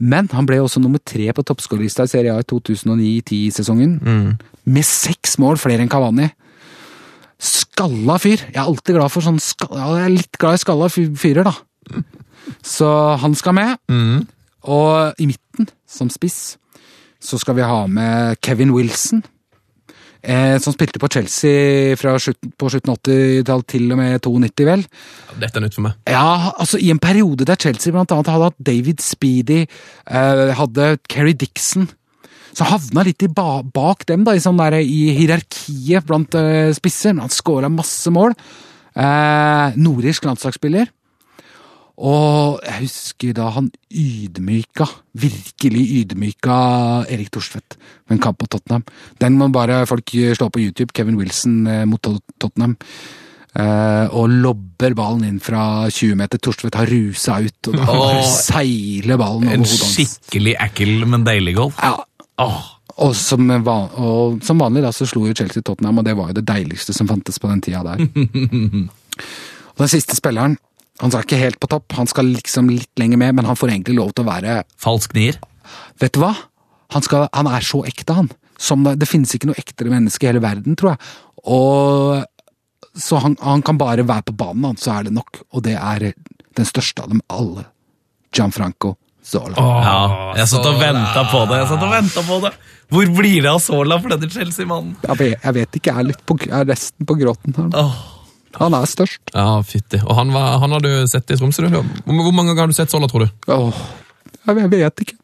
[0.00, 3.98] Men han ble også nummer tre på toppskårerlista i Serie A i 2009-10-sesongen.
[4.00, 4.30] Mm.
[4.72, 6.30] Med seks mål flere enn Cavani.
[7.36, 8.46] Skalla fyr.
[8.46, 11.52] Jeg er alltid glad for sånn skalla, Jeg er litt glad i skalla fyrer, da.
[12.64, 12.88] Så
[13.20, 13.76] han skal med.
[13.92, 14.24] Mm.
[14.72, 16.56] Og i midten, som spiss,
[17.20, 19.22] så skal vi ha med Kevin Wilson.
[20.20, 24.66] Eh, som spilte på Chelsea fra slutten, på slutten av 80-tallet til og med 92,
[24.68, 24.82] vel.
[25.40, 25.94] Dette er nytt for meg.
[26.12, 30.92] Ja, altså I en periode der Chelsea blant annet hadde hatt David Speedy, eh, hadde
[31.08, 31.88] Kerry Dixon
[32.52, 37.14] Så havna litt ba bak dem, da, i, sånn der, i hierarkiet blant eh, spisser.
[37.14, 38.34] Men han skåra masse mål.
[38.92, 40.90] Eh, Nordirsk landslagsspiller.
[42.00, 44.86] Og jeg husker da han ydmyka,
[45.20, 46.54] virkelig ydmyka
[47.12, 47.76] Erik Thorstvedt
[48.08, 48.86] med en kamp på Tottenham.
[49.20, 50.94] Den må bare folk slå på YouTube.
[50.96, 52.00] Kevin Wilson eh, mot
[52.40, 52.76] Tottenham.
[53.50, 56.38] Uh, og lobber ballen inn fra 20 meter.
[56.38, 59.96] Thorstvedt har rusa ut, og da bare seiler ballen over En hodet hans.
[59.96, 61.80] skikkelig ekkel, men deilig golf.
[61.82, 61.96] Ja,
[62.40, 62.62] Oh.
[63.04, 66.30] og som, van og som vanlig da, så slo jo Chelsea Tottenham, og det var
[66.30, 68.00] jo det deiligste som fantes på den tida der.
[69.74, 70.54] og den siste spilleren,
[71.00, 73.72] han skal ikke helt på topp, han skal liksom litt lenger med, men han får
[73.72, 75.38] egentlig lov til å være falsk nier.
[76.00, 76.34] Vet du hva?
[76.92, 78.28] Han, skal, han er så ekte, han.
[78.60, 81.12] Som det, det finnes ikke noe ektere menneske i hele verden, tror jeg.
[81.48, 82.26] Og
[83.00, 85.44] Så han, han kan bare være på banen, han, så er det nok.
[85.54, 86.10] Og det er
[86.58, 87.64] den største av dem alle.
[88.34, 89.54] Gianfranco Zola.
[89.56, 89.96] Ja,
[90.40, 91.60] jeg satt og venta på det.
[91.60, 92.52] jeg satt og ventet på det.
[92.90, 94.96] Hvor blir det av Zola for denne Chelsea-mannen?
[95.04, 97.68] Jeg, vet, jeg vet ikke, jeg er, litt på, jeg er resten på gråten her.
[97.78, 97.98] Åh,
[98.58, 99.22] Han er størst.
[99.34, 100.00] Ja, fytti.
[100.02, 101.78] Og han, var, han har du sett i Tromsø, du?
[101.78, 103.50] Hvor, hvor mange ganger har du sett Sola, tror du?
[103.54, 103.80] Åh,
[104.48, 105.16] jeg, vet ikke.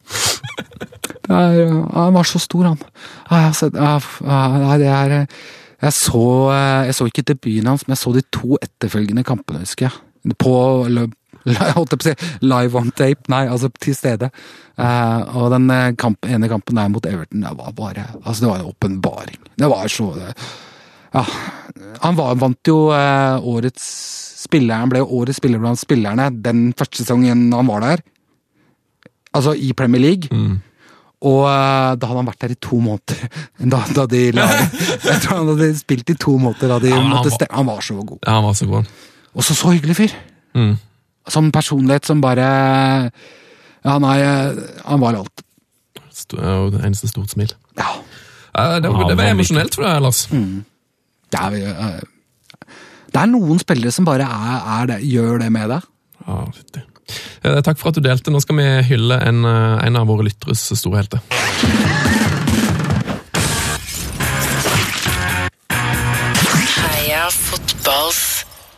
[1.26, 2.82] Det er, han var så stor, han.
[3.26, 5.14] Jeg, har sett, nei, det er,
[5.82, 6.24] jeg, så,
[6.54, 10.36] eh, jeg så ikke debuten hans, men jeg så de to etterfølgende kampene, husker jeg.
[10.38, 10.52] På
[11.76, 12.14] holdt jeg på å si
[12.46, 14.30] live on tape, nei, altså til stede.
[14.78, 18.52] Eh, og den eh, kamp, ene kampen der mot Everton, det var bare altså det
[18.52, 19.42] var en åpenbaring.
[19.58, 20.12] Det var så
[21.16, 21.24] Ja.
[22.04, 23.84] Han var, vant jo eh, årets
[24.46, 28.02] spiller, han ble jo årets spiller blant spillerne den første sesongen han var der.
[29.36, 30.28] Altså i Premier League.
[31.26, 33.22] Og eh, da hadde han vært der i to måneder.
[33.72, 34.44] Da, da de la,
[35.08, 37.56] jeg tror han hadde spilt i to måneder da de Ja, måtte var- stemme.
[37.56, 38.18] Han var så god.
[38.26, 38.92] Ja, han var så god.
[39.36, 40.14] Og så så hyggelig fyr.
[40.56, 40.76] Mm.
[41.32, 42.46] Sånn personlighet som bare
[43.86, 45.42] Ja, nei, eh, han var alt.
[46.16, 46.38] Sto-
[46.80, 47.50] Eneste stort smil.
[47.76, 47.88] Ja.
[48.56, 50.22] Ja, det, var, det var emosjonelt for deg, Lars.
[51.32, 52.68] Det er, eh,
[53.12, 55.88] det er noen spillere som bare er, er det, gjør det med deg.
[56.26, 56.38] Ja.
[57.46, 58.32] Eh, Takk for at du delte.
[58.34, 62.24] Nå skal vi hylle en, eh, en av våre lytteres store helter.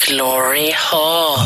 [0.09, 1.37] Glory hall.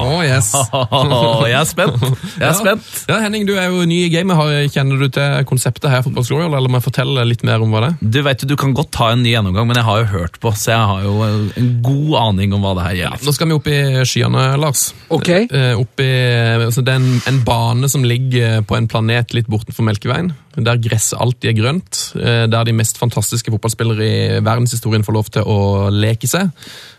[0.00, 0.52] Oh, yes.
[0.72, 2.04] Åh, jeg er spent.
[2.40, 2.88] Jeg er spent.
[3.10, 4.38] Ja, Henning, du er jo ny i gamet.
[4.72, 7.84] Kjenner du til konseptet her, Fotballs Glory, eller må jeg fortelle litt mer om hva
[7.84, 8.10] det er?
[8.16, 10.52] Du vet du kan godt ta en ny gjennomgang, men jeg har jo hørt på,
[10.56, 13.26] så jeg har jo en god aning om hva det her gjelder.
[13.28, 13.78] Nå skal vi opp i
[14.08, 14.86] skyene, Lars.
[15.12, 15.30] Ok.
[15.30, 16.10] Eh, opp i,
[16.56, 20.32] altså det er en, en bane som ligger på en planet litt bortenfor Melkeveien,
[20.66, 25.30] der gresset alltid er grønt, eh, der de mest fantastiske fotballspillere i verdenshistorien får lov
[25.34, 25.58] til å
[25.92, 26.50] leke seg.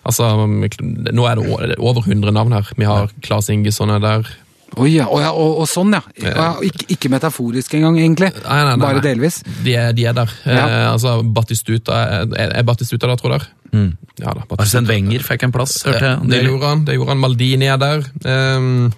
[0.08, 2.72] Altså, nå er det er over 100 navn her.
[2.78, 4.32] Vi har Claes Ingesson er der.
[4.80, 6.00] Oi, ja, og, ja, og, og sånn, ja.
[6.56, 8.30] Og ikke, ikke metaforisk engang, egentlig.
[8.38, 9.04] Nei, nei, nei, Bare nei.
[9.10, 9.42] delvis.
[9.66, 10.32] De er, de er der.
[10.48, 10.62] Ja.
[10.62, 13.50] Eh, altså, Batistuta er, er Batistuta der, tror dere?
[13.72, 14.64] Ja da, Batistuta.
[14.64, 16.32] Arsene Wenger fikk en plass, hørte jeg.
[16.32, 16.86] Det gjorde han.
[16.88, 17.22] det gjorde han.
[17.24, 18.08] Maldini er der.
[18.24, 18.92] Ehm,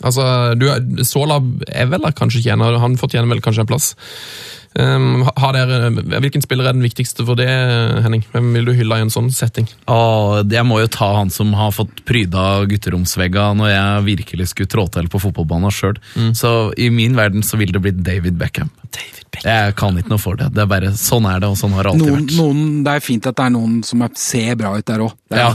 [0.00, 0.24] altså,
[0.56, 0.66] du,
[1.04, 2.72] Sola er vel der kanskje ikke ennå.
[2.82, 3.92] Han fortjener vel kanskje en plass.
[4.72, 5.90] Um, har dere,
[6.22, 7.44] hvilken spiller er den viktigste for det,
[8.06, 8.22] Henning?
[8.32, 9.66] Hvem vil du hylle i en sånn setting?
[9.92, 14.72] Åh, jeg må jo ta han som har fått pryda gutteromsvegga når jeg virkelig skulle
[14.72, 16.00] trå til på fotballbanen sjøl.
[16.32, 18.72] Så i min verden så vil det bli David Beckham.
[18.88, 19.50] David Beckham.
[19.52, 20.48] Jeg kan ikke noe for det.
[20.56, 22.38] det er bare, Sånn er det, og sånn har det alltid Noen, vært.
[22.40, 25.12] noen, det er fint at det er noen som er, ser bra ut der òg.
[25.36, 25.52] Ja,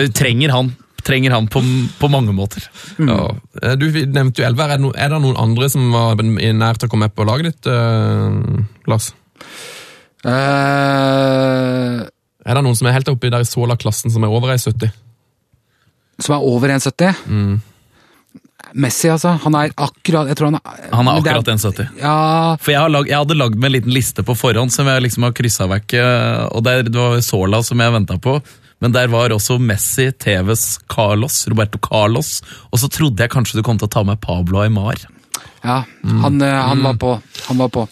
[0.00, 0.72] du trenger han.
[1.06, 1.62] Trenger han på,
[2.00, 2.64] på mange måter.
[2.98, 3.30] Ja.
[3.62, 4.74] Eh, Du nevnte jo Elver.
[4.74, 7.26] Er det, no, er det noen andre som var nær til å komme med på
[7.28, 8.60] laget ditt, uh,
[8.90, 9.12] Lars?
[10.20, 12.04] Uh,
[12.44, 14.90] Er det noen som er helt oppe der i Sola-klassen som er over 1,70?
[16.20, 17.60] som er over 1,70.
[18.76, 19.32] Messi, altså.
[19.42, 21.94] Han er akkurat Jeg tror han er Han er akkurat 1,70.
[22.02, 24.86] Ja, For jeg, har lag, jeg hadde lagd meg en liten liste på forhånd som
[24.90, 25.96] jeg liksom har kryssa vekk.
[26.52, 28.36] Og der, Det var Sola som jeg venta på.
[28.80, 32.40] Men der var også Messi, TVs Carlos, Roberto Carlos.
[32.72, 35.04] Og så trodde jeg kanskje du kom til å ta med Pablo Aymar.
[35.64, 37.20] ja han, eh, han var på.
[37.48, 37.86] Han var på.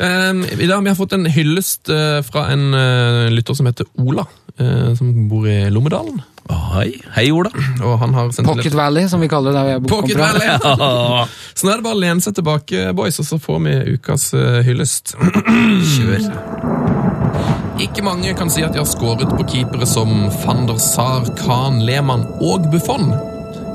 [0.00, 3.84] Um, I dag har vi fått en hyllest uh, fra en uh, lytter som heter
[4.00, 4.24] Ola,
[4.56, 6.22] uh, som bor i Lommedalen.
[6.50, 7.50] Hei, hei Ola.
[7.86, 10.30] Og han har sendt Pocket Valley, som vi kaller det der vi Pocket fra.
[10.32, 11.26] Valley!
[11.54, 14.30] Så nå er det bare å lene seg tilbake, boys, og så får vi ukas
[14.38, 15.14] eh, hyllest.
[15.94, 16.28] Kjør.
[17.80, 21.80] Ikke mange kan si at de har skåret på keepere som van der Sar, Khan,
[21.86, 23.14] Lehmann og Buffon,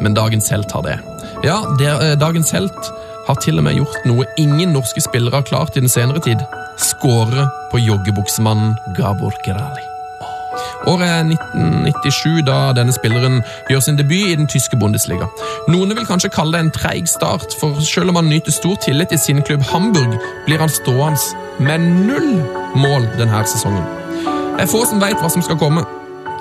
[0.03, 0.99] men dagens helt har det.
[1.45, 2.93] Ja, det, eh, dagens helt
[3.25, 6.45] har til og med gjort noe ingen norske spillere har klart i den senere tid.
[6.77, 9.94] Skåre på joggebuksemannen Gabor Gerali.
[10.87, 15.27] Året er 1997, da denne spilleren gjør sin debut i den tyske Bundesliga.
[15.71, 19.13] Noen vil kanskje kalle det en treig start, for selv om han nyter stor tillit
[19.15, 21.19] i sin klubb Hamburg, blir han stående
[21.59, 22.41] med null
[22.75, 23.85] mål denne sesongen.
[24.55, 25.83] Det er få som vet hva som skal komme,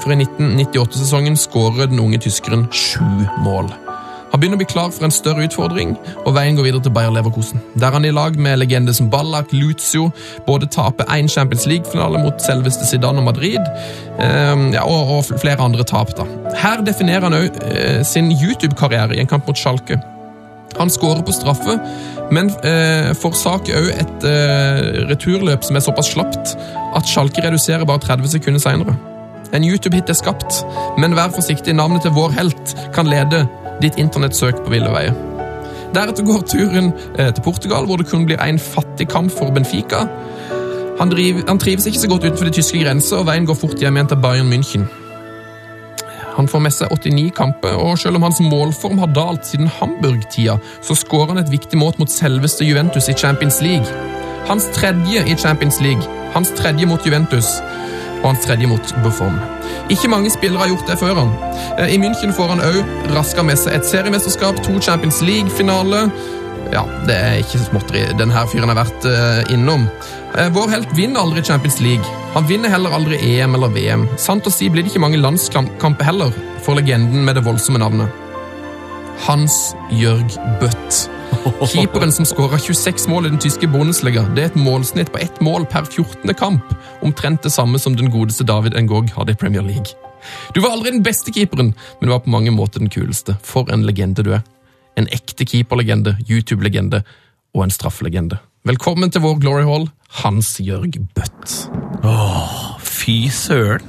[0.03, 3.73] for i 1998-sesongen skårer den unge tyskeren sju mål.
[4.35, 5.93] Han begynner å bli klar for en større utfordring,
[6.27, 7.61] og veien går videre til Bayer Leverkosen.
[7.79, 10.09] Der han i lag med legender som Ballack, Lucio
[10.43, 13.63] både taper én Champions League-finale mot selveste Zidane og Madrid,
[14.19, 16.11] eh, ja, og, og flere andre tap.
[16.19, 16.27] da.
[16.59, 20.03] Her definerer han òg eh, sin YouTube-karriere i en kamp mot Schalke.
[20.81, 21.79] Han skårer på straffe,
[22.35, 28.03] men eh, forsaker òg et eh, returløp som er såpass slapt at Schalke reduserer bare
[28.03, 28.99] 30 sekunder seinere.
[29.55, 30.65] En YouTube-hit er skapt,
[30.99, 33.47] men vær forsiktig, navnet til vår helt kan lede
[33.83, 35.15] ditt internettsøk på ville veier.
[35.95, 40.07] Deretter går turen eh, til Portugal, hvor det kun blir en fattig kamp for Benfica.
[40.99, 43.79] Han, driv, han trives ikke så godt utenfor de tyske grenser, og veien går fort
[43.83, 44.87] hjem igjen til Bayern München.
[46.35, 50.57] Han får med seg 89 kamper, og selv om hans målform har dalt siden Hamburg-tida,
[50.83, 53.87] så skårer han et viktig mål mot selveste Juventus i Champions League.
[54.49, 56.03] Hans tredje i Champions League,
[56.35, 57.47] hans tredje mot Juventus,
[58.25, 59.37] og hans tredje mot Buffon.
[59.93, 61.33] Ikke mange spillere har gjort det før han.
[61.79, 66.07] Eh, I München får han òg raska med seg et seriemesterskap, to Champions League-finale.
[66.73, 69.85] Ja, det er ikke småtteri denne fyren har vært eh, innom.
[70.35, 72.17] Eh, Vår helt vinner aldri Champions League.
[72.35, 74.09] Han vinner heller aldri EM eller VM.
[74.19, 76.33] Sant å si blir det ikke mange landskamper heller
[76.65, 78.09] for legenden med det voldsomme navnet.
[79.29, 80.33] Hans Jørg
[80.63, 81.05] Bøtt.
[81.73, 84.23] Keeperen som skåra 26 mål i den tyske Bundesliga.
[84.37, 86.35] Det er et målsnitt på ett mål per 14.
[86.35, 86.75] kamp.
[87.03, 89.95] Omtrent det samme som den godeste David Ngog hadde i Premier League.
[90.55, 93.37] Du var aldri den beste keeperen, men du var på mange måter den kuleste.
[93.43, 94.45] For en legende du er.
[94.97, 97.03] En ekte keeperlegende, YouTube-legende
[97.55, 98.39] og en straffelegende.
[98.65, 99.91] Velkommen til vår Glory Hall,
[100.23, 101.59] Hans Jørg Bøtt.
[102.05, 103.85] Åh, Fy søren.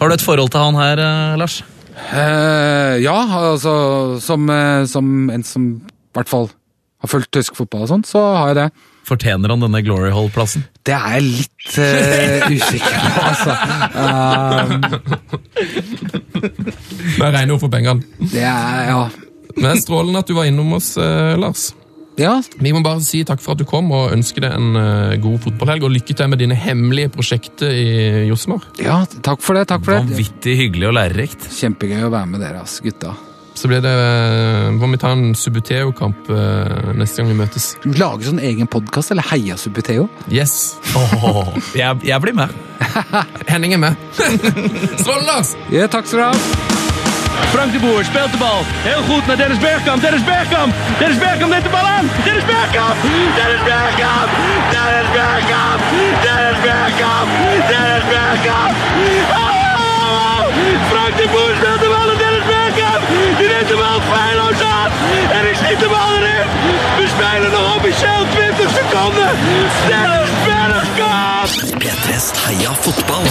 [0.00, 1.62] Har du et forhold til han her, eh, Lars?
[2.12, 3.16] Eh, ja,
[3.52, 5.82] altså som, eh, som en som
[6.16, 6.48] hvert fall
[7.00, 8.68] har fulgt tysk fotball og sånn, så har jeg det.
[9.08, 10.66] Fortjener han denne Glory Hall-plassen?
[10.84, 13.52] Det er jeg litt uh, usikker på, altså.
[13.96, 14.70] Um,
[16.40, 18.04] Det er rene ord for pengene.
[18.20, 19.02] det er Ja.
[19.56, 21.72] Men det er strålende at du var innom oss, eh, Lars.
[22.20, 22.36] ja.
[22.60, 25.40] Vi må bare si takk for at du kom, og ønske deg en uh, god
[25.42, 25.88] fotballhelg.
[25.88, 28.62] Og lykke til med dine hemmelige prosjekter i Josmar.
[28.78, 29.66] Ja, takk for det.
[29.72, 30.04] Takk for det.
[30.12, 31.48] Vanvittig hyggelig og lærerikt.
[31.58, 33.16] Kjempegøy å være med dere, ass, gutta.
[33.60, 37.74] Så blir det Hva Må vi ta en Subuteo-kamp eh, neste gang vi møtes?
[37.84, 40.06] Du lager sånn egen podkast, eller Heia Subuteo?
[40.32, 40.78] Yes!
[40.96, 42.54] Oh, jeg, jeg blir med.
[43.52, 44.00] Henning er med.
[45.02, 45.52] Strålende, Lars!
[45.74, 46.78] Ja, takk skal du ha.
[47.50, 48.64] Frank de Boer speelt de bal.
[48.86, 50.02] Heel goed naar Dennis Bergkamp.
[50.02, 50.74] Dennis Bergkamp.
[51.02, 52.10] Dennis Bergkamp neemt de bal aan.
[52.24, 52.96] Dennis Bergkamp.
[53.38, 54.30] Dennis Bergkamp.
[54.74, 55.80] Dennis Bergkamp.
[56.24, 57.28] Dennis Bergkamp.
[57.72, 58.72] Dennis Bergkamp.
[59.36, 60.44] Oh!
[60.90, 61.49] Frank de Boer
[65.78, 66.48] de bal erin.
[66.96, 69.30] We spelen nog officieel 20 seconden.
[69.88, 71.82] Dennis Bergkamp.
[71.82, 73.22] P3s Heia fotball.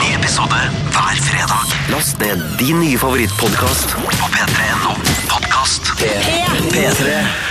[0.00, 0.54] Ny episode
[0.90, 1.66] hver fredag.
[1.88, 4.94] Last ned din nye favorittpodkast på p3.no
[5.26, 5.92] podkast.
[6.72, 7.49] P3.